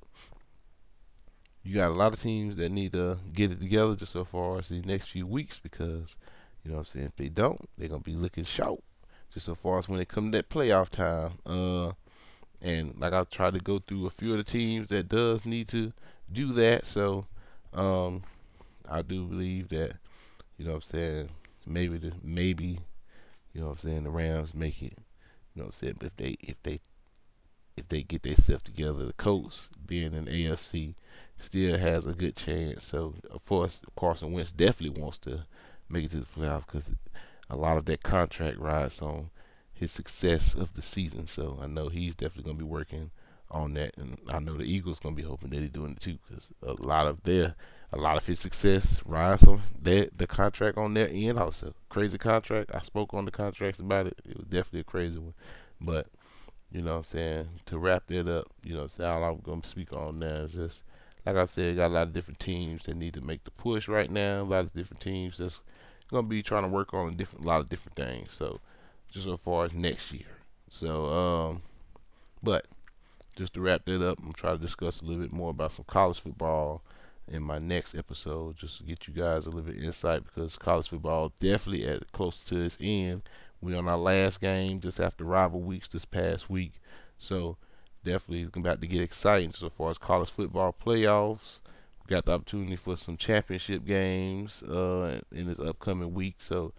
you 1.62 1.76
got 1.76 1.92
a 1.92 1.94
lot 1.94 2.12
of 2.12 2.20
teams 2.20 2.56
that 2.56 2.72
need 2.72 2.92
to 2.92 3.18
get 3.32 3.52
it 3.52 3.60
together 3.60 3.94
just 3.94 4.12
so 4.12 4.24
far 4.24 4.58
as 4.58 4.68
the 4.68 4.80
next 4.80 5.10
few 5.10 5.28
weeks 5.28 5.60
because, 5.62 6.16
you 6.64 6.72
know 6.72 6.78
what 6.78 6.88
I'm 6.88 6.92
saying, 6.92 7.06
if 7.06 7.16
they 7.16 7.28
don't, 7.28 7.68
they're 7.78 7.88
going 7.88 8.02
to 8.02 8.10
be 8.10 8.16
looking 8.16 8.44
short 8.44 8.82
just 9.32 9.46
so 9.46 9.54
far 9.54 9.78
as 9.78 9.88
when 9.88 10.00
it 10.00 10.08
comes 10.08 10.32
to 10.32 10.38
that 10.38 10.50
playoff 10.50 10.88
time. 10.88 11.38
Uh, 11.46 11.92
and 12.60 12.98
like 12.98 13.12
I 13.12 13.22
tried 13.24 13.54
to 13.54 13.60
go 13.60 13.78
through 13.78 14.06
a 14.06 14.10
few 14.10 14.32
of 14.32 14.38
the 14.38 14.44
teams 14.44 14.88
that 14.88 15.08
does 15.08 15.44
need 15.44 15.68
to 15.68 15.92
do 16.30 16.52
that. 16.54 16.86
So 16.86 17.26
um, 17.72 18.22
I 18.88 19.02
do 19.02 19.26
believe 19.26 19.68
that 19.70 19.94
you 20.56 20.64
know 20.64 20.72
what 20.72 20.76
I'm 20.76 20.82
saying? 20.82 21.28
Maybe 21.66 21.98
the 21.98 22.12
maybe, 22.22 22.80
you 23.52 23.60
know 23.60 23.68
what 23.68 23.84
I'm 23.84 23.90
saying, 23.90 24.04
the 24.04 24.10
Rams 24.10 24.54
make 24.54 24.82
it. 24.82 24.98
You 25.54 25.62
know 25.62 25.64
what 25.64 25.66
I'm 25.66 25.72
saying? 25.72 25.96
But 25.98 26.06
if 26.06 26.16
they 26.16 26.36
if 26.40 26.62
they 26.62 26.80
if 27.76 27.88
they 27.88 28.02
get 28.02 28.22
themselves 28.22 28.62
together, 28.64 29.04
the 29.04 29.12
Colts 29.14 29.68
being 29.86 30.14
in 30.14 30.26
AFC 30.26 30.94
still 31.38 31.78
has 31.78 32.06
a 32.06 32.14
good 32.14 32.36
chance. 32.36 32.86
So 32.86 33.14
of 33.30 33.44
course 33.44 33.82
Carson 33.98 34.32
Wentz 34.32 34.52
definitely 34.52 35.00
wants 35.00 35.18
to 35.20 35.44
make 35.88 36.04
it 36.04 36.10
to 36.12 36.20
the 36.20 36.26
playoffs 36.26 36.66
because 36.66 36.90
a 37.50 37.56
lot 37.56 37.76
of 37.76 37.84
that 37.86 38.02
contract 38.02 38.58
rides 38.58 39.02
on 39.02 39.30
his 39.72 39.92
success 39.92 40.54
of 40.54 40.74
the 40.74 40.82
season. 40.82 41.26
So 41.26 41.58
I 41.60 41.66
know 41.66 41.88
he's 41.88 42.14
definitely 42.14 42.44
going 42.44 42.56
to 42.56 42.64
be 42.64 42.70
working 42.70 43.10
on 43.50 43.74
that, 43.74 43.96
and 43.96 44.18
I 44.28 44.38
know 44.38 44.56
the 44.56 44.64
Eagles 44.64 44.98
to 45.00 45.10
be 45.10 45.22
hoping 45.22 45.50
that 45.50 45.60
he's 45.60 45.70
doing 45.70 45.92
it 45.92 46.00
too 46.00 46.18
because 46.28 46.50
a 46.62 46.72
lot 46.74 47.06
of 47.06 47.22
their 47.22 47.54
a 47.92 47.96
lot 47.96 48.16
of 48.16 48.26
his 48.26 48.40
success 48.40 49.00
rides 49.04 49.44
on 49.44 49.62
that 49.82 50.18
the 50.18 50.26
contract 50.26 50.76
on 50.76 50.94
their 50.94 51.08
end 51.08 51.38
also. 51.38 51.74
Crazy 51.88 52.18
contract. 52.18 52.70
I 52.74 52.80
spoke 52.80 53.14
on 53.14 53.24
the 53.24 53.30
contracts 53.30 53.78
about 53.78 54.06
it. 54.06 54.18
It 54.28 54.36
was 54.36 54.46
definitely 54.46 54.80
a 54.80 54.84
crazy 54.84 55.18
one. 55.18 55.34
But, 55.80 56.08
you 56.70 56.82
know 56.82 56.92
what 56.92 56.98
I'm 56.98 57.04
saying, 57.04 57.48
to 57.66 57.78
wrap 57.78 58.06
that 58.08 58.28
up, 58.28 58.48
you 58.64 58.74
know, 58.74 58.88
so 58.88 59.08
all 59.08 59.22
I'm 59.22 59.40
gonna 59.40 59.64
speak 59.64 59.92
on 59.92 60.18
now 60.18 60.44
is 60.44 60.52
just 60.52 60.82
like 61.24 61.36
I 61.36 61.44
said, 61.44 61.76
got 61.76 61.88
a 61.88 61.94
lot 61.94 62.06
of 62.08 62.12
different 62.12 62.38
teams 62.38 62.84
that 62.84 62.96
need 62.96 63.14
to 63.14 63.20
make 63.20 63.44
the 63.44 63.50
push 63.50 63.88
right 63.88 64.10
now. 64.10 64.42
A 64.42 64.44
lot 64.44 64.64
of 64.64 64.74
different 64.74 65.00
teams 65.00 65.38
that's 65.38 65.60
gonna 66.10 66.26
be 66.26 66.42
trying 66.42 66.62
to 66.62 66.68
work 66.68 66.94
on 66.94 67.12
a 67.12 67.16
different 67.16 67.44
a 67.44 67.48
lot 67.48 67.60
of 67.60 67.68
different 67.68 67.96
things. 67.96 68.30
So 68.32 68.60
just 69.10 69.26
so 69.26 69.36
far 69.36 69.64
as 69.64 69.74
next 69.74 70.12
year. 70.12 70.26
So 70.68 71.06
um 71.06 71.62
but 72.42 72.66
just 73.36 73.54
to 73.54 73.60
wrap 73.60 73.84
that 73.84 74.06
up, 74.06 74.18
I'm 74.18 74.32
to 74.32 74.58
discuss 74.58 75.00
a 75.00 75.04
little 75.04 75.22
bit 75.22 75.32
more 75.32 75.50
about 75.50 75.72
some 75.72 75.84
college 75.86 76.18
football 76.18 76.82
in 77.28 77.42
my 77.42 77.58
next 77.58 77.94
episode 77.94 78.56
just 78.56 78.78
to 78.78 78.84
get 78.84 79.06
you 79.06 79.14
guys 79.14 79.46
a 79.46 79.50
little 79.50 79.70
bit 79.70 79.82
insight 79.82 80.24
because 80.24 80.56
college 80.56 80.88
football 80.88 81.32
definitely 81.40 81.86
at 81.86 82.10
close 82.12 82.42
to 82.44 82.60
its 82.60 82.78
end. 82.80 83.22
We're 83.60 83.78
on 83.78 83.88
our 83.88 83.98
last 83.98 84.40
game 84.40 84.80
just 84.80 85.00
after 85.00 85.24
rival 85.24 85.60
weeks 85.60 85.88
this 85.88 86.04
past 86.04 86.48
week. 86.48 86.74
So 87.18 87.56
definitely 88.04 88.42
it's 88.42 88.56
about 88.56 88.80
to 88.80 88.86
get 88.86 89.02
exciting 89.02 89.52
so 89.52 89.68
far 89.68 89.90
as 89.90 89.98
college 89.98 90.30
football 90.30 90.74
playoffs. 90.74 91.60
We 92.06 92.14
got 92.14 92.24
the 92.24 92.32
opportunity 92.32 92.76
for 92.76 92.96
some 92.96 93.16
championship 93.16 93.84
games 93.84 94.62
uh, 94.62 95.20
in 95.32 95.48
this 95.48 95.58
upcoming 95.58 96.14
week. 96.14 96.36
So 96.38 96.72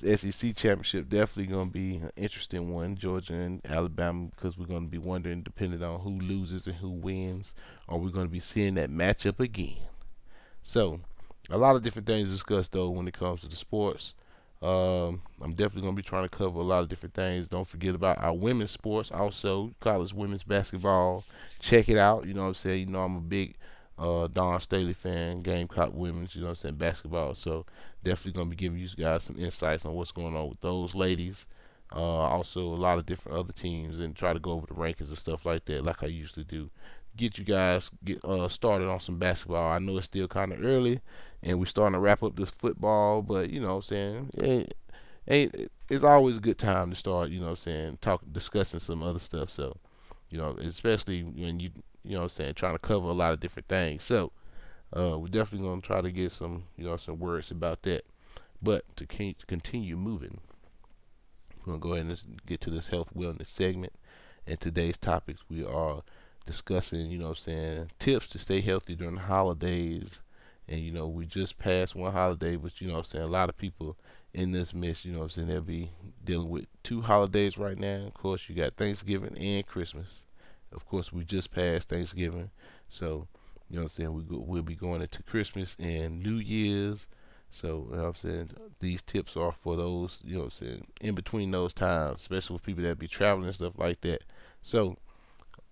this 0.00 0.20
SEC 0.20 0.56
championship 0.56 1.08
definitely 1.08 1.52
going 1.52 1.68
to 1.68 1.72
be 1.72 1.96
an 1.96 2.10
interesting 2.16 2.72
one, 2.72 2.96
Georgia 2.96 3.34
and 3.34 3.60
Alabama, 3.66 4.28
because 4.34 4.56
we're 4.56 4.66
going 4.66 4.84
to 4.84 4.90
be 4.90 4.98
wondering, 4.98 5.42
depending 5.42 5.82
on 5.82 6.00
who 6.00 6.18
loses 6.18 6.66
and 6.66 6.76
who 6.76 6.90
wins, 6.90 7.54
are 7.88 7.98
we 7.98 8.10
going 8.10 8.26
to 8.26 8.32
be 8.32 8.40
seeing 8.40 8.74
that 8.74 8.90
matchup 8.90 9.38
again? 9.38 9.76
So, 10.62 11.00
a 11.50 11.58
lot 11.58 11.76
of 11.76 11.82
different 11.82 12.06
things 12.06 12.30
discussed 12.30 12.72
though 12.72 12.90
when 12.90 13.06
it 13.08 13.18
comes 13.18 13.40
to 13.42 13.48
the 13.48 13.56
sports. 13.56 14.14
Um, 14.62 15.22
I'm 15.40 15.54
definitely 15.54 15.82
going 15.82 15.96
to 15.96 16.02
be 16.02 16.08
trying 16.08 16.28
to 16.28 16.28
cover 16.28 16.60
a 16.60 16.62
lot 16.62 16.84
of 16.84 16.88
different 16.88 17.14
things. 17.14 17.48
Don't 17.48 17.66
forget 17.66 17.96
about 17.96 18.18
our 18.18 18.32
women's 18.32 18.70
sports, 18.70 19.10
also 19.10 19.74
college 19.80 20.14
women's 20.14 20.44
basketball. 20.44 21.24
Check 21.58 21.88
it 21.88 21.98
out. 21.98 22.26
You 22.26 22.34
know 22.34 22.42
what 22.42 22.48
I'm 22.48 22.54
saying? 22.54 22.80
You 22.80 22.86
know 22.86 23.00
I'm 23.00 23.16
a 23.16 23.20
big 23.20 23.56
uh, 23.98 24.26
Dawn 24.26 24.60
Staley 24.60 24.92
fan, 24.92 25.42
Gamecock 25.42 25.90
Women's, 25.92 26.34
you 26.34 26.40
know 26.40 26.48
what 26.48 26.50
I'm 26.50 26.56
saying, 26.56 26.74
basketball. 26.76 27.34
So 27.34 27.66
definitely 28.02 28.32
going 28.32 28.48
to 28.48 28.56
be 28.56 28.56
giving 28.56 28.78
you 28.78 28.88
guys 28.96 29.24
some 29.24 29.38
insights 29.38 29.84
on 29.84 29.94
what's 29.94 30.12
going 30.12 30.36
on 30.36 30.48
with 30.48 30.60
those 30.60 30.94
ladies. 30.94 31.46
Uh, 31.94 31.98
also, 31.98 32.60
a 32.60 32.74
lot 32.74 32.98
of 32.98 33.06
different 33.06 33.38
other 33.38 33.52
teams 33.52 33.98
and 33.98 34.16
try 34.16 34.32
to 34.32 34.38
go 34.38 34.52
over 34.52 34.66
the 34.66 34.74
rankings 34.74 35.08
and 35.08 35.18
stuff 35.18 35.44
like 35.44 35.66
that, 35.66 35.84
like 35.84 36.02
I 36.02 36.06
usually 36.06 36.44
do. 36.44 36.70
Get 37.14 37.36
you 37.36 37.44
guys 37.44 37.90
get 38.02 38.24
uh, 38.24 38.48
started 38.48 38.88
on 38.88 38.98
some 38.98 39.18
basketball. 39.18 39.70
I 39.70 39.78
know 39.78 39.98
it's 39.98 40.06
still 40.06 40.26
kind 40.26 40.50
of 40.50 40.64
early, 40.64 41.00
and 41.42 41.58
we're 41.58 41.66
starting 41.66 41.92
to 41.92 41.98
wrap 41.98 42.22
up 42.22 42.36
this 42.36 42.48
football, 42.48 43.20
but 43.20 43.50
you 43.50 43.60
know 43.60 43.68
what 43.68 43.74
I'm 43.74 43.82
saying? 43.82 44.30
It, 44.38 44.74
it, 45.26 45.72
it's 45.90 46.04
always 46.04 46.38
a 46.38 46.40
good 46.40 46.56
time 46.56 46.88
to 46.88 46.96
start, 46.96 47.28
you 47.28 47.38
know 47.38 47.46
what 47.46 47.50
I'm 47.50 47.56
saying, 47.56 47.98
talk 48.00 48.22
discussing 48.32 48.80
some 48.80 49.02
other 49.02 49.18
stuff. 49.18 49.50
So, 49.50 49.76
you 50.32 50.38
know, 50.38 50.56
especially 50.60 51.22
when 51.22 51.60
you 51.60 51.70
you 52.02 52.16
know 52.16 52.22
I'm 52.22 52.28
saying, 52.30 52.54
trying 52.54 52.74
to 52.74 52.78
cover 52.78 53.08
a 53.08 53.12
lot 53.12 53.34
of 53.34 53.40
different 53.40 53.68
things. 53.68 54.02
So 54.02 54.32
uh, 54.96 55.18
we're 55.18 55.28
definitely 55.28 55.68
to 55.80 55.86
try 55.86 56.00
to 56.00 56.10
get 56.10 56.32
some, 56.32 56.64
you 56.76 56.84
know, 56.84 56.96
some 56.96 57.18
words 57.18 57.50
about 57.50 57.82
that. 57.82 58.06
But 58.62 58.84
to, 58.96 59.06
to 59.06 59.46
continue 59.46 59.96
moving, 59.96 60.40
we're 61.64 61.74
to 61.74 61.78
go 61.78 61.92
ahead 61.92 62.06
and 62.06 62.40
get 62.46 62.60
to 62.62 62.70
this 62.70 62.88
health 62.88 63.10
wellness 63.14 63.46
segment. 63.46 63.92
And 64.46 64.58
today's 64.58 64.96
topics, 64.96 65.42
we 65.50 65.64
are 65.64 66.02
discussing, 66.46 67.10
you 67.10 67.18
know 67.18 67.28
I'm 67.28 67.34
saying, 67.34 67.90
tips 67.98 68.28
to 68.28 68.38
stay 68.38 68.60
healthy 68.62 68.94
during 68.94 69.16
the 69.16 69.20
holidays. 69.22 70.22
And, 70.66 70.80
you 70.80 70.92
know, 70.92 71.08
we 71.08 71.26
just 71.26 71.58
passed 71.58 71.94
one 71.94 72.12
holiday, 72.12 72.56
but, 72.56 72.80
you 72.80 72.88
know 72.88 72.98
I'm 72.98 73.04
saying, 73.04 73.24
a 73.24 73.28
lot 73.28 73.48
of 73.50 73.58
people 73.58 73.96
in 74.34 74.52
this 74.52 74.72
mess, 74.72 75.04
you 75.04 75.12
know 75.12 75.22
I'm 75.22 75.28
saying, 75.28 75.48
they'll 75.48 75.60
be 75.60 75.90
dealing 76.24 76.48
with 76.48 76.66
two 76.82 77.02
holidays 77.02 77.58
right 77.58 77.78
now. 77.78 78.06
Of 78.06 78.14
course, 78.14 78.48
you 78.48 78.54
got 78.54 78.76
Thanksgiving 78.76 79.36
and 79.38 79.66
Christmas. 79.66 80.26
Of 80.72 80.86
course, 80.86 81.12
we 81.12 81.24
just 81.24 81.50
passed 81.50 81.88
Thanksgiving, 81.88 82.50
so 82.88 83.28
you 83.68 83.76
know 83.76 83.82
what 83.82 83.84
I'm 83.84 83.88
saying 83.88 84.14
we 84.14 84.22
go, 84.22 84.38
we'll 84.38 84.62
be 84.62 84.74
going 84.74 85.02
into 85.02 85.22
Christmas 85.22 85.76
and 85.78 86.22
New 86.22 86.36
Year's. 86.36 87.06
So 87.50 87.88
you 87.90 87.96
know 87.96 88.06
I'm 88.06 88.14
saying 88.14 88.50
these 88.80 89.02
tips 89.02 89.36
are 89.36 89.52
for 89.52 89.76
those 89.76 90.20
you 90.24 90.38
know 90.38 90.44
I'm 90.44 90.50
saying 90.50 90.86
in 91.00 91.14
between 91.14 91.50
those 91.50 91.74
times, 91.74 92.20
especially 92.20 92.54
with 92.54 92.64
people 92.64 92.84
that 92.84 92.98
be 92.98 93.08
traveling 93.08 93.46
and 93.46 93.54
stuff 93.54 93.74
like 93.76 94.00
that. 94.02 94.22
So 94.62 94.96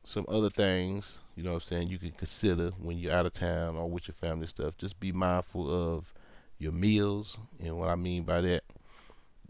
some 0.04 0.26
other 0.28 0.50
things 0.50 1.18
you 1.34 1.42
know 1.42 1.54
I'm 1.54 1.60
saying 1.60 1.88
you 1.88 1.98
can 1.98 2.12
consider 2.12 2.70
when 2.78 2.98
you're 2.98 3.14
out 3.14 3.26
of 3.26 3.32
town 3.32 3.76
or 3.76 3.88
with 3.88 4.08
your 4.08 4.14
family 4.14 4.46
stuff. 4.46 4.76
Just 4.76 5.00
be 5.00 5.12
mindful 5.12 5.70
of 5.70 6.12
your 6.60 6.72
meals, 6.72 7.38
and 7.58 7.76
what 7.76 7.88
I 7.88 7.96
mean 7.96 8.22
by 8.22 8.42
that, 8.42 8.62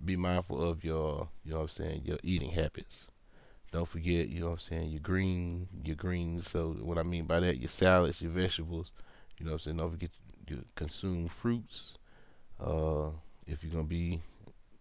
be 0.02 0.16
mindful 0.16 0.62
of 0.66 0.82
your 0.82 1.28
you 1.44 1.50
know 1.50 1.58
what 1.58 1.62
I'm 1.64 1.68
saying 1.68 2.02
your 2.06 2.18
eating 2.22 2.52
habits. 2.52 3.10
Don't 3.72 3.86
forget, 3.86 4.28
you 4.28 4.40
know 4.40 4.46
what 4.46 4.52
I'm 4.54 4.58
saying, 4.58 4.90
your 4.90 5.00
green, 5.00 5.68
your 5.84 5.94
greens. 5.94 6.50
So 6.50 6.76
what 6.80 6.98
I 6.98 7.02
mean 7.02 7.26
by 7.26 7.40
that, 7.40 7.58
your 7.58 7.68
salads, 7.68 8.20
your 8.20 8.32
vegetables. 8.32 8.90
You 9.38 9.46
know 9.46 9.52
what 9.52 9.60
I'm 9.60 9.64
saying. 9.64 9.76
Don't 9.76 9.90
forget 9.90 10.10
to 10.48 10.64
consume 10.74 11.28
fruits. 11.28 11.94
Uh, 12.58 13.10
if 13.46 13.62
you're 13.62 13.72
gonna 13.72 13.84
be, 13.84 14.22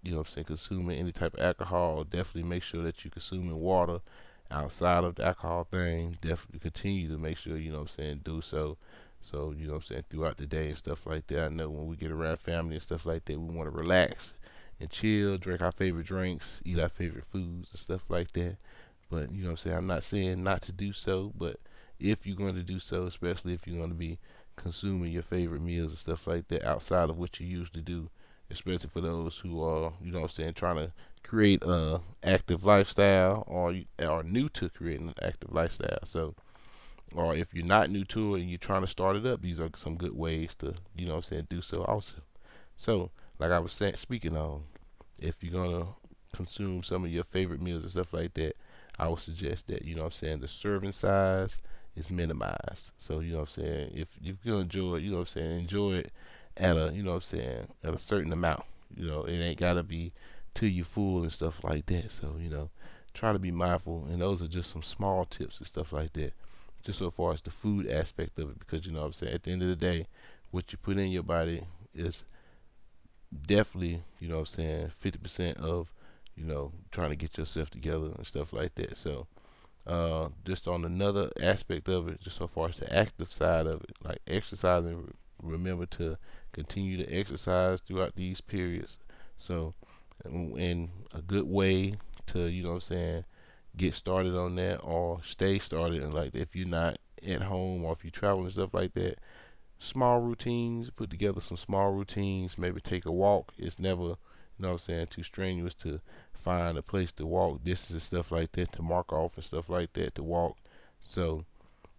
you 0.01 0.11
know 0.11 0.19
what 0.19 0.27
I'm 0.27 0.33
saying, 0.33 0.45
consuming 0.45 0.99
any 0.99 1.11
type 1.11 1.33
of 1.35 1.39
alcohol, 1.39 2.03
definitely 2.03 2.49
make 2.49 2.63
sure 2.63 2.83
that 2.83 3.03
you're 3.03 3.11
consuming 3.11 3.59
water 3.59 3.99
outside 4.51 5.03
of 5.03 5.15
the 5.15 5.25
alcohol 5.25 5.67
thing. 5.69 6.17
Definitely 6.21 6.59
continue 6.59 7.07
to 7.09 7.17
make 7.17 7.37
sure, 7.37 7.57
you 7.57 7.71
know 7.71 7.79
what 7.79 7.91
I'm 7.91 7.95
saying, 7.95 8.21
do 8.23 8.41
so. 8.41 8.77
So, 9.21 9.53
you 9.58 9.67
know 9.67 9.73
what 9.73 9.84
I'm 9.84 9.88
saying, 9.88 10.03
throughout 10.10 10.38
the 10.38 10.45
day 10.45 10.69
and 10.69 10.77
stuff 10.77 11.05
like 11.05 11.27
that. 11.27 11.43
I 11.43 11.47
know 11.49 11.69
when 11.69 11.88
we 11.88 11.95
get 11.95 12.12
around 12.12 12.39
family 12.39 12.75
and 12.75 12.84
stuff 12.84 13.05
like 13.05 13.25
that, 13.25 13.39
we 13.39 13.55
want 13.55 13.71
to 13.71 13.77
relax 13.77 14.34
and 14.79 14.89
chill, 14.89 15.38
drink 15.38 15.62
our 15.62 15.71
favorite 15.71 16.05
drinks, 16.05 16.62
eat 16.65 16.79
our 16.79 16.89
favorite 16.89 17.25
foods 17.25 17.69
and 17.71 17.79
stuff 17.79 18.03
like 18.10 18.32
that. 18.34 18.58
But 19.10 19.32
you 19.32 19.41
know 19.43 19.49
what 19.49 19.51
I'm 19.51 19.58
saying? 19.58 19.77
I'm 19.77 19.88
not 19.88 20.03
saying 20.03 20.43
not 20.43 20.62
to 20.63 20.71
do 20.71 20.93
so, 20.93 21.34
but 21.38 21.60
if 21.99 22.25
you're 22.25 22.36
going 22.36 22.55
to 22.55 22.63
do 22.63 22.79
so, 22.79 23.05
especially 23.05 23.53
if 23.53 23.67
you're 23.67 23.77
going 23.77 23.89
to 23.89 23.95
be 23.95 24.19
consuming 24.55 25.12
your 25.12 25.23
favorite 25.23 25.62
meals 25.62 25.91
and 25.91 25.97
stuff 25.97 26.27
like 26.27 26.47
that 26.49 26.63
outside 26.63 27.10
of 27.10 27.17
what 27.17 27.39
you 27.39 27.47
usually 27.47 27.82
do, 27.82 28.10
especially 28.49 28.89
for 28.89 29.01
those 29.01 29.38
who 29.38 29.62
are, 29.63 29.93
you 30.01 30.12
know 30.12 30.19
what 30.19 30.25
I'm 30.25 30.32
saying, 30.32 30.53
trying 30.53 30.77
to 30.77 30.91
create 31.23 31.63
a 31.63 32.01
active 32.23 32.63
lifestyle 32.63 33.43
or 33.47 33.75
are 33.99 34.23
new 34.23 34.49
to 34.49 34.69
creating 34.69 35.10
an 35.10 35.13
active 35.21 35.51
lifestyle. 35.51 35.99
So, 36.05 36.36
or 37.15 37.36
if 37.36 37.54
you're 37.54 37.65
not 37.65 37.89
new 37.89 38.04
to 38.06 38.36
it 38.36 38.41
and 38.41 38.50
you're 38.50 38.58
trying 38.58 38.82
to 38.82 38.88
start 38.88 39.15
it 39.15 39.26
up, 39.26 39.41
these 39.41 39.60
are 39.60 39.69
some 39.76 39.95
good 39.95 40.15
ways 40.15 40.52
to, 40.60 40.76
you 40.95 41.08
know 41.08 41.15
I'm 41.15 41.24
saying, 41.24 41.48
do 41.50 41.62
so 41.62 41.84
also. 41.84 42.17
So, 42.78 43.12
like 43.39 43.52
I 43.52 43.60
was 43.60 43.74
saying, 43.74 43.95
speaking 43.98 44.38
on, 44.38 44.63
if 45.17 45.43
you're 45.43 45.54
gonna 45.54 45.88
consume 46.34 46.84
some 46.84 47.04
of 47.04 47.12
your 47.12 47.24
favorite 47.24 47.62
meals 47.62 47.84
and 47.84 47.91
stuff 47.91 48.13
like 48.13 48.34
that, 48.36 48.56
I 48.98 49.08
would 49.08 49.19
suggest 49.19 49.67
that, 49.67 49.84
you 49.84 49.95
know 49.95 50.06
I'm 50.06 50.12
saying, 50.12 50.39
the 50.39 50.48
serving 50.48 50.91
size 50.91 51.60
is 51.95 52.10
minimized. 52.10 52.91
So, 52.98 53.19
you 53.19 53.34
know 53.34 53.41
I'm 53.41 53.48
saying, 53.48 53.91
if 53.95 54.08
you 54.22 54.38
can 54.41 54.54
enjoy 54.54 54.98
it, 54.98 55.04
you 55.04 55.12
know 55.12 55.19
I'm 55.19 55.26
saying, 55.26 55.60
enjoy 55.60 55.95
it 55.95 56.12
at 56.58 56.78
a, 56.78 56.91
you 56.93 57.04
know 57.04 57.13
I'm 57.13 57.22
saying, 57.22 57.67
at 57.84 57.93
a 57.93 58.00
certain 58.00 58.32
amount. 58.34 58.63
You 58.95 59.08
know, 59.08 59.24
it 59.24 59.38
ain't 59.38 59.60
got 59.60 59.74
to 59.74 59.84
be 59.84 60.12
till 60.54 60.69
you 60.69 60.84
full 60.84 61.22
and 61.22 61.32
stuff 61.32 61.63
like 61.63 61.86
that. 61.88 62.12
So, 62.12 62.36
you 62.39 62.50
know, 62.50 62.69
try 63.13 63.34
to 63.34 63.39
be 63.39 63.52
mindful. 63.52 64.08
And 64.10 64.22
those 64.22 64.41
are 64.41 64.48
just 64.48 64.72
some 64.72 64.84
small 64.84 65.26
tips 65.26 65.60
and 65.60 65.67
stuff 65.67 65.93
like 65.93 66.13
that. 66.13 66.34
Just 66.83 66.99
so 66.99 67.11
far 67.11 67.33
as 67.33 67.41
the 67.41 67.51
food 67.51 67.87
aspect 67.87 68.39
of 68.39 68.49
it. 68.49 68.59
Because, 68.59 68.85
you 68.85 68.91
know 68.91 69.03
I'm 69.03 69.13
saying, 69.13 69.33
at 69.33 69.43
the 69.43 69.51
end 69.51 69.61
of 69.61 69.69
the 69.69 69.75
day, 69.75 70.07
what 70.51 70.71
you 70.71 70.77
put 70.77 70.97
in 70.97 71.11
your 71.11 71.23
body 71.23 71.63
is 71.93 72.23
definitely, 73.45 74.03
you 74.19 74.27
know 74.27 74.39
I'm 74.39 74.45
saying, 74.45 74.91
50% 75.03 75.57
of 75.57 75.91
you 76.39 76.45
know, 76.45 76.71
trying 76.91 77.09
to 77.09 77.15
get 77.17 77.37
yourself 77.37 77.69
together 77.69 78.11
and 78.15 78.25
stuff 78.25 78.53
like 78.53 78.73
that. 78.75 78.95
So, 78.95 79.27
uh, 79.85 80.29
just 80.45 80.67
on 80.67 80.85
another 80.85 81.29
aspect 81.41 81.89
of 81.89 82.07
it, 82.07 82.21
just 82.21 82.37
so 82.37 82.47
far 82.47 82.69
as 82.69 82.77
the 82.77 82.91
active 82.95 83.31
side 83.31 83.67
of 83.67 83.81
it, 83.81 83.97
like 84.01 84.19
exercising, 84.25 85.13
remember 85.43 85.85
to 85.87 86.17
continue 86.53 86.97
to 86.97 87.13
exercise 87.13 87.81
throughout 87.81 88.15
these 88.15 88.39
periods. 88.39 88.97
So, 89.37 89.73
and 90.23 90.89
a 91.13 91.21
good 91.21 91.47
way 91.47 91.95
to, 92.27 92.47
you 92.47 92.63
know 92.63 92.69
what 92.69 92.75
I'm 92.75 92.81
saying, 92.81 93.25
get 93.79 93.95
started 93.95 94.35
on 94.35 94.55
that 94.55 94.77
or 94.77 95.21
stay 95.23 95.57
started. 95.57 96.03
And 96.03 96.13
like 96.13 96.35
if 96.35 96.55
you're 96.55 96.67
not 96.67 96.97
at 97.25 97.43
home 97.43 97.83
or 97.83 97.93
if 97.93 98.05
you 98.05 98.11
travel 98.11 98.43
and 98.43 98.51
stuff 98.51 98.73
like 98.73 98.93
that, 98.93 99.17
small 99.79 100.19
routines, 100.19 100.89
put 100.89 101.09
together 101.09 101.39
some 101.39 101.57
small 101.57 101.91
routines, 101.91 102.57
maybe 102.57 102.81
take 102.81 103.05
a 103.05 103.11
walk. 103.11 103.53
It's 103.57 103.79
never, 103.79 104.03
you 104.03 104.17
know 104.59 104.67
what 104.67 104.71
I'm 104.73 104.77
saying, 104.79 105.07
too 105.07 105.23
strenuous 105.23 105.73
to 105.75 106.01
find 106.33 106.77
a 106.77 106.81
place 106.81 107.11
to 107.13 107.25
walk 107.25 107.63
distance 107.63 107.91
and 107.91 108.01
stuff 108.01 108.31
like 108.31 108.51
that 108.53 108.73
to 108.73 108.81
mark 108.81 109.11
off 109.11 109.35
and 109.35 109.45
stuff 109.45 109.69
like 109.69 109.93
that 109.93 110.15
to 110.15 110.23
walk. 110.23 110.57
So, 111.01 111.45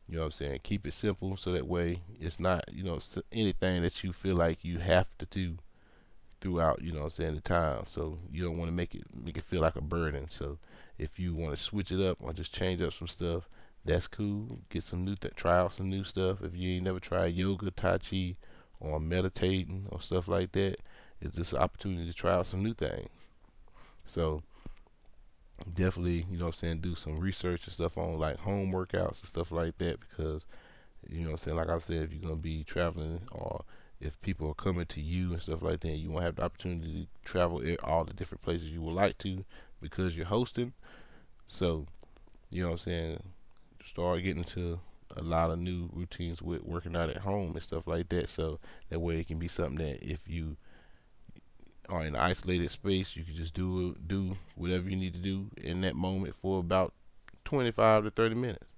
you 0.07 0.17
know 0.17 0.23
what 0.23 0.27
I'm 0.27 0.33
saying? 0.33 0.61
Keep 0.63 0.87
it 0.87 0.95
simple 0.95 1.37
so 1.37 1.53
that 1.53 1.67
way 1.67 2.03
it's 2.21 2.39
not, 2.39 2.65
you 2.71 2.85
know, 2.85 3.01
anything 3.33 3.83
that 3.83 4.05
you 4.05 4.13
feel 4.13 4.37
like 4.37 4.65
you 4.65 4.79
have 4.79 5.07
to 5.19 5.27
do 5.27 5.57
throughout, 6.41 6.83
you 6.83 6.93
know 6.93 7.01
what 7.01 7.05
I'm 7.05 7.11
saying, 7.11 7.35
the 7.37 7.41
time. 7.41 7.85
So 7.87 8.19
you 8.31 8.45
don't 8.45 8.59
want 8.59 8.69
to 8.69 8.77
make 8.77 8.95
it 8.95 9.05
make 9.15 9.39
it 9.39 9.45
feel 9.45 9.63
like 9.63 9.77
a 9.77 9.81
burden. 9.81 10.29
So 10.31 10.59
if 11.01 11.19
you 11.19 11.35
want 11.35 11.57
to 11.57 11.63
switch 11.63 11.91
it 11.91 12.01
up 12.01 12.19
or 12.21 12.33
just 12.33 12.55
change 12.55 12.83
up 12.83 12.93
some 12.93 13.09
stuff, 13.09 13.49
that's 13.85 14.07
cool. 14.07 14.59
Get 14.69 14.85
some 14.85 15.05
new 15.05 15.17
th- 15.17 15.35
try 15.35 15.59
out 15.59 15.73
some 15.73 15.89
new 15.89 16.05
stuff. 16.05 16.43
If 16.43 16.55
you 16.55 16.77
ain't 16.77 16.85
never 16.85 17.01
tried 17.01 17.35
yoga, 17.35 17.71
tai 17.71 17.99
chi, 17.99 18.37
or 18.79 19.01
meditating 19.01 19.87
or 19.91 20.01
stuff 20.03 20.29
like 20.29 20.53
that, 20.53 20.77
it's 21.21 21.37
just 21.37 21.55
an 21.55 21.61
opportunity 21.61 22.07
to 22.07 22.13
try 22.13 22.35
out 22.35 22.47
some 22.47 22.63
new 22.63 22.75
things. 22.75 23.09
So 24.05 24.43
definitely, 25.73 26.27
you 26.31 26.37
know 26.37 26.47
what 26.47 26.57
I'm 26.57 26.61
saying, 26.61 26.81
do 26.81 26.95
some 26.95 27.19
research 27.19 27.65
and 27.65 27.73
stuff 27.73 27.97
on 27.97 28.19
like 28.19 28.39
home 28.39 28.71
workouts 28.71 29.21
and 29.21 29.29
stuff 29.29 29.51
like 29.51 29.79
that 29.79 29.99
because 30.01 30.45
you 31.09 31.21
know 31.21 31.31
what 31.31 31.41
I'm 31.41 31.45
saying, 31.45 31.57
like 31.57 31.71
I 31.71 31.79
said, 31.79 32.03
if 32.03 32.13
you're 32.13 32.23
gonna 32.23 32.37
be 32.37 32.63
traveling 32.65 33.23
or 33.33 33.65
if 34.01 34.21
people 34.21 34.49
are 34.49 34.55
coming 34.55 34.87
to 34.87 35.01
you 35.01 35.33
and 35.33 35.41
stuff 35.41 35.63
like 35.63 35.81
that, 35.81 35.97
you 35.97 36.11
won't 36.11 36.25
have 36.25 36.37
the 36.37 36.45
opportunity 36.45 37.09
to 37.25 37.31
travel 37.31 37.63
all 37.83 38.05
the 38.05 38.13
different 38.13 38.43
places 38.43 38.71
you 38.71 38.83
would 38.83 38.95
like 38.95 39.17
to 39.19 39.45
because 39.81 40.17
you're 40.17 40.27
hosting. 40.27 40.73
So, 41.47 41.87
you 42.51 42.63
know 42.63 42.69
what 42.69 42.75
I'm 42.75 42.79
saying, 42.79 43.23
start 43.85 44.23
getting 44.23 44.45
to 44.45 44.81
a 45.17 45.23
lot 45.23 45.51
of 45.51 45.59
new 45.59 45.91
routines 45.93 46.41
with 46.41 46.63
working 46.63 46.95
out 46.95 47.11
at 47.11 47.19
home 47.19 47.53
and 47.55 47.63
stuff 47.63 47.87
like 47.87 48.09
that. 48.11 48.29
So 48.29 48.61
that 48.89 49.01
way 49.01 49.21
it 49.21 49.29
can 49.29 49.39
be 49.39 49.49
something 49.49 49.79
that 49.79 50.03
if 50.03 50.21
you 50.27 50.57
are 51.89 52.03
in 52.03 52.15
an 52.15 52.21
isolated 52.21 52.71
space, 52.71 53.17
you 53.17 53.25
can 53.25 53.35
just 53.35 53.55
do 53.55 53.97
do 54.07 54.37
whatever 54.55 54.89
you 54.89 54.97
need 54.97 55.15
to 55.15 55.21
do 55.21 55.51
in 55.57 55.81
that 55.81 55.97
moment 55.97 56.35
for 56.37 56.61
about 56.61 56.93
25 57.45 58.05
to 58.05 58.11
30 58.11 58.35
minutes. 58.37 58.73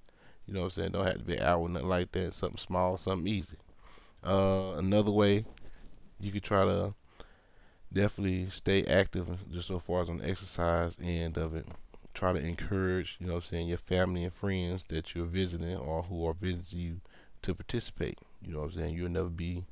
You 0.47 0.55
know 0.55 0.61
what 0.61 0.67
I'm 0.67 0.71
saying? 0.71 0.93
Don't 0.93 1.07
have 1.07 1.19
to 1.19 1.25
be 1.25 1.37
an 1.37 1.43
hour, 1.43 1.69
nothing 1.69 1.89
like 1.89 2.13
that. 2.13 2.35
Something 2.35 2.59
small, 2.59 2.97
something 2.97 3.29
easy. 3.29 3.57
Uh, 4.25 4.75
another 4.77 5.11
way 5.11 5.45
you 6.19 6.33
could 6.33 6.43
try 6.43 6.65
to 6.65 6.95
definitely 7.93 8.49
stay 8.51 8.85
active 8.85 9.29
just 9.51 9.69
so 9.69 9.79
far 9.79 10.03
as 10.03 10.09
on 10.09 10.19
the 10.19 10.29
exercise 10.29 10.97
end 11.03 11.37
of 11.37 11.55
it. 11.55 11.67
Try 12.15 12.33
to 12.33 12.39
encourage, 12.39 13.17
you 13.19 13.27
know 13.27 13.35
what 13.35 13.45
I'm 13.45 13.49
saying, 13.49 13.69
your 13.69 13.79
family 13.79 14.25
and 14.25 14.33
friends 14.33 14.85
that 14.89 15.15
you're 15.15 15.25
visiting 15.25 15.77
or 15.77 16.03
who 16.03 16.27
are 16.27 16.35
visiting 16.35 16.79
you 16.79 17.01
to 17.43 17.55
participate. 17.55 18.19
You 18.43 18.53
know 18.53 18.61
what 18.61 18.73
I'm 18.73 18.73
saying? 18.73 18.95
You'll 18.95 19.11
never 19.11 19.29
be 19.29 19.65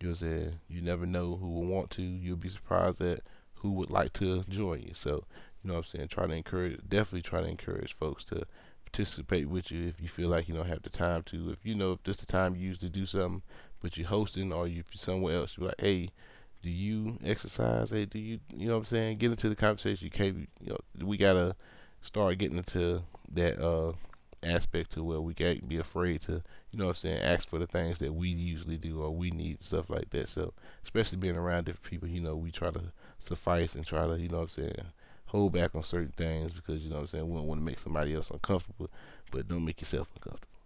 you 0.00 0.08
know 0.08 0.14
say 0.14 0.54
you 0.68 0.82
never 0.82 1.06
know 1.06 1.36
who 1.36 1.48
will 1.48 1.66
want 1.66 1.90
to. 1.92 2.02
You'll 2.02 2.36
be 2.36 2.48
surprised 2.48 3.00
at 3.00 3.20
who 3.56 3.70
would 3.72 3.90
like 3.90 4.12
to 4.14 4.42
join 4.44 4.82
you. 4.82 4.92
So, 4.94 5.24
you 5.62 5.68
know 5.68 5.74
what 5.74 5.86
I'm 5.86 5.98
saying? 5.98 6.08
Try 6.08 6.26
to 6.26 6.34
encourage, 6.34 6.80
definitely 6.88 7.22
try 7.22 7.40
to 7.40 7.48
encourage 7.48 7.94
folks 7.94 8.24
to 8.26 8.46
participate 8.84 9.48
with 9.48 9.70
you 9.70 9.88
if 9.88 10.00
you 10.00 10.08
feel 10.08 10.28
like 10.28 10.48
you 10.48 10.54
don't 10.54 10.68
have 10.68 10.82
the 10.82 10.90
time 10.90 11.22
to. 11.24 11.50
If 11.50 11.64
you 11.64 11.74
know 11.74 11.92
if 11.92 12.02
this 12.02 12.16
is 12.16 12.20
the 12.20 12.26
time 12.26 12.54
you 12.54 12.68
used 12.68 12.82
to 12.82 12.90
do 12.90 13.06
something, 13.06 13.42
but 13.80 13.96
you're 13.96 14.08
hosting 14.08 14.52
or 14.52 14.68
you 14.68 14.84
somewhere 14.92 15.36
else, 15.36 15.56
you're 15.56 15.68
like, 15.68 15.80
hey, 15.80 16.10
do 16.62 16.70
you 16.70 17.18
exercise? 17.24 17.90
Hey, 17.90 18.06
do 18.06 18.18
you 18.18 18.40
you 18.54 18.66
know 18.68 18.74
what 18.74 18.80
I'm 18.80 18.84
saying? 18.86 19.18
Get 19.18 19.30
into 19.30 19.48
the 19.48 19.56
conversation. 19.56 20.04
You 20.04 20.10
can't 20.10 20.48
you 20.60 20.70
know 20.70 20.78
we 21.06 21.16
gotta 21.16 21.56
start 22.02 22.38
getting 22.38 22.58
into 22.58 23.02
that 23.32 23.60
uh 23.60 23.92
aspect 24.42 24.92
to 24.92 25.02
where 25.02 25.20
we 25.20 25.34
can't 25.34 25.68
be 25.68 25.76
afraid 25.76 26.22
to, 26.22 26.42
you 26.70 26.78
know 26.78 26.86
what 26.86 26.96
I'm 26.96 27.00
saying, 27.00 27.18
ask 27.20 27.48
for 27.48 27.58
the 27.58 27.66
things 27.66 27.98
that 27.98 28.14
we 28.14 28.28
usually 28.28 28.76
do 28.76 29.02
or 29.02 29.10
we 29.10 29.30
need, 29.30 29.64
stuff 29.64 29.90
like 29.90 30.10
that. 30.10 30.28
So, 30.28 30.52
especially 30.84 31.18
being 31.18 31.36
around 31.36 31.64
different 31.64 31.90
people, 31.90 32.08
you 32.08 32.20
know, 32.20 32.36
we 32.36 32.50
try 32.50 32.70
to 32.70 32.92
suffice 33.18 33.74
and 33.74 33.86
try 33.86 34.06
to, 34.06 34.18
you 34.18 34.28
know 34.28 34.38
what 34.38 34.42
I'm 34.44 34.48
saying, 34.48 34.74
hold 35.26 35.52
back 35.52 35.74
on 35.74 35.82
certain 35.82 36.12
things 36.16 36.52
because, 36.52 36.82
you 36.82 36.90
know 36.90 36.96
what 36.96 37.02
I'm 37.02 37.08
saying, 37.08 37.28
we 37.28 37.36
don't 37.36 37.46
want 37.46 37.60
to 37.60 37.64
make 37.64 37.80
somebody 37.80 38.14
else 38.14 38.30
uncomfortable, 38.30 38.90
but 39.30 39.48
don't 39.48 39.64
make 39.64 39.80
yourself 39.80 40.08
uncomfortable. 40.14 40.60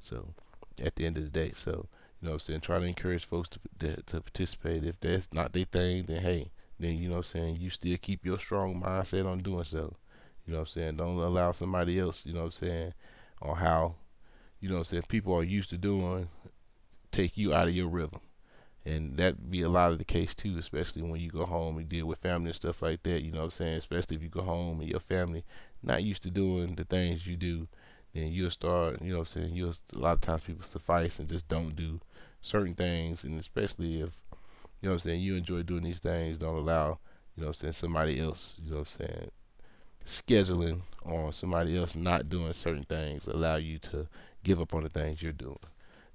So, 0.00 0.34
at 0.82 0.96
the 0.96 1.06
end 1.06 1.16
of 1.16 1.24
the 1.24 1.30
day, 1.30 1.52
so, 1.54 1.86
you 2.20 2.26
know 2.26 2.32
what 2.32 2.34
I'm 2.34 2.40
saying, 2.40 2.60
try 2.60 2.78
to 2.78 2.84
encourage 2.84 3.24
folks 3.24 3.48
to, 3.50 3.58
to, 3.78 4.02
to 4.02 4.20
participate. 4.20 4.84
If 4.84 5.00
that's 5.00 5.28
not 5.32 5.52
their 5.52 5.64
thing, 5.64 6.04
then 6.06 6.20
hey, 6.20 6.50
then, 6.78 6.96
you 6.98 7.08
know 7.08 7.16
what 7.16 7.26
I'm 7.26 7.32
saying, 7.32 7.56
you 7.56 7.70
still 7.70 7.96
keep 8.00 8.24
your 8.24 8.38
strong 8.38 8.80
mindset 8.80 9.26
on 9.26 9.38
doing 9.38 9.64
so. 9.64 9.96
You 10.46 10.52
know 10.52 10.60
what 10.60 10.68
I'm 10.68 10.72
saying? 10.72 10.96
Don't 10.96 11.16
allow 11.18 11.52
somebody 11.52 11.98
else, 11.98 12.22
you 12.24 12.32
know 12.32 12.40
what 12.40 12.46
I'm 12.46 12.68
saying, 12.68 12.94
on 13.40 13.56
how, 13.56 13.94
you 14.60 14.68
know 14.68 14.76
what 14.76 14.80
I'm 14.80 14.84
saying, 14.84 15.04
people 15.08 15.34
are 15.34 15.42
used 15.42 15.70
to 15.70 15.78
doing, 15.78 16.28
take 17.12 17.36
you 17.36 17.54
out 17.54 17.68
of 17.68 17.74
your 17.74 17.88
rhythm. 17.88 18.20
And 18.84 19.18
that 19.18 19.50
be 19.50 19.60
a 19.60 19.68
lot 19.68 19.92
of 19.92 19.98
the 19.98 20.04
case 20.04 20.34
too, 20.34 20.56
especially 20.58 21.02
when 21.02 21.20
you 21.20 21.30
go 21.30 21.44
home 21.44 21.76
and 21.76 21.88
deal 21.88 22.06
with 22.06 22.18
family 22.18 22.48
and 22.48 22.56
stuff 22.56 22.80
like 22.80 23.02
that. 23.02 23.22
You 23.22 23.30
know 23.30 23.38
what 23.38 23.44
I'm 23.44 23.50
saying? 23.50 23.76
Especially 23.76 24.16
if 24.16 24.22
you 24.22 24.30
go 24.30 24.40
home 24.40 24.80
and 24.80 24.88
your 24.88 25.00
family 25.00 25.44
not 25.82 26.02
used 26.02 26.22
to 26.22 26.30
doing 26.30 26.76
the 26.76 26.84
things 26.84 27.26
you 27.26 27.36
do, 27.36 27.68
then 28.14 28.28
you'll 28.28 28.50
start, 28.50 29.02
you 29.02 29.12
know 29.12 29.18
what 29.18 29.34
I'm 29.36 29.42
saying? 29.42 29.54
You'll 29.54 29.74
a 29.94 29.98
lot 29.98 30.14
of 30.14 30.20
times 30.22 30.42
people 30.42 30.64
suffice 30.64 31.18
and 31.18 31.28
just 31.28 31.46
don't 31.46 31.76
do 31.76 32.00
certain 32.42 32.74
things, 32.74 33.24
and 33.24 33.38
especially 33.38 34.00
if 34.00 34.10
you 34.80 34.88
know 34.88 34.92
what 34.92 35.02
I'm 35.04 35.10
saying, 35.10 35.20
you 35.20 35.36
enjoy 35.36 35.62
doing 35.62 35.82
these 35.82 36.00
things, 36.00 36.38
don't 36.38 36.56
allow, 36.56 36.98
you 37.36 37.42
know 37.42 37.48
what 37.48 37.48
I'm 37.48 37.54
saying, 37.54 37.72
somebody 37.74 38.18
else, 38.18 38.54
you 38.62 38.70
know 38.70 38.78
what 38.78 38.88
I'm 39.00 39.06
saying, 39.06 39.30
scheduling 40.06 40.82
or 41.02 41.32
somebody 41.32 41.76
else 41.76 41.94
not 41.94 42.28
doing 42.28 42.52
certain 42.52 42.84
things 42.84 43.26
allow 43.26 43.56
you 43.56 43.78
to 43.78 44.06
give 44.42 44.60
up 44.60 44.74
on 44.74 44.82
the 44.82 44.88
things 44.88 45.22
you're 45.22 45.32
doing. 45.32 45.58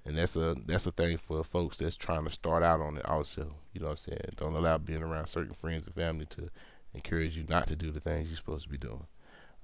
And 0.04 0.16
that's 0.16 0.36
a 0.36 0.54
that's 0.66 0.86
a 0.86 0.92
thing 0.92 1.18
for 1.18 1.42
folks 1.42 1.78
that's 1.78 1.96
trying 1.96 2.24
to 2.24 2.30
start 2.30 2.62
out 2.62 2.80
on 2.80 2.96
it 2.96 3.04
also. 3.06 3.54
You 3.72 3.80
know 3.80 3.88
what 3.88 3.92
I'm 3.92 4.12
saying? 4.12 4.32
Don't 4.36 4.54
allow 4.54 4.78
being 4.78 5.02
around 5.02 5.26
certain 5.26 5.54
friends 5.54 5.86
and 5.86 5.94
family 5.94 6.26
to 6.26 6.48
encourage 6.94 7.36
you 7.36 7.44
not 7.48 7.66
to 7.68 7.76
do 7.76 7.90
the 7.90 8.00
things 8.00 8.28
you're 8.28 8.36
supposed 8.36 8.64
to 8.64 8.70
be 8.70 8.78
doing. 8.78 9.06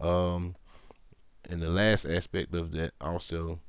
Um, 0.00 0.56
and 1.48 1.62
the 1.62 1.70
last 1.70 2.04
aspect 2.04 2.54
of 2.54 2.72
that 2.72 2.92
also 3.00 3.60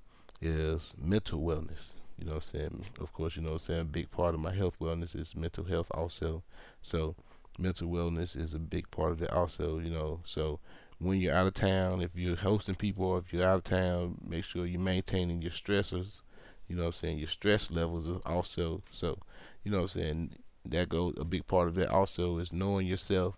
is 0.42 0.96
mental 0.98 1.42
wellness. 1.42 1.94
You 2.24 2.30
know 2.30 2.36
what 2.36 2.46
I'm 2.54 2.60
saying? 2.60 2.86
Of 3.02 3.12
course, 3.12 3.36
you 3.36 3.42
know 3.42 3.50
what 3.50 3.64
I'm 3.64 3.68
saying? 3.68 3.82
A 3.82 3.84
big 3.84 4.10
part 4.10 4.34
of 4.34 4.40
my 4.40 4.54
health 4.54 4.80
wellness 4.80 5.14
is 5.14 5.36
mental 5.36 5.66
health 5.66 5.92
also. 5.92 6.42
So 6.82 7.16
mental 7.60 7.90
wellness 7.90 8.40
is 8.40 8.54
a 8.54 8.60
big 8.60 8.90
part 8.92 9.12
of 9.12 9.20
that 9.20 9.34
also, 9.34 9.78
you 9.80 9.90
know. 9.90 10.22
So 10.24 10.62
when 11.00 11.20
you're 11.20 11.36
out 11.36 11.48
of 11.48 11.54
town, 11.54 12.02
if 12.02 12.12
you're 12.16 12.38
hosting 12.38 12.76
people 12.76 13.04
or 13.04 13.18
if 13.18 13.34
you're 13.34 13.46
out 13.46 13.58
of 13.58 13.64
town, 13.66 14.20
make 14.26 14.46
sure 14.46 14.66
you're 14.66 14.80
maintaining 14.80 15.42
your 15.42 15.52
stressors. 15.52 16.22
You 16.70 16.78
know 16.78 16.84
what 16.84 16.96
I'm 16.96 17.00
saying? 17.02 17.18
Your 17.18 17.28
stress 17.28 17.70
levels 17.70 18.08
also. 18.26 18.84
So, 18.90 19.20
you 19.66 19.72
know 19.72 19.80
what 19.80 19.96
I'm 19.96 20.02
saying? 20.02 20.30
That 20.64 20.88
goes 20.88 21.16
a 21.18 21.26
big 21.26 21.46
part 21.46 21.68
of 21.68 21.76
that 21.76 21.92
also 21.92 22.38
is 22.38 22.54
knowing 22.54 22.88
yourself. 22.88 23.36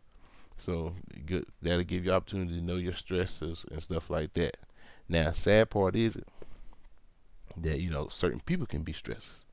So 0.59 0.93
good, 1.25 1.47
that'll 1.59 1.83
give 1.85 2.05
you 2.05 2.11
opportunity 2.11 2.59
to 2.59 2.63
know 2.63 2.75
your 2.75 2.93
stressors 2.93 3.65
and 3.71 3.81
stuff 3.81 4.11
like 4.11 4.35
that. 4.35 4.57
Now, 5.09 5.31
sad 5.31 5.71
part 5.71 5.95
is 5.95 6.17
it 6.17 6.27
that 7.57 7.79
you 7.79 7.89
know 7.89 8.07
certain 8.09 8.41
people 8.41 8.65
can 8.65 8.83
be 8.83 8.93
stressed. 8.93 9.45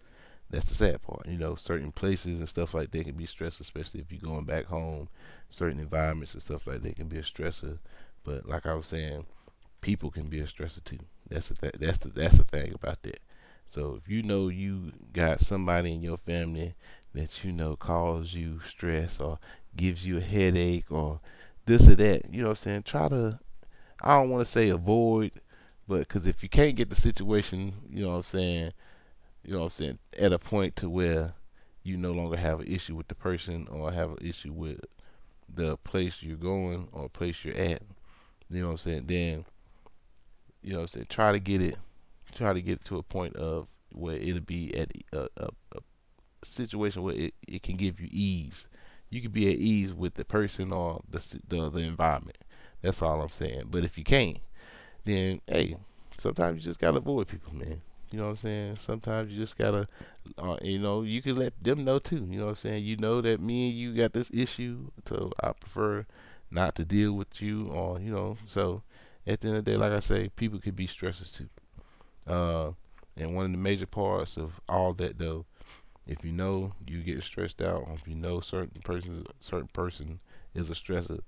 That's 0.51 0.67
the 0.67 0.75
sad 0.75 1.03
part. 1.03 1.27
You 1.27 1.39
know, 1.39 1.55
certain 1.55 1.93
places 1.93 2.39
and 2.39 2.49
stuff 2.49 2.75
like 2.75 2.91
that 2.93 3.05
can 3.05 3.15
be 3.17 3.27
stressed, 3.27 3.61
especially 3.61 4.01
if 4.01 4.13
you're 4.13 4.21
going 4.21 4.45
back 4.45 4.67
home. 4.67 5.09
Certain 5.51 5.81
environments 5.81 6.35
and 6.35 6.43
stuff 6.43 6.67
like 6.67 6.83
that 6.83 6.97
can 6.97 7.09
be 7.09 7.19
a 7.19 7.23
stressor. 7.23 7.79
But 8.25 8.47
like 8.49 8.67
I 8.67 8.75
was 8.75 8.87
saying, 8.87 9.27
people 9.81 10.11
can 10.11 10.29
be 10.29 10.41
a 10.41 10.47
stressor 10.47 10.83
too. 10.85 10.99
That's 11.29 11.49
the 11.49 11.55
th- 11.57 11.75
that's 11.79 11.99
the 11.99 12.09
that's 12.09 12.39
the 12.39 12.45
thing 12.45 12.73
about 12.75 13.03
that. 13.03 13.21
So 13.67 13.99
if 14.03 14.09
you 14.11 14.23
know 14.23 14.49
you 14.49 14.93
got 15.13 15.41
somebody 15.41 15.95
in 15.95 16.03
your 16.03 16.19
family 16.19 16.75
that 17.15 17.45
you 17.45 17.53
know 17.53 17.77
causes 17.77 18.35
you 18.35 18.61
stress 18.67 19.21
or 19.21 19.39
gives 19.77 20.07
you 20.07 20.19
a 20.19 20.21
headache 20.21 20.91
or 20.91 21.21
this 21.67 21.89
or 21.89 21.95
that, 21.97 22.33
you 22.33 22.43
know 22.43 22.49
what 22.49 22.59
I'm 22.59 22.65
saying? 22.65 22.83
Try 22.85 23.09
to 23.09 23.39
I 24.01 24.19
don't 24.19 24.31
want 24.31 24.45
to 24.47 24.51
say 24.51 24.69
avoid, 24.69 25.33
but 25.93 26.09
because 26.09 26.27
if 26.27 26.43
you 26.43 26.49
can't 26.49 26.75
get 26.75 26.89
the 26.89 26.97
situation, 26.97 27.75
you 27.91 28.03
know 28.03 28.13
what 28.13 28.17
I'm 28.17 28.23
saying, 28.23 28.73
you 29.45 29.53
know 29.53 29.59
what 29.59 29.65
I'm 29.65 29.71
saying, 29.71 29.99
at 30.19 30.33
a 30.33 30.39
point 30.39 30.75
to 30.77 30.89
where 30.89 31.35
you 31.83 31.99
no 31.99 32.13
longer 32.13 32.39
have 32.39 32.61
an 32.61 32.67
issue 32.67 32.97
with 32.97 33.09
the 33.09 33.15
person 33.15 33.69
or 33.71 33.93
have 33.93 34.13
an 34.13 34.19
issue 34.23 34.55
with 34.55 34.81
the 35.55 35.77
place 35.77 36.23
you're 36.23 36.39
going 36.39 36.89
or 36.93 37.11
place 37.11 37.45
you're 37.45 37.57
at. 37.57 37.83
You 38.49 38.63
know 38.63 38.69
what 38.69 38.73
I'm 38.73 38.79
saying? 38.79 39.05
Then 39.07 39.45
you 40.63 40.73
know 40.73 40.79
what 40.79 40.83
I'm 40.85 40.89
saying, 40.89 41.07
try 41.11 41.31
to 41.31 41.39
get 41.39 41.61
it 41.61 41.77
try 42.35 42.55
to 42.55 42.63
get 42.63 42.83
to 42.87 42.97
a 42.97 43.03
point 43.03 43.37
of 43.37 43.67
where 43.93 44.17
it'll 44.17 44.41
be 44.41 44.75
at 44.75 44.91
a, 45.13 45.29
a, 45.37 45.49
a 45.77 45.81
situation 46.43 47.03
where 47.03 47.15
it, 47.15 47.35
it 47.47 47.63
can 47.63 47.77
give 47.77 48.01
you 48.01 48.09
ease. 48.11 48.67
You 49.11 49.21
can 49.21 49.31
be 49.31 49.53
at 49.53 49.59
ease 49.59 49.93
with 49.93 50.15
the 50.15 50.25
person 50.25 50.73
or 50.73 51.03
the, 51.07 51.23
the 51.47 51.69
the 51.69 51.81
environment. 51.81 52.39
That's 52.81 53.03
all 53.03 53.21
I'm 53.21 53.29
saying. 53.29 53.65
But 53.71 53.85
if 53.85 53.99
you 53.99 54.05
can't, 54.05 54.39
then 55.05 55.41
hey, 55.47 55.77
sometimes 56.19 56.59
you 56.59 56.71
just 56.71 56.81
gotta 56.81 56.99
avoid 56.99 57.29
people, 57.29 57.55
man. 57.55 57.81
You 58.11 58.19
know 58.19 58.25
what 58.25 58.31
I'm 58.33 58.37
saying? 58.37 58.77
Sometimes 58.77 59.33
you 59.33 59.39
just 59.39 59.57
gotta, 59.57 59.89
uh, 60.37 60.57
you 60.61 60.79
know, 60.79 61.03
you 61.03 61.23
can 61.23 61.37
let 61.37 61.55
them 61.63 61.83
know 61.83 61.99
too. 61.99 62.27
You 62.29 62.39
know 62.39 62.45
what 62.45 62.51
I'm 62.51 62.57
saying? 62.57 62.85
You 62.85 62.97
know 62.99 63.23
that 63.23 63.41
me 63.41 63.71
and 63.71 63.79
you 63.79 63.95
got 63.95 64.13
this 64.13 64.31
issue, 64.35 64.91
so 65.07 65.33
I 65.43 65.53
prefer 65.53 66.05
not 66.51 66.75
to 66.75 66.85
deal 66.85 67.15
with 67.15 67.41
you, 67.41 67.69
or 67.69 67.99
you 67.99 68.13
know. 68.13 68.37
So 68.45 68.83
at 69.27 69.41
the 69.41 69.49
end 69.49 69.57
of 69.57 69.65
the 69.65 69.71
day, 69.71 69.77
like 69.77 69.93
I 69.93 70.01
say, 70.01 70.29
people 70.37 70.59
could 70.59 70.77
be 70.77 70.87
stressors 70.87 71.35
too. 71.35 71.49
Uh, 72.27 72.73
and 73.17 73.35
one 73.35 73.47
of 73.47 73.53
the 73.53 73.59
major 73.59 73.87
parts 73.87 74.37
of 74.37 74.61
all 74.69 74.93
that, 74.95 75.19
though, 75.19 75.47
if 76.07 76.25
you 76.25 76.33
know 76.33 76.75
you 76.87 77.03
get 77.03 77.23
stressed 77.23 77.63
out, 77.63 77.85
or 77.87 77.95
if 77.95 78.07
you 78.07 78.15
know 78.15 78.41
certain 78.41 78.83
person, 78.83 79.27
certain 79.41 79.69
person 79.69 80.21
is 80.55 80.69
a 80.69 80.75
stressor, 80.75 81.21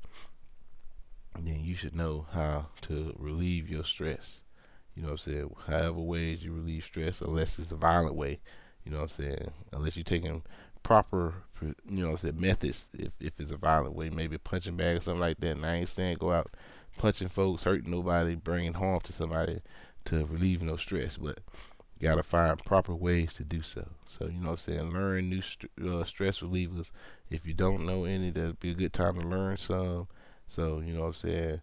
then 1.43 1.61
you 1.65 1.75
should 1.75 1.95
know 1.95 2.27
how 2.33 2.67
to 2.83 3.15
relieve 3.19 3.69
your 3.69 3.85
stress. 3.85 4.43
You 4.95 5.03
know 5.03 5.09
what 5.09 5.27
I'm 5.27 5.33
saying? 5.33 5.55
However 5.67 6.01
ways 6.01 6.45
you 6.45 6.53
relieve 6.53 6.85
stress, 6.85 7.21
unless 7.21 7.59
it's 7.59 7.73
a 7.73 7.77
violent 7.77 8.15
way. 8.15 8.41
You 8.85 8.93
know 8.93 8.99
what 8.99 9.11
I'm 9.11 9.25
saying? 9.25 9.51
Unless 9.73 9.97
you're 9.97 10.05
taking 10.05 10.43
proper, 10.83 11.35
you 11.61 11.75
know 11.87 12.11
what 12.11 12.11
I'm 12.11 12.17
saying, 12.19 12.41
methods. 12.41 12.85
If 12.93 13.13
if 13.19 13.41
it's 13.41 13.51
a 13.51 13.57
violent 13.57 13.95
way, 13.97 14.11
maybe 14.11 14.39
punching 14.39 14.77
bag 14.77 14.97
or 14.97 15.01
something 15.01 15.21
like 15.21 15.41
that. 15.41 15.53
And 15.53 15.67
I 15.67 15.77
ain't 15.77 15.89
saying 15.89 16.19
go 16.21 16.33
out 16.33 16.55
punching 16.99 17.29
folks, 17.29 17.65
hurting 17.65 17.91
nobody, 17.91 18.35
bringing 18.37 18.75
harm 18.75 19.01
to 19.01 19.13
somebody 19.13 19.63
to 20.05 20.27
relieve 20.27 20.63
no 20.63 20.77
stress, 20.77 21.17
but 21.17 21.39
you 21.99 22.09
gotta 22.09 22.23
find 22.23 22.63
proper 22.65 22.95
ways 22.95 23.35
to 23.35 23.45
do 23.45 23.63
so. 23.63 23.89
So 24.07 24.27
you 24.27 24.39
know 24.39 24.51
what 24.51 24.67
I'm 24.67 24.75
saying? 24.75 24.93
Learn 24.93 25.31
new 25.31 25.43
st- 25.43 25.73
uh, 25.83 26.05
stress 26.05 26.41
relievers. 26.41 26.91
If 27.31 27.47
you 27.47 27.55
don't 27.55 27.87
know 27.87 28.05
any, 28.05 28.31
that'd 28.31 28.61
be 28.61 28.71
a 28.71 28.75
good 28.75 28.93
time 28.93 29.19
to 29.21 29.27
learn 29.27 29.57
some. 29.57 30.09
So 30.55 30.81
you 30.81 30.95
know 30.95 31.01
what 31.01 31.07
I'm 31.07 31.15
saying? 31.15 31.61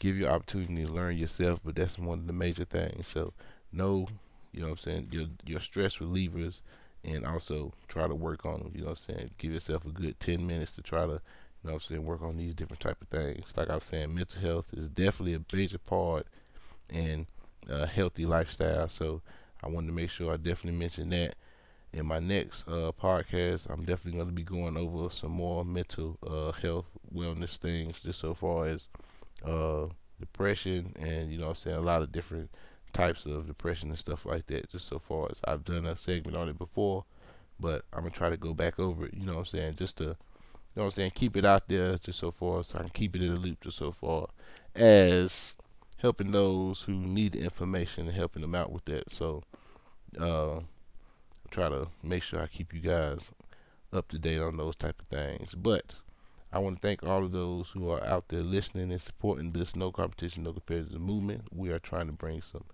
give 0.00 0.16
you 0.16 0.26
opportunity 0.26 0.84
to 0.84 0.90
learn 0.90 1.16
yourself, 1.16 1.60
but 1.64 1.76
that's 1.76 1.98
one 1.98 2.18
of 2.18 2.26
the 2.26 2.32
major 2.32 2.64
things. 2.64 3.06
So 3.06 3.32
know, 3.72 4.08
you 4.52 4.60
know 4.60 4.68
what 4.68 4.72
I'm 4.72 4.78
saying, 4.78 5.08
your 5.12 5.26
your 5.46 5.60
stress 5.60 5.98
relievers 5.98 6.60
and 7.04 7.24
also 7.24 7.72
try 7.86 8.08
to 8.08 8.14
work 8.14 8.44
on 8.44 8.58
them, 8.58 8.72
you 8.74 8.80
know 8.80 8.90
what 8.90 9.00
I'm 9.08 9.14
saying? 9.14 9.30
Give 9.38 9.52
yourself 9.52 9.86
a 9.86 9.90
good 9.90 10.18
10 10.18 10.46
minutes 10.46 10.72
to 10.72 10.82
try 10.82 11.06
to, 11.06 11.12
you 11.12 11.64
know 11.64 11.72
what 11.72 11.74
I'm 11.74 11.80
saying, 11.80 12.04
work 12.04 12.22
on 12.22 12.36
these 12.36 12.54
different 12.54 12.80
type 12.80 13.00
of 13.00 13.08
things. 13.08 13.52
Like 13.56 13.70
I 13.70 13.76
was 13.76 13.84
saying, 13.84 14.14
mental 14.14 14.40
health 14.40 14.66
is 14.76 14.88
definitely 14.88 15.34
a 15.34 15.56
major 15.56 15.78
part 15.78 16.26
in 16.90 17.26
a 17.68 17.86
healthy 17.86 18.26
lifestyle. 18.26 18.88
So 18.88 19.22
I 19.62 19.68
wanted 19.68 19.86
to 19.88 19.92
make 19.92 20.10
sure 20.10 20.32
I 20.32 20.36
definitely 20.36 20.78
mention 20.78 21.10
that. 21.10 21.36
In 21.92 22.06
my 22.06 22.20
next 22.20 22.68
uh, 22.68 22.92
podcast, 22.92 23.68
I'm 23.68 23.84
definitely 23.84 24.18
going 24.18 24.28
to 24.28 24.34
be 24.34 24.44
going 24.44 24.76
over 24.76 25.10
some 25.10 25.32
more 25.32 25.64
mental 25.64 26.18
uh, 26.24 26.52
health 26.52 26.86
wellness 27.12 27.56
things, 27.56 28.00
just 28.00 28.20
so 28.20 28.32
far 28.32 28.66
as 28.66 28.88
uh, 29.44 29.86
depression 30.20 30.94
and 31.00 31.32
you 31.32 31.38
know 31.38 31.48
I'm 31.48 31.54
saying 31.54 31.76
a 31.76 31.80
lot 31.80 32.02
of 32.02 32.12
different 32.12 32.50
types 32.92 33.26
of 33.26 33.46
depression 33.46 33.88
and 33.88 33.98
stuff 33.98 34.26
like 34.26 34.46
that 34.48 34.70
just 34.70 34.86
so 34.86 34.98
far 34.98 35.28
as 35.30 35.40
I've 35.44 35.64
done 35.64 35.86
a 35.86 35.96
segment 35.96 36.36
on 36.36 36.48
it 36.48 36.58
before 36.58 37.04
but 37.58 37.84
I'm 37.92 38.00
gonna 38.00 38.10
try 38.10 38.30
to 38.30 38.36
go 38.36 38.52
back 38.52 38.78
over 38.78 39.06
it 39.06 39.14
you 39.14 39.24
know 39.24 39.32
what 39.32 39.40
I'm 39.40 39.44
saying 39.46 39.76
just 39.76 39.96
to 39.98 40.04
you 40.04 40.10
know 40.76 40.82
what 40.82 40.84
I'm 40.84 40.90
saying 40.92 41.12
keep 41.14 41.36
it 41.36 41.44
out 41.44 41.68
there 41.68 41.96
just 41.98 42.18
so 42.18 42.30
far 42.30 42.62
so 42.62 42.78
I 42.78 42.82
can 42.82 42.90
keep 42.90 43.16
it 43.16 43.22
in 43.22 43.34
the 43.34 43.40
loop 43.40 43.62
just 43.62 43.78
so 43.78 43.92
far 43.92 44.28
as 44.74 45.56
helping 45.98 46.30
those 46.30 46.82
who 46.82 46.92
need 46.92 47.32
the 47.32 47.40
information 47.40 48.06
and 48.06 48.16
helping 48.16 48.42
them 48.42 48.54
out 48.54 48.70
with 48.72 48.84
that. 48.86 49.12
So 49.12 49.42
uh 50.18 50.60
try 51.50 51.68
to 51.68 51.88
make 52.02 52.22
sure 52.22 52.40
I 52.40 52.46
keep 52.46 52.72
you 52.72 52.80
guys 52.80 53.32
up 53.92 54.08
to 54.08 54.18
date 54.18 54.40
on 54.40 54.56
those 54.56 54.76
type 54.76 55.00
of 55.00 55.06
things 55.08 55.54
but 55.54 55.96
I 56.52 56.58
want 56.58 56.76
to 56.76 56.86
thank 56.86 57.04
all 57.04 57.24
of 57.24 57.30
those 57.30 57.70
who 57.70 57.88
are 57.90 58.04
out 58.04 58.28
there 58.28 58.42
listening 58.42 58.90
and 58.90 59.00
supporting 59.00 59.52
this 59.52 59.76
No 59.76 59.92
Competition, 59.92 60.42
No 60.42 60.52
Competition 60.52 61.00
movement. 61.00 61.44
We 61.52 61.70
are 61.70 61.78
trying 61.78 62.08
to 62.08 62.12
bring 62.12 62.42
some 62.42 62.64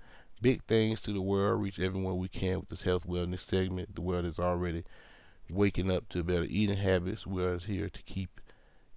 big 0.41 0.63
things 0.65 1.01
to 1.03 1.13
the 1.13 1.21
world, 1.21 1.61
reach 1.61 1.79
everyone 1.79 2.17
we 2.17 2.29
can 2.29 2.61
with 2.61 2.71
this 2.71 2.85
health 2.85 3.07
wellness 3.07 3.41
segment. 3.41 3.95
The 3.95 4.01
world 4.01 4.25
is 4.25 4.39
already 4.39 4.85
waking 5.51 5.91
up 5.91 6.09
to 6.11 6.25
better 6.25 6.47
eating 6.49 6.79
habits. 6.79 7.27
We 7.27 7.45
are 7.45 7.59
here 7.59 7.91
to 7.91 8.03
keep 8.03 8.41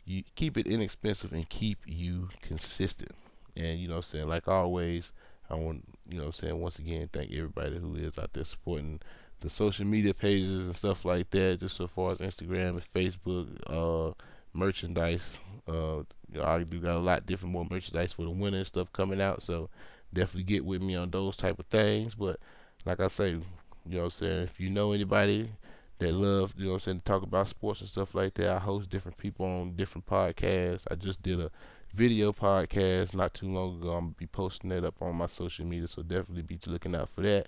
you 0.06 0.24
keep 0.36 0.58
it 0.58 0.66
inexpensive 0.66 1.34
and 1.34 1.48
keep 1.50 1.80
you 1.86 2.30
consistent. 2.42 3.12
And 3.58 3.80
you 3.80 3.90
know 3.90 3.96
what 3.96 4.06
I'm 4.06 4.12
saying, 4.12 4.28
like 4.30 4.48
always, 4.48 5.12
I 5.50 5.56
want 5.56 5.84
you 6.08 6.20
know 6.20 6.28
what 6.28 6.36
I'm 6.36 6.42
saying, 6.42 6.60
once 6.60 6.80
again, 6.80 7.10
thank 7.12 7.34
everybody 7.34 7.78
who 7.80 7.96
is 7.96 8.18
out 8.18 8.32
there 8.32 8.46
supporting 8.46 9.02
the 9.42 9.50
social 9.50 9.86
media 9.86 10.14
pages 10.14 10.66
and 10.66 10.76
stuff 10.76 11.06
like 11.06 11.30
that, 11.32 11.60
just 11.60 11.76
so 11.76 11.88
far 11.88 12.12
as 12.12 12.20
Instagram 12.20 12.70
and 12.70 12.94
Facebook, 12.94 13.48
uh, 13.68 14.14
merchandise. 14.54 15.40
Uh, 15.68 16.00
I 16.42 16.60
do 16.64 16.80
got 16.80 16.96
a 16.96 17.00
lot 17.00 17.26
different 17.26 17.54
more 17.54 17.68
merchandise 17.70 18.14
for 18.14 18.24
the 18.24 18.30
winter 18.30 18.58
and 18.60 18.68
stuff 18.68 18.92
coming 18.94 19.22
out, 19.22 19.42
so 19.42 19.70
definitely 20.14 20.44
get 20.44 20.66
with 20.66 20.82
me 20.82 20.96
on 20.96 21.12
those 21.12 21.38
type 21.38 21.60
of 21.60 21.66
things. 21.68 22.16
But 22.16 22.40
like 22.86 23.00
I 23.00 23.08
say, 23.08 23.32
you 23.32 23.44
know 23.86 23.98
what 23.98 24.04
I'm 24.06 24.10
saying, 24.12 24.42
if 24.44 24.60
you 24.60 24.70
know 24.70 24.92
anybody 24.92 25.52
that 26.00 26.14
love, 26.14 26.54
you 26.58 26.66
know 26.66 26.72
what 26.72 26.76
I'm 26.76 26.80
saying, 26.82 27.00
to 27.00 27.06
talk 27.06 27.24
about 27.24 27.50
sports 27.50 27.82
and 27.82 27.90
stuff 27.90 28.16
like 28.16 28.34
that, 28.36 28.50
I 28.50 28.60
host 28.60 28.90
different 28.90 29.18
people 29.18 29.46
on 29.46 29.76
different 29.76 30.08
podcasts. 30.08 30.86
I 30.90 30.96
just 30.96 31.22
did 31.22 31.40
a 31.40 31.52
video 31.94 32.32
podcast 32.32 33.14
not 33.14 33.34
too 33.34 33.48
long 33.48 33.78
ago. 33.78 33.92
I'm 33.92 34.06
gonna 34.06 34.16
be 34.18 34.28
posting 34.28 34.70
that 34.70 34.84
up 34.84 35.02
on 35.02 35.16
my 35.16 35.26
social 35.26 35.66
media, 35.66 35.88
so 35.88 36.02
definitely 36.02 36.44
be 36.44 36.60
looking 36.68 36.96
out 36.96 37.10
for 37.10 37.22
that. 37.22 37.48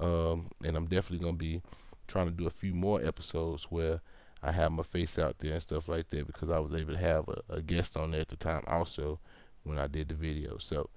Um, 0.00 0.48
and 0.64 0.76
I'm 0.76 0.86
definitely 0.86 1.24
gonna 1.24 1.36
be 1.36 1.62
trying 2.06 2.26
to 2.26 2.32
do 2.32 2.46
a 2.46 2.50
few 2.50 2.74
more 2.74 3.04
episodes 3.04 3.64
where 3.64 4.00
I 4.42 4.52
have 4.52 4.72
my 4.72 4.82
face 4.82 5.18
out 5.18 5.36
there 5.38 5.54
and 5.54 5.62
stuff 5.62 5.88
like 5.88 6.10
that 6.10 6.26
because 6.26 6.50
I 6.50 6.58
was 6.58 6.72
able 6.72 6.94
to 6.94 6.98
have 6.98 7.28
a, 7.28 7.54
a 7.54 7.62
guest 7.62 7.96
on 7.96 8.12
there 8.12 8.20
at 8.20 8.28
the 8.28 8.36
time 8.36 8.62
also 8.66 9.18
when 9.64 9.78
I 9.78 9.86
did 9.86 10.08
the 10.08 10.14
video. 10.14 10.58
So 10.58 10.90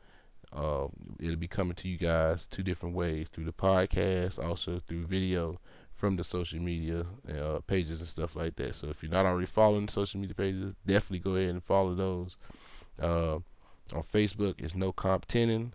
uh, 0.54 0.88
it'll 1.20 1.36
be 1.38 1.48
coming 1.48 1.76
to 1.76 1.88
you 1.88 1.98
guys 1.98 2.46
two 2.46 2.64
different 2.64 2.96
ways 2.96 3.28
through 3.30 3.46
the 3.46 3.54
podcast, 3.54 4.44
also 4.44 4.82
through 4.88 5.08
video 5.08 5.60
from 5.96 6.18
the 6.18 6.24
social 6.24 6.60
media 6.60 7.06
uh, 7.30 7.60
pages 7.68 8.00
and 8.00 8.10
stuff 8.10 8.36
like 8.36 8.56
that. 8.58 8.76
So 8.76 8.90
if 8.90 9.02
you're 9.02 9.12
not 9.12 9.26
already 9.26 9.46
following 9.46 9.86
the 9.86 9.92
social 9.92 10.20
media 10.20 10.36
pages, 10.36 10.74
definitely 10.86 11.20
go 11.20 11.36
ahead 11.36 11.50
and 11.50 11.64
follow 11.64 11.96
those. 11.96 12.38
Uh, 13.00 13.40
on 13.94 14.04
Facebook, 14.04 14.56
it's 14.60 14.76
no 14.76 14.92
Comp 14.92 15.28
competition, 15.28 15.74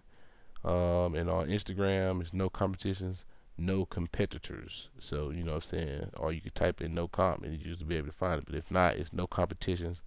um, 0.67 1.15
and 1.15 1.31
on 1.31 1.49
Instagram, 1.49 2.21
it's 2.21 2.35
no 2.35 2.51
competitions 2.51 3.25
no 3.59 3.87
competitors. 3.87 4.91
So, 4.99 5.31
you 5.31 5.43
know 5.43 5.55
what 5.55 5.65
I'm 5.65 5.71
saying? 5.71 6.11
Or 6.17 6.33
you 6.33 6.41
could 6.41 6.55
type 6.55 6.81
in 6.81 6.95
no 6.95 7.09
comp 7.09 7.43
and 7.45 7.53
you 7.53 7.59
just 7.59 7.87
be 7.87 7.97
able 7.97 8.09
to 8.09 8.13
find 8.13 8.39
it. 8.39 8.47
But 8.47 8.55
if 8.55 8.71
not, 8.71 8.97
it's 8.97 9.13
no 9.13 9.27
competitions, 9.27 10.03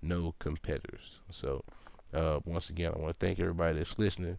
no 0.00 0.34
competitors. 0.38 1.18
So, 1.30 1.64
uh, 2.12 2.40
once 2.44 2.70
again, 2.70 2.92
I 2.94 2.98
want 2.98 3.18
to 3.18 3.26
thank 3.26 3.38
everybody 3.38 3.78
that's 3.78 3.98
listening 3.98 4.38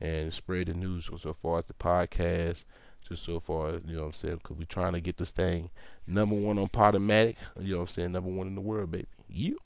and 0.00 0.32
spread 0.32 0.68
the 0.68 0.74
news 0.74 1.06
so 1.06 1.34
far 1.40 1.58
as 1.58 1.66
the 1.66 1.74
podcast, 1.74 2.64
just 3.08 3.24
so 3.24 3.40
far, 3.40 3.68
as 3.68 3.82
you 3.86 3.96
know 3.96 4.02
what 4.02 4.08
I'm 4.08 4.12
saying? 4.14 4.36
Because 4.42 4.56
we're 4.56 4.64
trying 4.64 4.92
to 4.92 5.00
get 5.00 5.16
this 5.16 5.30
thing 5.30 5.70
number 6.06 6.36
one 6.36 6.58
on 6.58 6.68
Podomatic, 6.68 7.36
you 7.60 7.72
know 7.72 7.78
what 7.78 7.88
I'm 7.88 7.88
saying? 7.88 8.12
Number 8.12 8.30
one 8.30 8.46
in 8.46 8.54
the 8.54 8.60
world, 8.60 8.90
baby. 8.90 9.06
You. 9.28 9.58